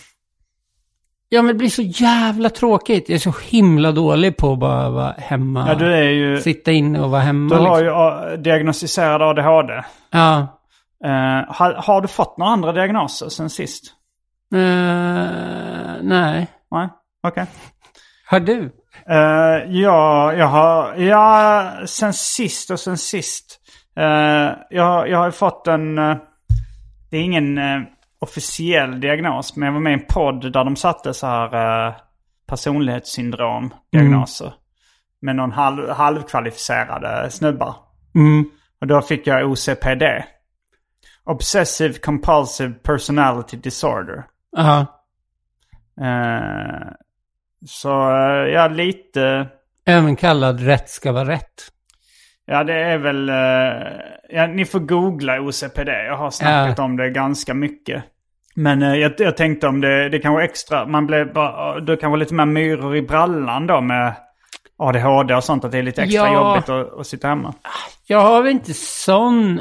Ja, 1.29 1.43
men 1.43 1.47
det 1.47 1.55
blir 1.55 1.69
så 1.69 1.83
jävla 1.83 2.51
tråkigt. 2.51 3.09
Jag 3.09 3.15
är 3.15 3.21
så 3.21 3.35
himla 3.45 3.93
dålig 3.93 4.37
på 4.37 4.53
att 4.53 4.59
bara 4.59 4.91
vara 4.91 5.15
hemma. 5.19 5.69
Ja, 5.69 5.75
du 5.75 5.95
är 5.95 6.03
ju... 6.03 6.41
Sitta 6.41 6.73
inne 6.73 7.01
och 7.01 7.11
vara 7.11 7.21
hemma. 7.21 7.55
Du 7.55 7.61
har 7.61 7.81
liksom. 7.81 8.27
ju 8.27 8.33
uh, 8.33 8.39
diagnostiserad 8.43 9.23
ADHD. 9.23 9.83
Ja. 10.11 10.39
Eh, 11.05 11.45
har, 11.49 11.73
har 11.73 12.01
du 12.01 12.09
fått 12.09 12.39
några 12.39 12.53
andra 12.53 12.73
diagnoser 12.73 13.29
sen 13.29 13.51
sist? 13.51 13.85
Eh, 14.55 14.61
nej. 16.03 16.47
Nej? 16.71 16.89
Okej. 17.23 17.47
Har 18.27 18.41
du? 18.41 18.71
Eh, 19.09 19.73
ja, 19.81 20.33
jag 20.33 20.47
har... 20.47 20.95
Ja, 20.95 21.73
sen 21.87 22.13
sist 22.13 22.71
och 22.71 22.81
sen 22.81 22.99
sist. 22.99 23.61
Jag, 24.71 25.09
jag 25.09 25.19
har 25.19 25.27
ju 25.27 25.33
fått 25.33 25.67
en... 25.67 25.97
det 27.11 27.17
är 27.17 27.21
ingen 27.21 27.59
officiell 28.19 29.01
diagnos, 29.01 29.57
men 29.57 29.67
jag 29.67 29.73
var 29.73 29.81
med 29.81 29.91
i 29.91 29.95
en 29.95 30.07
podd 30.09 30.53
där 30.53 30.65
de 30.65 30.77
satte 30.77 31.15
så 31.15 31.27
här 31.27 31.89
uh, 31.89 31.95
personlighetssyndrom-diagnoser. 32.47 34.53
Med 35.21 35.37
någon 35.37 35.53
halv, 35.53 35.89
halvkvalificerade 35.89 37.31
snubbar. 37.31 37.75
Mm. 38.15 38.45
Och 38.81 38.87
då 38.87 39.03
fick 39.03 39.27
jag 39.27 39.51
OCPD. 39.51 40.03
Obsessive 41.25 41.95
Compulsive 41.95 42.75
Personality 42.75 43.57
Disorder. 43.57 44.25
Ja. 44.57 44.87
Eh, 46.01 46.93
så 47.67 48.11
eh, 48.11 48.53
ja, 48.53 48.69
lite... 48.69 49.49
Även 49.87 50.17
kallad 50.17 50.61
rätt 50.61 50.89
ska 50.89 51.13
vara 51.13 51.29
rätt. 51.29 51.73
Ja, 52.47 52.65
det 52.65 52.75
är 52.75 52.99
väl... 52.99 53.29
eh, 53.29 54.01
ja, 54.31 54.47
ni 54.47 54.65
får 54.65 54.79
googla 54.81 55.41
OCPD. 55.41 55.89
Jag 55.89 56.17
har 56.17 56.31
snackat 56.31 56.79
Ja. 56.79 56.85
om 56.85 56.97
det 56.97 57.11
ganska 57.11 57.55
mycket. 57.55 58.05
Men 58.55 58.83
eh, 58.83 58.95
jag, 58.95 59.13
jag 59.19 59.37
tänkte 59.37 59.67
om 59.69 59.81
det, 59.81 60.09
det 60.09 60.19
kanske 60.19 60.45
extra... 60.45 60.87
Man 60.87 61.07
blev 61.07 61.33
bara... 61.33 61.81
Det 61.81 61.97
kanske 61.97 62.17
lite 62.19 62.35
mer 62.35 62.45
myror 62.47 62.97
i 62.97 63.03
brallan 63.03 63.67
då 63.67 63.81
med 63.81 64.13
ADHD 64.79 65.35
och 65.35 65.45
sånt. 65.45 65.65
Att 65.65 65.73
det 65.73 65.79
är 65.79 65.83
lite 65.83 66.03
extra 66.03 66.27
Ja. 66.33 66.35
jobbigt 66.55 66.69
att, 66.69 66.99
att 67.01 67.07
sitta 67.07 67.29
hemma. 67.29 67.55
Jag 68.07 68.21
har 68.21 68.43
väl 68.43 68.53
inte 68.53 68.75
sån 68.75 69.61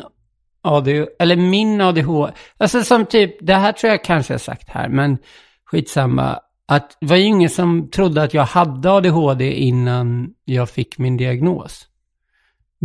ADHD, 0.63 1.07
eller 1.19 1.36
min 1.36 1.81
ADHD. 1.81 2.33
Alltså 2.57 2.83
som 2.83 3.05
typ, 3.05 3.36
det 3.47 3.53
här 3.53 3.71
tror 3.71 3.91
jag 3.91 4.03
kanske 4.03 4.33
jag 4.33 4.41
sagt 4.41 4.69
här, 4.69 4.89
men 4.89 5.17
skitsamma. 5.65 6.39
Att 6.67 6.97
det 7.01 7.07
var 7.07 7.15
ju 7.15 7.23
ingen 7.23 7.49
som 7.49 7.89
trodde 7.89 8.23
att 8.23 8.33
jag 8.33 8.43
hade 8.43 8.91
ADHD 8.91 9.53
innan 9.53 10.29
jag 10.45 10.69
fick 10.69 10.97
min 10.97 11.17
diagnos. 11.17 11.88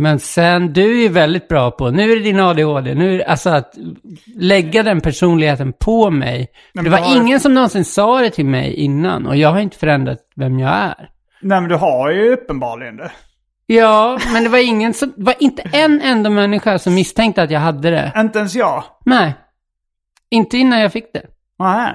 Men 0.01 0.19
sen, 0.19 0.73
du 0.73 1.03
är 1.05 1.09
väldigt 1.09 1.47
bra 1.47 1.71
på, 1.71 1.89
nu 1.91 2.11
är 2.11 2.15
det 2.15 2.21
din 2.21 2.39
ADHD, 2.39 2.95
nu 2.95 3.13
är 3.13 3.17
det, 3.17 3.25
alltså 3.25 3.49
att 3.49 3.73
lägga 4.35 4.83
den 4.83 5.01
personligheten 5.01 5.73
på 5.73 6.09
mig. 6.09 6.47
Men 6.73 6.83
det 6.83 6.89
var 6.89 6.97
bara- 6.97 7.15
ingen 7.15 7.39
som 7.39 7.53
någonsin 7.53 7.85
sa 7.85 8.21
det 8.21 8.29
till 8.29 8.45
mig 8.45 8.73
innan 8.73 9.25
och 9.27 9.35
jag 9.35 9.49
har 9.49 9.59
inte 9.59 9.77
förändrat 9.77 10.17
vem 10.35 10.59
jag 10.59 10.71
är. 10.73 11.09
Nej, 11.41 11.61
men 11.61 11.69
du 11.69 11.75
har 11.75 12.11
ju 12.11 12.33
uppenbarligen 12.33 12.97
det. 12.97 13.11
Ja, 13.65 14.19
men 14.33 14.43
det 14.43 14.49
var 14.49 14.67
ingen 14.67 14.93
som, 14.93 15.13
var 15.17 15.35
inte 15.39 15.61
en 15.73 16.01
enda 16.01 16.29
människa 16.29 16.79
som 16.79 16.93
misstänkte 16.95 17.43
att 17.43 17.51
jag 17.51 17.59
hade 17.59 17.89
det. 17.91 18.11
Inte 18.17 18.39
ens 18.39 18.55
jag. 18.55 18.83
Nej. 19.05 19.33
Inte 20.31 20.57
innan 20.57 20.79
jag 20.79 20.91
fick 20.91 21.13
det. 21.13 21.25
Nej. 21.59 21.93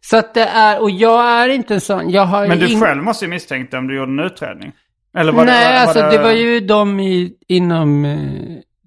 Så 0.00 0.16
att 0.16 0.34
det 0.34 0.44
är, 0.44 0.80
och 0.82 0.90
jag 0.90 1.24
är 1.26 1.48
inte 1.48 1.74
en 1.74 1.80
sån, 1.80 2.10
jag 2.10 2.22
har 2.26 2.48
Men 2.48 2.58
du 2.58 2.66
ing- 2.66 2.80
själv 2.80 3.02
måste 3.02 3.24
ju 3.24 3.28
misstänkt 3.30 3.70
det 3.70 3.78
om 3.78 3.86
du 3.86 3.96
gjorde 3.96 4.12
en 4.12 4.18
utredning. 4.20 4.72
Eller 5.18 5.32
var 5.32 5.44
Nej, 5.44 5.64
det, 5.66 5.72
var, 5.72 5.80
alltså 5.80 6.02
var 6.02 6.10
det... 6.10 6.18
var 6.18 6.30
ju 6.32 6.60
de 6.60 7.00
i, 7.00 7.32
inom 7.48 8.04
eh, 8.04 8.18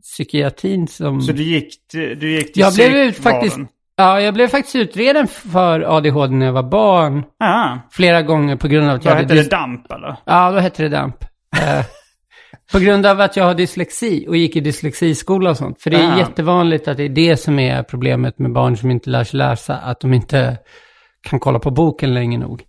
psykiatrin 0.01 0.88
som... 0.88 1.21
Så 1.21 1.32
du 1.32 1.43
gick, 1.43 1.88
till- 1.91 2.19
du 2.19 2.32
gick 2.32 2.53
till 2.53 2.61
jag 2.61 2.74
blev 2.74 2.95
ut 2.95 3.17
faktiskt, 3.17 3.57
ja, 3.95 4.21
jag 4.21 4.34
blev 4.34 4.47
faktiskt 4.47 4.76
utreden 4.76 5.28
för 5.28 5.97
ADHD 5.97 6.34
när 6.36 6.45
jag 6.45 6.53
var 6.53 6.63
barn. 6.63 7.24
Ja. 7.39 7.80
Flera 7.91 8.21
gånger 8.21 8.55
på 8.55 8.67
grund 8.67 8.89
av 8.89 8.95
att 8.95 9.05
jag 9.05 9.11
Vad 9.11 9.21
hade... 9.21 9.34
hette 9.36 9.49
det? 9.49 9.55
DAMP 9.55 9.91
eller? 9.91 10.15
Ja, 10.26 10.51
då 10.51 10.57
hette 10.59 10.84
det 10.84 10.89
DAMP. 10.89 11.24
Eh, 11.61 11.86
på 12.71 12.80
grund 12.80 13.05
av 13.05 13.21
att 13.21 13.38
jag 13.38 13.43
har 13.43 13.53
dyslexi 13.53 14.26
och 14.28 14.38
gick 14.38 14.55
i 14.55 14.59
dyslexiskola 14.59 15.49
och 15.49 15.57
sånt. 15.57 15.82
För 15.82 15.89
det 15.89 15.97
är 15.97 16.13
Ah. 16.15 16.17
jättevanligt 16.19 16.88
att 16.88 16.97
det 16.97 17.03
är 17.03 17.09
det 17.09 17.38
som 17.38 17.59
är 17.59 17.84
problemet 17.84 18.39
med 18.39 18.51
barn 18.53 18.78
som 18.78 18.91
inte 18.91 19.09
lär 19.09 19.24
sig 19.24 19.38
läsa. 19.38 19.76
Att 19.78 19.99
de 19.99 20.13
inte 20.13 20.57
kan 21.21 21.39
kolla 21.39 21.59
på 21.59 21.71
boken 21.71 22.13
länge 22.13 22.38
nog. 22.38 22.63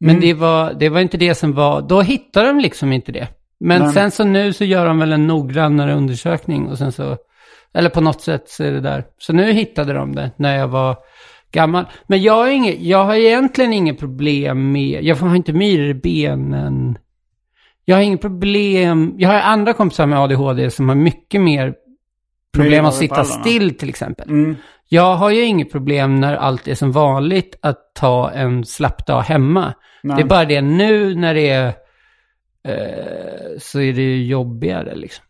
Men 0.00 0.10
Mm. 0.10 0.20
det, 0.20 0.34
var, 0.34 0.74
det 0.74 0.88
var 0.88 1.00
inte 1.00 1.16
det 1.16 1.34
som 1.34 1.52
var, 1.52 1.82
då 1.82 2.00
hittade 2.00 2.46
de 2.48 2.58
liksom 2.60 2.92
inte 2.92 3.12
det. 3.12 3.28
Men 3.60 3.82
Men- 3.82 3.92
sen 3.92 4.10
så 4.10 4.24
nu 4.24 4.52
så 4.52 4.64
gör 4.64 4.86
de 4.86 4.98
väl 4.98 5.12
en 5.12 5.26
noggrannare 5.26 5.94
undersökning 5.94 6.66
och 6.68 6.78
sen 6.78 6.92
så, 6.92 7.16
eller 7.74 7.90
på 7.90 8.00
något 8.00 8.20
sätt 8.20 8.48
så 8.48 8.64
är 8.64 8.72
det 8.72 8.80
där. 8.80 9.04
Så 9.18 9.32
nu 9.32 9.52
hittade 9.52 9.92
de 9.92 10.14
det 10.14 10.30
när 10.36 10.56
jag 10.56 10.68
var 10.68 10.96
gammal. 11.52 11.84
Men 12.06 12.22
jag 12.22 12.32
har, 12.34 12.48
inget, 12.48 12.80
jag 12.80 13.04
har 13.04 13.14
egentligen 13.14 13.72
inget 13.72 13.98
problem 13.98 14.72
med, 14.72 15.04
jag 15.04 15.16
har 15.16 15.36
inte 15.36 15.52
myror 15.52 15.86
i 15.88 15.94
benen. 15.94 16.98
Jag 17.84 17.96
har 17.96 18.02
inget 18.02 18.20
problem, 18.20 19.14
jag 19.18 19.28
har 19.28 19.40
andra 19.40 19.72
kompisar 19.72 20.06
med 20.06 20.18
ADHD 20.18 20.70
som 20.70 20.88
har 20.88 20.96
mycket 20.96 21.40
mer 21.40 21.74
problem 22.54 22.84
att 22.84 22.94
sitta 22.94 23.24
still 23.24 23.74
till 23.74 23.88
exempel. 23.88 24.28
Mm. 24.28 24.56
Jag 24.88 25.16
har 25.16 25.30
ju 25.30 25.42
inget 25.42 25.72
problem 25.72 26.20
när 26.20 26.34
allt 26.36 26.68
är 26.68 26.74
som 26.74 26.92
vanligt 26.92 27.58
att 27.62 27.78
ta 27.94 28.30
en 28.30 28.64
slapp 28.64 29.06
dag 29.06 29.20
hemma. 29.22 29.74
Nej. 30.02 30.16
Det 30.16 30.22
är 30.22 30.26
bara 30.26 30.44
det 30.44 30.60
nu 30.60 31.14
när 31.14 31.34
det 31.34 31.48
är 31.50 31.66
eh, 32.68 33.58
så 33.58 33.80
är 33.80 33.92
det 33.92 34.02
ju 34.02 34.26
jobbigare 34.26 34.94
liksom. 34.94 35.24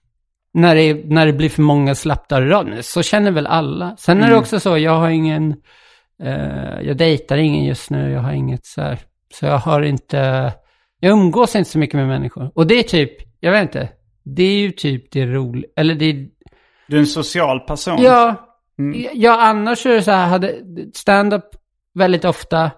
När 0.55 0.75
det, 0.75 0.83
är, 0.83 1.03
när 1.05 1.27
det 1.27 1.33
blir 1.33 1.49
för 1.49 1.63
många 1.63 1.95
slappdagar 1.95 2.47
i 2.47 2.49
rad. 2.51 2.85
Så 2.85 3.03
känner 3.03 3.31
väl 3.31 3.47
alla. 3.47 3.97
Sen 3.99 4.17
är 4.19 4.21
det 4.23 4.27
Mm. 4.27 4.39
också 4.41 4.61
så, 4.61 4.79
jag 4.79 4.99
har 4.99 5.09
ingen, 5.09 5.55
eh, 6.23 6.81
jag 6.83 6.97
dejtar 6.97 7.37
ingen 7.37 7.65
just 7.65 7.91
nu, 7.91 8.11
jag 8.11 8.21
har 8.21 8.33
inget 8.33 8.67
så 8.67 8.83
här. 8.83 8.99
Så 9.35 9.47
jag 9.47 9.59
har 9.59 9.83
inte, 9.83 10.53
jag 11.01 11.13
umgås 11.13 11.57
inte 11.57 11.71
så 11.71 11.79
mycket 11.79 11.95
med 11.97 12.09
människor. 12.09 12.51
Och 12.55 12.67
det 12.67 12.75
är 12.75 12.83
typ, 12.83 13.13
jag 13.41 13.53
vet 13.53 13.63
inte, 13.63 13.89
det 14.25 14.43
är 14.43 14.59
ju 14.59 14.71
typ 14.71 15.11
det 15.13 15.27
roliga, 15.27 15.71
eller 15.77 15.95
det 15.95 16.05
är 16.05 16.27
Du 16.89 16.97
är 16.97 17.01
en 17.01 17.07
social 17.07 17.61
person. 17.61 18.03
Ja, 18.03 18.48
Mm. 18.79 19.09
ja 19.15 19.41
annars 19.41 19.87
är 19.87 19.95
det 19.95 20.03
så 20.03 20.11
här, 20.11 20.27
hade 20.27 20.55
stand-up 20.95 21.45
väldigt 21.95 22.25
ofta, 22.25 22.71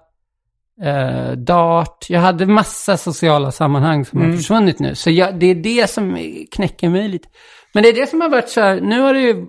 eh, 0.83 1.33
dart, 1.33 2.07
jag 2.09 2.21
hade 2.21 2.47
massa 2.47 2.97
sociala 2.97 3.51
sammanhang 3.53 4.05
som 4.05 4.19
Mm. 4.19 4.31
har 4.31 4.37
försvunnit 4.37 4.79
nu. 4.79 4.95
Så 4.95 5.11
jag, 5.11 5.39
det 5.39 5.47
är 5.47 5.55
det 5.55 5.91
som 5.91 6.19
knäcker 6.53 6.89
mig 6.89 7.09
lite. 7.09 7.29
Men 7.75 7.83
det 7.83 7.89
är 7.89 7.93
det 7.95 8.07
som 8.07 8.21
har 8.21 8.29
varit 8.29 8.49
så 8.49 8.61
här, 8.61 8.81
nu 8.81 9.01
har 9.01 9.15
det 9.15 9.21
ju, 9.21 9.47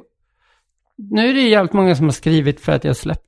nu 1.12 1.30
är 1.30 1.34
det 1.34 1.40
ju 1.42 1.50
jävligt 1.50 1.74
många 1.74 1.96
som 1.96 2.06
har 2.06 2.14
skrivit 2.14 2.62
för 2.62 2.72
att 2.72 2.84
jag 2.84 2.90
har 2.90 2.96
släppt 2.96 3.28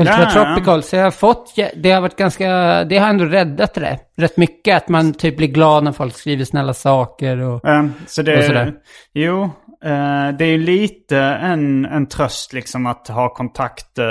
Ultra 0.00 0.20
ja. 0.20 0.30
Tropical, 0.30 0.82
så 0.82 0.96
jag 0.96 1.04
har 1.04 1.10
fått, 1.10 1.54
det 1.76 1.90
har 1.90 2.00
varit 2.00 2.16
ganska, 2.16 2.48
det 2.84 2.98
har 2.98 3.08
ändå 3.08 3.24
räddat 3.24 3.74
det 3.74 3.98
rätt 4.16 4.36
mycket. 4.36 4.76
Att 4.76 4.88
man 4.88 5.14
typ 5.14 5.36
blir 5.36 5.48
glad 5.48 5.84
när 5.84 5.92
folk 5.92 6.16
skriver 6.16 6.44
snälla 6.44 6.74
saker 6.74 7.38
och... 7.38 7.68
Eh, 7.68 7.86
så 8.06 8.22
det 8.22 8.38
Och 8.38 8.44
sådär. 8.44 8.74
Jo, 9.12 9.50
det 10.38 10.44
är 10.44 10.50
ju 10.50 10.58
lite 10.58 11.18
en, 11.18 11.84
en 11.84 12.06
tröst 12.06 12.52
liksom 12.52 12.86
att 12.86 13.08
ha 13.08 13.34
kontakt 13.34 13.98
eh, 13.98 14.04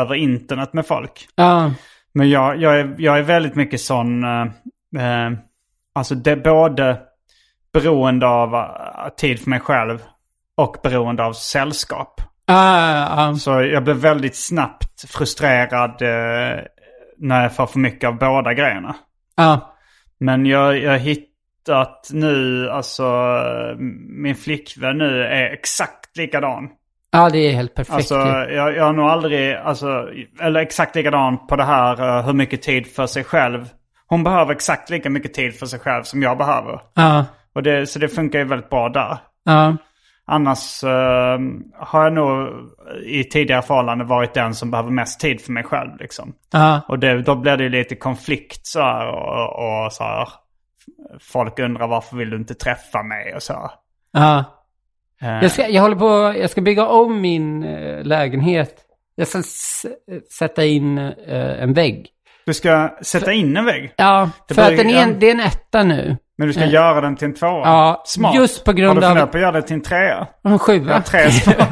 över 0.00 0.14
internet 0.14 0.72
med 0.72 0.86
folk. 0.86 1.28
Ja, 1.34 1.72
Men 2.14 2.30
jag, 2.30 2.56
jag, 2.60 2.80
är, 2.80 2.94
jag 2.98 3.18
är 3.18 3.22
väldigt 3.22 3.54
mycket 3.54 3.80
sån, 3.80 4.24
eh, 4.24 4.42
eh, 4.96 5.30
alltså 5.94 6.14
det 6.14 6.30
är 6.30 6.36
både 6.36 6.98
beroende 7.72 8.26
av 8.26 8.54
eh, 8.54 9.08
tid 9.16 9.40
för 9.40 9.50
mig 9.50 9.60
själv 9.60 10.02
och 10.56 10.76
beroende 10.82 11.24
av 11.24 11.32
sällskap. 11.32 12.20
ja, 12.46 13.26
ja, 13.28 13.34
Så 13.34 13.50
jag 13.50 13.84
blev 13.84 13.96
väldigt 13.96 14.36
snabbt 14.36 15.10
frustrerad 15.10 16.02
eh, 16.02 16.60
när 17.18 17.42
jag 17.42 17.56
får 17.56 17.66
för 17.66 17.78
mycket 17.78 18.08
av 18.08 18.18
båda 18.18 18.54
grejerna. 18.54 18.96
Men 20.20 20.46
jag 20.46 20.78
jag 20.78 20.90
har 20.90 20.98
hittat 21.60 22.08
nu, 22.12 22.68
alltså 22.70 23.36
min 24.08 24.34
flickvän 24.34 24.98
nu 24.98 25.22
är 25.22 25.52
exakt 25.52 26.16
likadan. 26.16 26.68
Ja, 27.12 27.30
det 27.30 27.38
är 27.38 27.52
helt 27.52 27.74
perfekt. 27.74 27.94
Alltså 27.94 28.14
jag, 28.54 28.76
jag 28.76 28.84
har 28.84 28.92
nog 28.92 29.06
aldrig, 29.06 29.54
alltså, 29.54 30.08
eller 30.40 30.60
exakt 30.60 30.96
likadan 30.96 31.46
på 31.46 31.56
det 31.56 31.64
här 31.64 32.18
eh, 32.18 32.26
hur 32.26 32.32
mycket 32.32 32.62
tid 32.62 32.86
för 32.86 33.06
sig 33.06 33.24
själv. 33.24 33.68
Hon 34.06 34.24
behöver 34.24 34.52
exakt 34.52 34.90
lika 34.90 35.10
mycket 35.10 35.34
tid 35.34 35.54
för 35.54 35.66
sig 35.66 35.78
själv 35.78 36.02
som 36.02 36.22
jag 36.22 36.38
behöver. 36.38 36.80
Ja, 36.94 37.24
Och 37.54 37.62
det, 37.62 37.86
så 37.86 37.98
det 37.98 38.08
funkar 38.08 38.38
ju 38.38 38.44
väldigt 38.44 38.70
bra 38.70 38.88
där. 38.88 39.18
ja, 39.44 39.76
Annars 40.26 40.84
eh, 40.84 41.38
har 41.78 42.04
jag 42.04 42.12
nog 42.12 42.48
i 43.04 43.24
tidigare 43.24 43.62
förhållanden 43.62 44.06
varit 44.06 44.34
den 44.34 44.54
som 44.54 44.70
behöver 44.70 44.90
mest 44.90 45.20
tid 45.20 45.40
för 45.40 45.52
mig 45.52 45.64
själv. 45.64 45.90
Liksom. 45.98 46.32
ja. 46.52 46.80
Och 46.88 46.98
det, 46.98 47.22
då 47.22 47.34
blir 47.36 47.56
det 47.56 47.64
ju 47.64 47.70
lite 47.70 47.94
konflikt 47.94 48.66
så 48.66 48.80
här, 48.80 49.06
och, 49.08 49.84
och 49.84 49.92
så 49.92 50.04
här. 50.04 50.28
Folk 51.20 51.58
undrar 51.58 51.86
varför 51.86 52.16
vill 52.16 52.30
du 52.30 52.36
inte 52.36 52.54
träffa 52.54 53.02
mig 53.02 53.34
och 53.34 53.42
så. 53.42 53.70
ja. 54.12 54.44
Eh, 55.22 55.28
Jag, 55.42 55.50
ska, 55.50 55.68
jag 55.68 55.82
håller 55.82 55.96
på, 55.96 56.38
jag 56.38 56.50
ska 56.50 56.60
bygga 56.60 56.86
om 56.86 57.20
min 57.20 57.64
eh, 57.64 58.02
lägenhet. 58.04 58.76
Jag 59.14 59.26
ska 59.28 59.42
sätta 60.38 60.64
in 60.64 60.98
eh, 60.98 61.62
en 61.62 61.72
vägg. 61.72 62.06
Du 62.46 62.54
ska 62.54 62.96
sätta 63.02 63.32
in 63.32 63.56
en 63.56 63.64
vägg. 63.64 63.94
Ja, 63.96 64.30
Det 64.48 64.54
för 64.54 64.62
att 64.62 64.76
den 64.76 64.86
är 64.90 64.94
ja. 64.94 65.00
en, 65.00 65.18
det 65.18 65.26
är 65.26 65.34
en 65.34 65.40
etta 65.40 65.82
nu. 65.82 66.16
Men 66.38 66.46
du 66.46 66.52
ska 66.52 66.62
Eh. 66.62 66.72
göra 66.72 67.00
den 67.00 67.16
till 67.16 67.28
en 67.28 67.34
tvåa. 67.34 67.50
Ja, 67.68 68.02
Smart. 68.06 68.34
just 68.34 68.64
på 68.64 68.72
grund 68.72 68.94
Har 68.94 69.00
du 69.00 69.06
av- 69.06 69.10
funderat 69.10 69.32
på 69.32 69.38
att 69.38 69.42
göra 69.42 69.52
det 69.52 69.62
till 69.62 69.74
en 69.74 69.82
trea? 69.82 70.26
En 70.44 70.52
Ja, 70.52 70.58
sjua. 70.58 71.00
tre 71.02 71.30
små. 71.30 71.52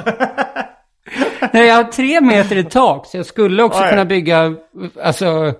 Nej, 1.52 1.66
jag 1.66 1.74
har 1.74 1.84
tre 1.84 2.20
meter 2.20 2.56
i 2.56 2.64
tak, 2.64 3.06
så 3.06 3.16
jag 3.16 3.26
skulle 3.26 3.62
också 3.62 3.82
Oj. 3.82 3.88
kunna 3.90 4.04
bygga, 4.04 4.54
alltså, 5.02 5.54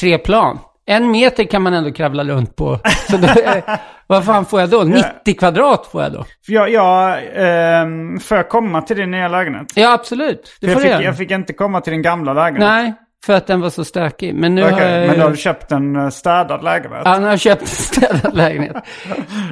tre 0.00 0.18
plan. 0.18 0.58
En 0.86 1.10
meter 1.10 1.44
kan 1.44 1.62
man 1.62 1.74
ändå 1.74 1.92
kravla 1.92 2.24
runt 2.24 2.56
på. 2.56 2.80
Så 3.10 3.16
då, 3.16 3.26
eh, 3.26 3.78
vad 4.06 4.24
fan 4.24 4.44
får 4.46 4.60
jag 4.60 4.70
då? 4.70 4.82
90 4.82 5.38
kvadrat 5.38 5.86
får 5.86 6.02
jag 6.02 6.12
då? 6.12 6.24
För 6.46 6.52
jag, 6.52 6.70
jag, 6.70 7.18
ehm, 7.34 8.20
får 8.20 8.36
jag 8.36 8.48
komma 8.48 8.82
till 8.82 8.96
din 8.96 9.10
nya 9.10 9.28
lägenhet? 9.28 9.72
Ja, 9.74 9.92
absolut. 9.92 10.56
Det 10.60 10.66
jag, 10.66 10.74
får 10.74 10.80
fick, 10.80 10.90
jag 10.90 11.16
fick 11.16 11.30
inte 11.30 11.52
komma 11.52 11.80
till 11.80 11.90
din 11.92 12.02
gamla 12.02 12.32
lägenhet. 12.32 12.60
Nej, 12.60 12.94
för 13.26 13.32
att 13.32 13.46
den 13.46 13.60
var 13.60 13.70
så 13.70 13.84
stökig. 13.84 14.34
Men 14.34 14.54
nu 14.54 14.62
Okej, 14.64 14.74
har 14.74 14.82
jag... 14.82 15.06
men 15.06 15.18
då 15.18 15.22
har 15.22 15.30
du 15.30 15.36
köpt 15.36 15.72
en 15.72 15.96
eh, 15.96 16.08
städad 16.08 16.64
lägenhet? 16.64 17.02
Ja, 17.04 17.18
nu 17.18 17.24
har 17.24 17.30
jag 17.30 17.40
köpt 17.40 17.62
en 17.62 17.66
städad 17.66 18.36
lägenhet. 18.36 18.76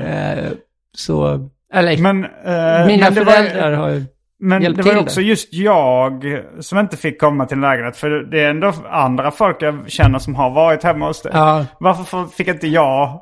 Eh, 0.04 0.50
så, 0.96 1.48
eller 1.72 1.98
Men, 1.98 2.24
eh, 2.24 2.86
mina 2.86 3.04
men 3.04 3.14
det 3.14 3.24
var, 3.24 3.32
föräldrar 3.32 3.72
har 3.72 3.88
ju... 3.88 4.04
Men 4.44 4.62
hjälpt 4.62 4.82
det 4.82 4.92
var 4.94 5.00
också 5.00 5.20
där. 5.20 5.26
just 5.28 5.54
jag 5.54 6.24
som 6.60 6.78
inte 6.78 6.96
fick 6.96 7.20
komma 7.20 7.46
till 7.46 7.54
en 7.56 7.60
lägenhet. 7.60 7.96
För 7.96 8.10
det 8.10 8.40
är 8.40 8.50
ändå 8.50 8.72
andra 8.90 9.30
folk 9.30 9.56
jag 9.62 9.90
känner 9.90 10.18
som 10.18 10.34
har 10.34 10.50
varit 10.50 10.82
hemma 10.82 11.06
hos 11.06 11.22
dig. 11.22 11.32
Ja. 11.34 11.66
Varför 11.80 12.26
fick 12.26 12.48
inte 12.48 12.66
jag 12.66 13.20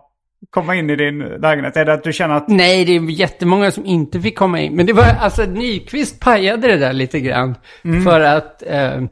komma 0.50 0.74
in 0.74 0.90
i 0.90 0.96
din 0.96 1.18
lägenhet? 1.18 1.76
Är 1.76 1.84
det 1.84 1.92
att 1.92 2.04
du 2.04 2.12
känner 2.12 2.34
att... 2.34 2.48
Nej, 2.48 2.84
det 2.84 2.96
är 2.96 3.00
jättemånga 3.10 3.70
som 3.70 3.86
inte 3.86 4.20
fick 4.20 4.38
komma 4.38 4.60
in. 4.60 4.76
Men 4.76 4.86
det 4.86 4.92
var, 4.92 5.04
alltså 5.20 5.44
Nyqvist 5.44 6.20
pajade 6.20 6.68
det 6.68 6.76
där 6.76 6.92
lite 6.92 7.20
grann. 7.20 7.54
Mm. 7.84 8.02
För 8.04 8.20
att 8.20 8.62
eh, 8.66 9.02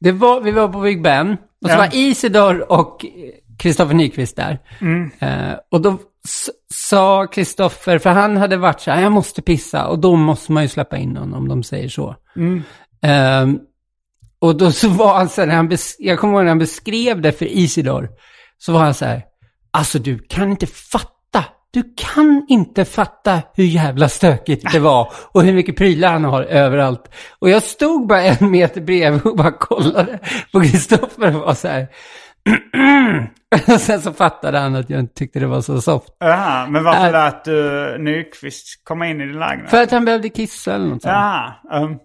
det 0.00 0.12
var, 0.12 0.40
vi 0.40 0.50
var 0.50 0.68
på 0.68 0.80
Big 0.80 1.02
Ben. 1.02 1.32
Och 1.62 1.68
så 1.70 1.74
Ja. 1.74 1.78
var 1.78 1.88
Isidor 1.92 2.72
och 2.72 3.04
Kristoffer 3.58 3.94
Nyqvist 3.94 4.36
där. 4.36 4.58
Mm. 4.80 5.10
Eh, 5.18 5.54
och 5.70 5.80
då 5.80 5.98
sa 6.74 7.26
Kristoffer, 7.26 7.98
för 7.98 8.10
han 8.10 8.36
hade 8.36 8.56
varit 8.56 8.80
så 8.80 8.90
här, 8.90 9.02
jag 9.02 9.12
måste 9.12 9.42
pissa, 9.42 9.86
och 9.86 9.98
då 9.98 10.16
måste 10.16 10.52
man 10.52 10.62
ju 10.62 10.68
släppa 10.68 10.96
in 10.96 11.16
honom 11.16 11.38
om 11.38 11.48
de 11.48 11.62
säger 11.62 11.88
så. 11.88 12.16
Ehm, 13.02 13.58
och 14.40 14.56
då 14.56 14.72
så 14.72 14.88
var 14.88 15.14
han 15.14 15.28
så 15.28 15.40
här, 15.40 15.48
han 15.48 15.76
jag 15.98 16.18
kommer 16.18 16.34
ihåg 16.34 16.42
när 16.42 16.48
han 16.48 16.58
beskrev 16.58 17.20
det 17.20 17.32
för 17.32 17.46
Isidor, 17.46 18.08
så 18.58 18.72
var 18.72 18.80
han 18.80 18.94
så 18.94 19.04
här, 19.04 19.22
alltså 19.70 19.98
du 19.98 20.18
kan 20.18 20.50
inte 20.50 20.66
fatta, 20.66 21.44
du 21.70 21.94
kan 21.96 22.46
inte 22.48 22.84
fatta 22.84 23.42
hur 23.54 23.64
jävla 23.64 24.08
stökigt 24.08 24.72
det 24.72 24.78
var 24.78 25.12
och 25.32 25.42
hur 25.42 25.52
mycket 25.52 25.76
prylar 25.76 26.12
han 26.12 26.24
har 26.24 26.42
överallt. 26.42 27.10
Och 27.38 27.50
jag 27.50 27.62
stod 27.62 28.06
bara 28.06 28.22
en 28.22 28.50
meter 28.50 28.80
bredvid 28.80 29.22
och 29.26 29.36
bara 29.36 29.52
kollade 29.52 30.18
på 30.52 30.60
Kristoffer 30.60 31.36
och 31.36 31.46
var 31.46 31.54
så 31.54 31.68
här, 31.68 31.88
sen 33.78 34.00
så 34.00 34.12
fattade 34.12 34.58
han 34.58 34.74
att 34.74 34.90
jag 34.90 35.00
inte 35.00 35.14
tyckte 35.14 35.38
det 35.40 35.46
var 35.46 35.60
så 35.60 35.80
soft. 35.80 36.16
Jaha, 36.18 36.66
men 36.66 36.84
varför 36.84 37.06
Äh. 37.06 37.12
lät 37.12 37.44
du 37.44 37.96
Nyqvist 37.98 38.84
komma 38.84 39.06
in 39.08 39.20
i 39.20 39.26
din 39.26 39.38
lägenhet? 39.38 39.70
För 39.70 39.82
att 39.82 39.90
han 39.90 40.04
behövde 40.04 40.28
kissa 40.28 40.74
eller 40.74 40.86
något 40.86 41.02
sånt. 41.02 41.12
Jaha, 41.12 41.52
um, 41.72 41.98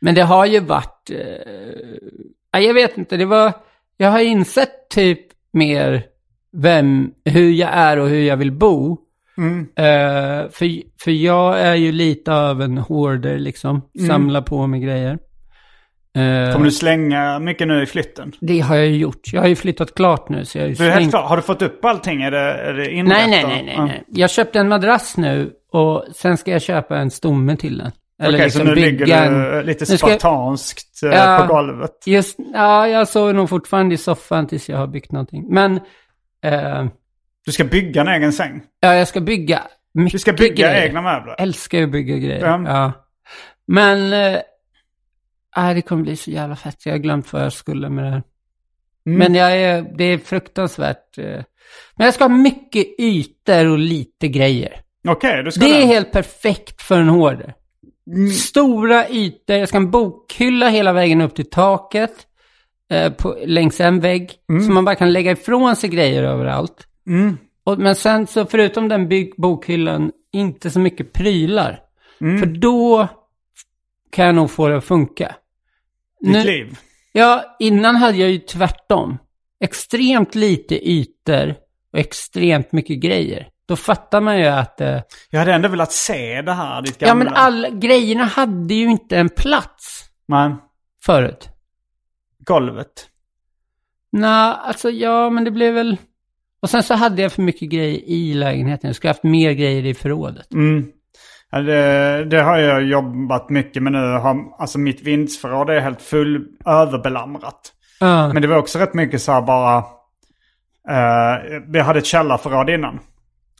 Men 0.00 0.14
det 0.14 0.22
har 0.22 0.46
ju 0.46 0.60
varit, 0.60 1.10
ja, 2.52 2.58
jag 2.60 2.74
vet 2.74 2.98
inte, 2.98 3.16
det 3.16 3.24
var, 3.24 3.52
jag 3.96 4.10
har 4.10 4.20
insett 4.20 4.88
typ 4.90 5.20
mer 5.52 6.02
vem, 6.56 7.10
hur 7.24 7.50
jag 7.50 7.70
är 7.72 7.96
och 7.98 8.08
hur 8.08 8.22
jag 8.22 8.36
vill 8.36 8.52
bo. 8.52 8.98
Eh, 9.76 10.50
för, 10.50 10.82
för 11.04 11.10
jag 11.10 11.60
är 11.60 11.74
ju 11.74 11.92
lite 11.92 12.34
av 12.34 12.62
en 12.62 12.78
hoarder 12.78 13.38
liksom, 13.38 13.82
samlar 14.08 14.40
på 14.42 14.66
mig 14.66 14.80
grejer. 14.80 15.18
Eh, 16.18 16.52
kommer 16.52 16.64
du 16.64 16.70
slänga 16.70 17.38
mycket 17.38 17.68
nu 17.68 17.82
i 17.82 17.86
flytten? 17.86 18.32
Det 18.40 18.60
har 18.60 18.76
jag 18.76 18.86
ju 18.86 18.96
gjort. 18.96 19.32
Jag 19.32 19.40
har 19.40 19.48
ju 19.48 19.56
flyttat 19.56 19.94
klart 19.94 20.28
nu 20.28 20.44
så 20.44 20.58
jag 20.58 20.62
har 20.64 20.68
ju 20.68 20.74
Du 20.74 20.86
är 20.86 20.90
helt 20.90 21.10
klar. 21.10 21.22
Har 21.22 21.36
du 21.36 21.42
fått 21.42 21.62
upp 21.62 21.84
allting? 21.84 22.22
Är 22.22 22.30
det, 22.30 22.38
är 22.40 22.72
det 22.74 22.90
inrätt? 22.90 23.18
Nej, 23.18 23.30
nej, 23.30 23.44
nej, 23.46 23.62
nej, 23.66 23.74
Ja. 23.76 23.84
nej. 23.84 24.04
Jag 24.08 24.30
köpte 24.30 24.58
en 24.58 24.68
madrass 24.68 25.16
nu 25.16 25.50
och 25.72 26.04
sen 26.14 26.36
ska 26.36 26.50
jag 26.50 26.62
köpa 26.62 26.98
en 26.98 27.10
stomme 27.10 27.56
till 27.56 27.78
den. 27.78 27.90
Eller 28.22 28.38
Okej, 28.38 28.44
liksom 28.46 28.60
så 28.60 28.66
nu 28.66 28.74
ligger 28.74 29.22
en... 29.22 29.32
du 29.34 29.62
lite 29.62 29.84
Nu 29.92 29.96
ska 29.98 30.06
spartanskt 30.06 31.02
eh, 31.02 31.08
Ja. 31.10 31.44
på 31.48 31.54
golvet. 31.54 31.90
Just, 32.06 32.36
ja, 32.54 32.88
jag 32.88 33.08
sover 33.08 33.32
nog 33.32 33.48
fortfarande 33.48 33.94
i 33.94 33.98
soffan 33.98 34.46
tills 34.46 34.68
jag 34.68 34.76
har 34.78 34.86
byggt 34.86 35.12
någonting. 35.12 35.44
Men, 35.48 35.76
eh, 36.44 36.86
Du 37.46 37.52
ska 37.52 37.64
bygga 37.64 38.00
en 38.00 38.08
egen 38.08 38.32
säng. 38.32 38.60
ja, 38.80 38.94
jag 38.94 39.08
ska 39.08 39.20
bygga 39.20 39.62
mycket 39.94 40.12
Du 40.12 40.18
ska 40.18 40.32
bygga 40.32 40.68
grejer. 40.70 40.86
egna 40.86 41.02
möbler. 41.02 41.34
Jag 41.38 41.40
älskar 41.40 41.82
att 41.82 41.90
bygga 41.90 42.16
grejer. 42.16 42.46
Ja. 42.46 42.62
Ja. 42.66 42.92
Men, 43.66 44.12
eh, 44.34 44.40
nej, 45.56 45.74
det 45.74 45.82
kommer 45.82 46.02
bli 46.02 46.16
så 46.16 46.30
jävla 46.30 46.56
fett. 46.56 46.86
Jag 46.86 46.92
har 46.92 46.98
glömt 46.98 47.32
vad 47.32 47.42
jag 47.44 47.52
skulle 47.52 47.88
med 47.88 48.04
det 48.04 48.10
här. 48.10 48.22
Mm. 49.06 49.18
Men 49.18 49.34
jag 49.34 49.56
är, 49.60 49.86
det 49.98 50.04
är 50.04 50.18
fruktansvärt. 50.18 51.18
eh, 51.18 51.24
Men 51.96 52.04
jag 52.04 52.14
ska 52.14 52.24
ha 52.24 52.28
mycket 52.28 52.86
ytor 53.00 53.66
och 53.70 53.78
lite 53.78 54.28
grejer. 54.28 54.80
Okej, 55.08 55.42
du 55.42 55.52
ska 55.52 55.60
Det 55.64 55.70
är 55.76 55.80
det. 55.80 55.86
helt 55.86 56.12
perfekt 56.12 56.82
för 56.82 57.00
en 57.00 57.08
hoarder. 57.08 57.54
Stora 58.38 59.08
ytor, 59.08 59.56
jag 59.56 59.68
ska 59.68 59.78
ha 59.78 59.84
en 59.84 59.90
bokhylla 59.90 60.68
hela 60.68 60.92
vägen 60.92 61.20
upp 61.20 61.34
till 61.34 61.50
taket. 61.50 62.12
Eh, 62.90 63.12
på, 63.12 63.36
längs 63.46 63.80
en 63.80 64.00
vägg. 64.00 64.30
Så 64.66 64.72
man 64.72 64.84
bara 64.84 64.94
kan 64.94 65.12
lägga 65.12 65.30
ifrån 65.30 65.76
sig 65.76 65.90
grejer 65.90 66.22
överallt. 66.22 66.86
Mm. 67.06 67.36
Och, 67.64 67.78
men 67.78 67.94
sen 67.94 68.26
så 68.26 68.46
förutom 68.46 68.88
den 68.88 69.08
bygg, 69.08 69.32
bokhyllan, 69.36 70.12
inte 70.32 70.70
så 70.70 70.80
mycket 70.80 71.12
prylar. 71.12 71.80
Mm. 72.20 72.38
För 72.38 72.46
då 72.46 73.08
kan 74.10 74.26
jag 74.26 74.34
nog 74.34 74.50
få 74.50 74.68
det 74.68 74.76
att 74.76 74.84
funka. 74.84 75.34
Ditt 76.20 76.44
liv. 76.44 76.78
Ja, 77.12 77.56
innan 77.58 77.96
hade 77.96 78.18
jag 78.18 78.30
ju 78.30 78.38
tvärtom. 78.38 79.18
Extremt 79.64 80.34
lite 80.34 80.90
ytor 80.90 81.54
och 81.92 81.98
extremt 81.98 82.72
mycket 82.72 83.00
grejer. 83.00 83.48
Då 83.66 83.76
fattar 83.76 84.20
man 84.20 84.38
ju 84.38 84.44
att... 84.46 84.80
Eh, 84.80 85.00
Jag 85.30 85.38
hade 85.38 85.52
ändå 85.54 85.68
velat 85.68 85.92
se 85.92 86.42
det 86.42 86.52
här, 86.52 86.82
ditt 86.82 86.98
gamla. 86.98 87.10
ja, 87.10 87.14
men 87.14 87.28
alla 87.34 87.68
grejerna 87.70 88.24
hade 88.24 88.74
ju 88.74 88.90
inte 88.90 89.16
en 89.18 89.28
plats 89.28 90.04
Men, 90.28 90.56
förut. 91.04 91.48
golvet. 92.38 93.08
Nej, 94.12 94.54
alltså 94.58 94.90
ja, 94.90 95.30
men 95.30 95.44
det 95.44 95.50
blev 95.50 95.74
väl... 95.74 95.96
Och 96.60 96.70
sen 96.70 96.82
så 96.82 96.94
hade 96.94 97.22
jag 97.22 97.32
för 97.32 97.42
mycket 97.42 97.68
grejer 97.68 98.00
i 98.06 98.34
lägenheten. 98.34 98.88
Jag 98.88 98.96
skulle 98.96 99.10
haft 99.10 99.22
mer 99.22 99.52
grejer 99.52 99.86
i 99.86 99.94
förrådet. 99.94 100.52
Mm. 100.52 100.92
Det, 101.50 102.24
det 102.24 102.42
har 102.42 102.58
jag 102.58 102.82
jobbat 102.82 103.50
mycket 103.50 103.82
med 103.82 103.92
nu. 103.92 103.98
Har, 103.98 104.36
alltså 104.58 104.78
mitt 104.78 105.02
vindsförråd 105.02 105.70
är 105.70 105.80
helt 105.80 106.02
full 106.02 106.44
överbelamrat. 106.66 107.72
Ja, 108.00 108.32
Men 108.32 108.42
det 108.42 108.48
var 108.48 108.56
också 108.56 108.78
rätt 108.78 108.94
mycket 108.94 109.22
så 109.22 109.32
här 109.32 109.42
bara... 109.42 109.78
Uh, 110.90 111.60
vi 111.66 111.80
hade 111.80 111.98
ett 111.98 112.06
källarförråd 112.06 112.70
innan. 112.70 113.00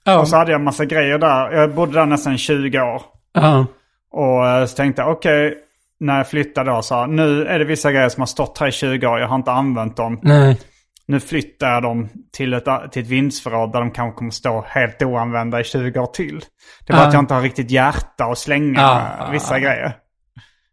ja, 0.04 0.20
Och 0.20 0.28
så 0.28 0.36
hade 0.36 0.50
jag 0.50 0.58
en 0.58 0.64
massa 0.64 0.84
grejer 0.84 1.18
där. 1.18 1.52
Jag 1.52 1.74
bodde 1.74 1.92
där 1.92 2.06
nästan 2.06 2.38
20 2.38 2.80
år. 2.80 3.02
ja, 3.32 3.66
Och 4.12 4.46
eh, 4.48 4.66
så 4.66 4.76
tänkte 4.76 5.02
jag, 5.02 5.10
okej, 5.12 5.54
när 6.00 6.16
jag 6.16 6.28
flyttade 6.28 6.70
då 6.70 6.82
så 6.82 6.94
här, 6.94 7.06
nu 7.06 7.46
är 7.46 7.58
det 7.58 7.64
vissa 7.64 7.92
grejer 7.92 8.08
som 8.08 8.20
har 8.20 8.26
stått 8.26 8.58
här 8.58 8.68
i 8.68 8.72
20 8.72 9.06
år, 9.06 9.20
jag 9.20 9.28
har 9.28 9.36
inte 9.36 9.52
använt 9.52 9.96
dem. 9.96 10.20
nej. 10.22 10.60
Nu 11.08 11.20
flyttar 11.20 11.72
jag 11.72 11.82
dem 11.82 12.08
till 12.32 12.52
ett, 12.54 12.64
till 12.92 13.02
ett 13.02 13.08
vindsförråd 13.08 13.72
där 13.72 13.80
de 13.80 13.90
kanske 13.90 14.18
kommer 14.18 14.30
stå 14.30 14.64
helt 14.68 15.02
oanvända 15.02 15.60
i 15.60 15.64
20 15.64 16.00
år 16.00 16.06
till. 16.06 16.38
Det 16.86 16.92
är 16.92 16.96
bara 16.96 17.02
Ja. 17.02 17.08
att 17.08 17.14
jag 17.14 17.22
inte 17.22 17.34
har 17.34 17.42
riktigt 17.42 17.70
hjärta 17.70 18.24
att 18.24 18.38
slänga 18.38 18.80
eh, 18.80 19.16
ja, 19.18 19.28
vissa 19.32 19.58
grejer. 19.60 19.96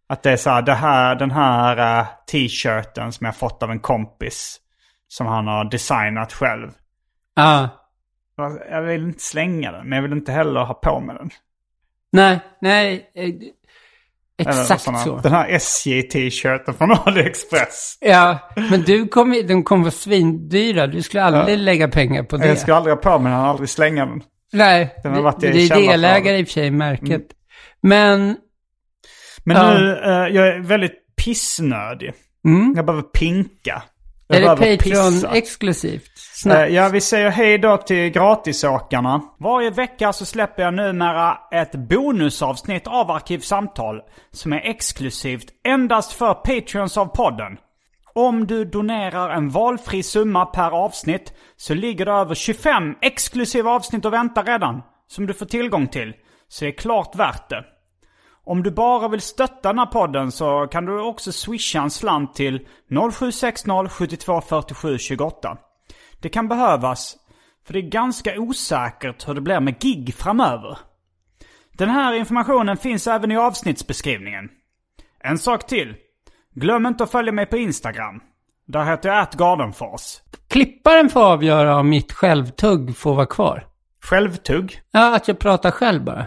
Att 0.07 0.23
det 0.23 0.31
är 0.31 0.37
så 0.37 0.49
här, 0.49 0.61
det 0.61 0.73
här 0.73 1.15
den 1.15 1.31
här 1.31 1.99
eh, 1.99 2.05
t-shirten 2.31 3.11
som 3.11 3.25
jag 3.25 3.35
fått 3.35 3.63
av 3.63 3.71
en 3.71 3.79
kompis. 3.79 4.59
Som 5.07 5.27
han 5.27 5.47
har 5.47 5.65
designat 5.71 6.33
själv. 6.33 6.71
Ja. 7.35 7.69
Jag 8.69 8.81
vill 8.81 9.03
inte 9.03 9.23
slänga 9.23 9.71
den, 9.71 9.89
men 9.89 9.95
jag 9.95 10.03
vill 10.03 10.11
inte 10.11 10.31
heller 10.31 10.61
ha 10.61 10.73
på 10.73 10.99
med 10.99 11.15
den. 11.15 11.29
Nej, 12.11 12.39
nej. 12.61 13.09
Eller 14.37 14.61
Exakt 14.61 14.81
såna- 14.81 14.97
så. 14.97 15.17
Den 15.17 15.31
här 15.31 15.49
SJ-t-shirten 15.49 16.73
från 16.73 16.91
AliExpress. 17.05 17.97
Ja, 18.01 18.39
men 18.69 18.81
du 18.81 19.07
kommer, 19.07 19.43
de 19.43 19.63
kommer 19.63 19.83
vara 19.83 19.91
svindyra. 19.91 20.87
Du 20.87 21.01
skulle 21.01 21.23
aldrig 21.23 21.57
lägga 21.57 21.87
pengar 21.87 22.23
på 22.23 22.37
det. 22.37 22.47
Jag 22.47 22.57
ska 22.57 22.75
aldrig 22.75 22.95
ha 22.95 23.01
på 23.01 23.19
mig 23.19 23.31
den, 23.31 23.41
aldrig 23.41 23.69
slänga 23.69 24.05
den. 24.05 24.21
Nej, 24.53 24.95
Den 25.03 25.11
har 25.11 25.17
det, 25.17 25.23
varit 25.23 25.43
i 25.43 25.51
det 25.51 25.61
är 25.75 25.75
delägare 25.91 26.37
i 26.39 26.43
och 26.43 26.47
för 26.47 26.53
sig 26.53 26.67
i 26.67 26.71
märket. 26.71 27.27
Men, 27.81 28.37
Men 29.43 29.57
Ja. 29.57 29.73
nu, 29.73 29.91
eh, 30.03 30.35
jag 30.35 30.47
är 30.47 30.59
väldigt 30.59 31.15
pissnödig. 31.25 32.13
mm, 32.47 32.73
Jag 32.75 32.85
behöver 32.85 33.03
pinka. 33.03 33.83
Är 34.27 34.41
det 34.41 34.77
Patreon 34.77 35.35
exklusivt? 35.35 36.03
Eh, 36.03 36.21
Snabbt. 36.33 36.71
Ja, 36.71 36.89
vi 36.89 37.01
säger 37.01 37.29
hej 37.29 37.57
då 37.57 37.77
till 37.77 38.09
gratisåkarna. 38.09 39.21
Varje 39.39 39.69
vecka 39.69 40.13
så 40.13 40.25
släpper 40.25 40.63
jag 40.63 40.73
numera 40.73 41.37
ett 41.51 41.71
bonusavsnitt 41.75 42.87
av 42.87 43.11
Arkivsamtal 43.11 44.01
som 44.31 44.53
är 44.53 44.61
exklusivt 44.63 45.45
endast 45.67 46.13
för 46.13 46.33
Patreons 46.33 46.97
av 46.97 47.05
podden. 47.05 47.57
Om 48.13 48.47
du 48.47 48.65
donerar 48.65 49.29
en 49.29 49.49
valfri 49.49 50.03
summa 50.03 50.45
per 50.45 50.71
avsnitt 50.71 51.33
så 51.57 51.73
ligger 51.73 52.05
det 52.05 52.11
över 52.11 52.35
25 52.35 52.95
exklusiva 53.01 53.71
avsnitt 53.71 54.05
och 54.05 54.13
väntar 54.13 54.43
redan. 54.43 54.81
Som 55.07 55.25
du 55.25 55.33
får 55.33 55.45
tillgång 55.45 55.87
till. 55.87 56.13
Så 56.47 56.65
det 56.65 56.71
är 56.71 56.77
klart 56.77 57.15
värt 57.15 57.49
det. 57.49 57.63
Om 58.45 58.63
du 58.63 58.71
bara 58.71 59.07
vill 59.07 59.21
stötta 59.21 59.69
den 59.69 59.79
här 59.79 59.85
podden 59.85 60.31
så 60.31 60.67
kan 60.67 60.85
du 60.85 61.01
också 61.01 61.31
swisha 61.31 61.81
en 61.81 61.89
slant 61.89 62.35
till 62.35 62.67
0760 63.11 63.89
72 63.89 64.41
47 64.41 64.97
28. 64.97 65.57
Det 66.21 66.29
kan 66.29 66.47
behövas, 66.47 67.15
för 67.65 67.73
det 67.73 67.79
är 67.79 67.89
ganska 67.89 68.39
osäkert 68.39 69.27
hur 69.27 69.33
det 69.33 69.41
blir 69.41 69.59
med 69.59 69.79
gig 69.79 70.15
framöver. 70.15 70.77
Den 71.77 71.89
här 71.89 72.13
informationen 72.13 72.77
finns 72.77 73.07
även 73.07 73.31
i 73.31 73.37
avsnittsbeskrivningen. 73.37 74.49
En 75.19 75.37
sak 75.37 75.67
till. 75.67 75.95
Glöm 76.53 76.85
inte 76.85 77.03
att 77.03 77.11
följa 77.11 77.31
mig 77.31 77.45
på 77.45 77.57
Instagram. 77.57 78.21
Där 78.67 78.85
heter 78.85 79.09
jag 79.09 79.19
atgardenfors. 79.19 80.01
Klipparen 80.47 81.09
får 81.09 81.23
avgöra 81.23 81.77
om 81.79 81.89
mitt 81.89 82.11
självtugg 82.11 82.97
får 82.97 83.15
vara 83.15 83.25
kvar. 83.25 83.67
Självtugg. 84.03 84.81
Ja, 84.91 85.15
att 85.15 85.27
jag 85.27 85.39
pratar 85.39 85.71
själv 85.71 86.03
bara. 86.03 86.25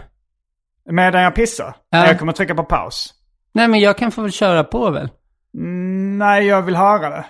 Medan 0.89 1.21
jag 1.21 1.35
pissar. 1.35 1.75
Ja. 1.89 2.07
Jag 2.07 2.19
kommer 2.19 2.33
trycka 2.33 2.55
på 2.55 2.63
paus. 2.63 3.13
Nej, 3.53 3.67
men 3.67 3.79
jag 3.79 3.97
kan 3.97 4.11
få 4.11 4.21
väl 4.21 4.31
köra 4.31 4.63
på 4.63 4.89
väl? 4.89 5.09
Mm, 5.57 6.17
nej, 6.17 6.45
jag 6.45 6.61
vill 6.61 6.75
höra 6.75 7.09
det. 7.09 7.25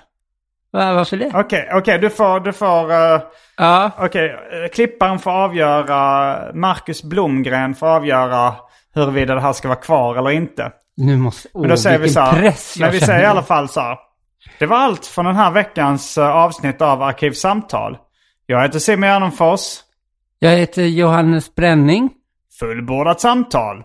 Va, 0.71 0.93
varför 0.93 1.17
det? 1.17 1.31
Okej, 1.33 1.69
okej, 1.73 1.99
du 1.99 2.09
får, 2.09 2.39
du 2.39 2.53
får... 2.53 2.91
eh, 2.91 3.21
Ja, 3.57 3.91
Okej, 3.97 4.29
eh, 4.29 4.69
klipparen 4.73 5.19
får 5.19 5.31
avgöra, 5.31 6.37
Marcus 6.53 7.03
Blomgren 7.03 7.75
får 7.75 7.87
avgöra 7.87 8.55
huruvida 8.93 9.35
det 9.35 9.41
här 9.41 9.53
ska 9.53 9.67
vara 9.67 9.79
kvar 9.79 10.15
eller 10.15 10.29
inte. 10.31 10.71
nu 10.97 11.17
måste... 11.17 11.49
Åh, 11.53 11.61
Men 11.61 11.69
då 11.69 11.77
säger 11.77 11.99
vi 11.99 12.09
så 12.09 12.19
här, 12.19 12.33
press 12.41 12.75
jag 12.77 12.85
men 12.85 12.91
vi 12.93 12.99
känner. 12.99 13.13
säger 13.13 13.23
i 13.23 13.25
alla 13.31 13.43
fall 13.43 13.69
så 13.69 13.81
här. 13.81 13.97
Det 14.59 14.65
var 14.65 14.77
allt 14.77 15.05
från 15.05 15.25
den 15.25 15.35
här 15.35 15.51
veckans 15.51 16.17
eh, 16.17 16.29
avsnitt 16.29 16.81
av 16.81 17.01
Arkivsamtal. 17.03 17.97
Jag 18.45 18.61
heter 18.61 18.79
Simon 18.79 19.09
Gärdenfors. 19.09 19.61
Jag 20.39 20.51
heter 20.51 20.81
Johannes 20.83 21.55
Bränning. 21.55 22.09
Fullbordat 22.59 23.21
samtal. 23.21 23.83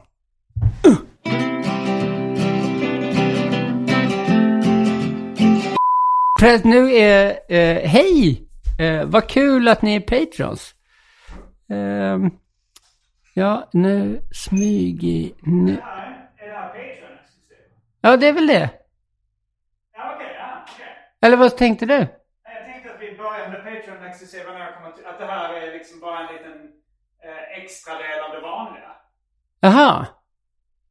Press, 6.40 6.64
nu 6.64 6.94
är... 6.94 7.38
Eh, 7.48 7.88
hej! 7.88 8.48
Eh, 8.78 9.04
vad 9.04 9.28
kul 9.28 9.68
att 9.68 9.82
ni 9.82 9.96
är 9.96 10.00
patrons. 10.00 10.74
Ehm, 11.70 12.30
ja, 13.34 13.68
nu 13.72 14.20
smyg 14.32 15.04
i... 15.04 15.34
Nu. 15.42 15.72
Är 15.72 15.76
det 15.76 16.52
här 16.52 16.66
Patreon 16.66 17.18
exklusivt? 17.20 17.72
Ja, 18.00 18.16
det 18.16 18.28
är 18.28 18.32
väl 18.32 18.46
det. 18.46 18.70
Ja, 19.96 20.14
okej. 20.14 20.36
ja. 20.38 20.64
Eller 21.26 21.36
vad 21.36 21.56
tänkte 21.56 21.86
du? 21.86 21.94
Jag 21.94 22.64
tänkte 22.66 22.94
att 22.94 23.00
vi 23.00 23.16
börjar 23.16 23.48
med 23.48 23.64
Patreon 23.64 24.04
exklusiva 24.04 24.52
när 24.52 24.60
jag 24.60 24.74
kommer 24.74 24.90
till, 24.90 25.06
att 25.06 25.18
det 25.18 25.26
här 25.26 25.54
är 25.54 25.72
liksom 25.72 26.00
bara 26.00 26.28
en 26.28 26.34
liten 26.36 26.83
eh, 27.24 27.62
extra 27.62 27.92
del 27.94 28.20
av 28.28 28.30
det 28.34 28.40
vanliga. 28.40 28.90
Jaha. 29.60 30.06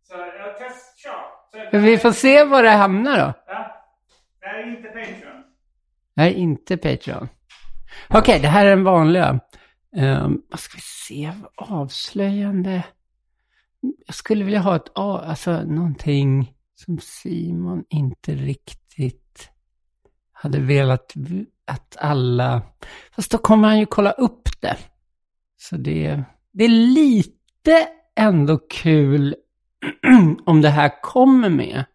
Så 0.08 0.14
jag 0.18 0.58
test, 0.58 0.98
kör. 0.98 1.72
Så, 1.72 1.78
Vi 1.78 1.98
får 1.98 2.12
se 2.12 2.44
var 2.44 2.64
det 2.64 2.70
hamnar 2.70 3.18
då. 3.18 3.34
Ja. 3.48 3.84
Det 4.40 4.48
här 4.48 4.60
är 4.60 4.68
inte 4.78 4.88
Patreon. 4.88 5.44
Nej, 6.14 6.34
inte 6.34 6.78
Patreon. 6.78 7.30
Okej, 8.10 8.40
det 8.40 8.48
här 8.48 8.66
är 8.66 8.70
den 8.70 8.84
vanliga. 8.84 9.40
Um, 9.96 10.42
vad 10.50 10.60
ska 10.60 10.76
vi 10.76 10.82
se? 10.82 11.32
Avslöjande. 11.56 12.84
Jag 14.06 14.16
skulle 14.16 14.44
vilja 14.46 14.60
ha 14.60 14.76
ett, 14.76 14.92
A- 14.96 15.24
alltså 15.28 15.52
någonting 15.64 16.54
som 16.76 17.00
Simon 17.00 17.84
inte 17.90 18.32
riktigt 18.32 19.50
hade 20.32 20.60
velat 20.60 21.14
att 21.68 21.98
alla... 22.00 22.62
Fast 23.16 23.32
då 23.32 23.38
kommer 23.38 23.68
han 23.68 23.80
ju 23.80 23.86
kolla 23.86 24.12
upp 24.12 24.50
det. 24.62 24.78
Så 25.70 25.78
det, 25.78 26.24
det 26.52 26.64
är 26.64 26.70
lite 26.70 27.88
ändå 28.16 28.58
kul 28.58 29.36
om 30.46 30.62
det 30.62 30.70
här 30.70 31.02
kommer 31.02 31.50
med. 31.50 31.86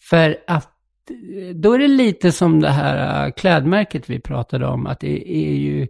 För 0.00 0.36
att 0.46 0.72
då 1.54 1.72
är 1.72 1.78
det 1.78 1.88
lite 1.88 2.32
som 2.32 2.60
det 2.60 2.70
här 2.70 3.26
äh, 3.26 3.32
klädmärket 3.32 4.10
vi 4.10 4.20
pratade 4.20 4.66
om, 4.66 4.86
att 4.86 5.00
det 5.00 5.30
är 5.30 5.54
ju, 5.54 5.88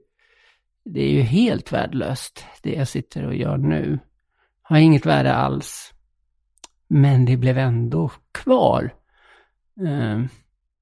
det 0.84 1.00
är 1.00 1.10
ju 1.10 1.20
helt 1.20 1.72
värdelöst, 1.72 2.44
det 2.62 2.72
jag 2.72 2.88
sitter 2.88 3.26
och 3.26 3.34
gör 3.34 3.56
nu. 3.56 3.98
Har 4.62 4.76
inget 4.76 5.06
värde 5.06 5.34
alls. 5.34 5.92
Men 6.88 7.24
det 7.24 7.36
blev 7.36 7.58
ändå 7.58 8.10
kvar. 8.32 8.94
Ehm, 9.86 10.28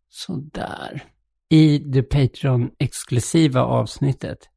sådär. 0.08 1.02
I 1.48 1.78
det 1.78 2.02
Patreon-exklusiva 2.02 3.60
avsnittet, 3.60 4.48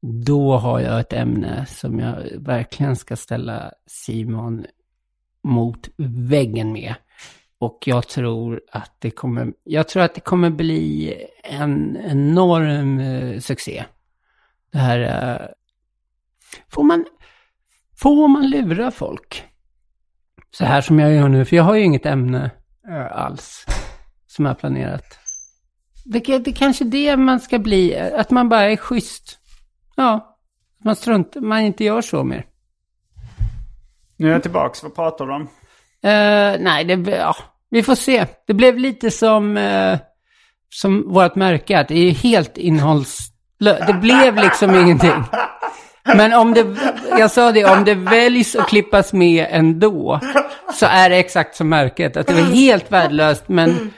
då 0.00 0.56
har 0.56 0.80
jag 0.80 1.00
ett 1.00 1.12
ämne 1.12 1.66
som 1.66 1.98
jag 1.98 2.22
verkligen 2.36 2.96
ska 2.96 3.16
ställa 3.16 3.72
Simon 3.86 4.66
mot 5.42 5.88
väggen 5.96 6.72
med. 6.72 6.94
Och 7.58 7.78
jag 7.86 8.08
tror 8.08 8.60
att 8.72 8.92
det 8.98 9.10
kommer, 9.10 9.52
jag 9.64 9.88
tror 9.88 10.02
att 10.02 10.14
det 10.14 10.20
kommer 10.20 10.50
bli 10.50 11.14
en 11.44 11.96
enorm 11.96 13.00
eh, 13.00 13.40
succé. 13.40 13.84
Det 14.72 14.78
här, 14.78 15.00
eh, 15.00 15.46
får 16.68 16.82
man, 16.82 17.04
får 17.96 18.28
man 18.28 18.50
lura 18.50 18.90
folk? 18.90 19.44
Så 20.50 20.64
här 20.64 20.80
som 20.80 20.98
jag 20.98 21.14
gör 21.14 21.28
nu, 21.28 21.44
för 21.44 21.56
jag 21.56 21.64
har 21.64 21.74
ju 21.74 21.82
inget 21.82 22.06
ämne 22.06 22.50
eh, 22.88 23.12
alls 23.12 23.66
som 24.26 24.44
jag 24.44 24.52
har 24.52 24.58
planerat. 24.58 25.18
Det, 26.04 26.38
det 26.38 26.52
kanske 26.52 26.84
det 26.84 27.16
man 27.16 27.40
ska 27.40 27.58
bli, 27.58 27.96
att 27.98 28.30
man 28.30 28.48
bara 28.48 28.70
är 28.70 28.76
schysst. 28.76 29.38
Ja, 29.98 30.36
man 30.84 30.96
struntar, 30.96 31.40
man 31.40 31.60
inte 31.60 31.84
gör 31.84 32.00
så 32.00 32.24
mer. 32.24 32.44
Nu 34.16 34.28
är 34.28 34.32
jag 34.32 34.42
tillbaks. 34.42 34.82
Vad 34.82 34.94
pratar 34.94 35.26
du 35.26 35.32
om? 35.32 35.42
Eh, 36.02 36.60
nej, 36.60 36.84
det, 36.84 37.10
ja, 37.10 37.36
vi 37.70 37.82
får 37.82 37.94
se. 37.94 38.26
Det 38.46 38.54
blev 38.54 38.78
lite 38.78 39.10
som, 39.10 39.56
eh, 39.56 39.98
som 40.70 41.12
vårt 41.12 41.34
märke, 41.34 41.78
att 41.78 41.88
det 41.88 42.08
är 42.08 42.10
helt 42.10 42.58
innehållslöst. 42.58 43.86
Det 43.86 43.98
blev 44.00 44.36
liksom 44.36 44.74
ingenting. 44.74 45.24
Men 46.04 46.32
om 46.32 46.54
det, 46.54 46.76
jag 47.18 47.30
sa 47.30 47.52
det, 47.52 47.64
om 47.64 47.84
det 47.84 47.94
väljs 47.94 48.56
att 48.56 48.68
klippas 48.68 49.12
med 49.12 49.46
ändå, 49.50 50.20
så 50.74 50.86
är 50.86 51.10
det 51.10 51.16
exakt 51.16 51.56
som 51.56 51.68
märket. 51.68 52.16
Att 52.16 52.26
det 52.26 52.34
var 52.34 52.54
helt 52.54 52.92
värdelöst, 52.92 53.44
men, 53.46 53.92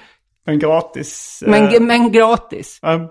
En 0.46 0.58
gratis... 0.58 1.42
eh, 1.46 1.50
men, 1.50 1.86
men 1.86 2.12
gratis. 2.12 2.80
Uh, 2.86 3.06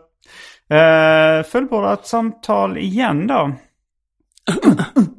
Eh, 0.69 1.37
uh, 1.39 1.43
fullbordat 1.43 2.07
samtal 2.07 2.77
igen 2.77 3.27
då. 3.27 3.51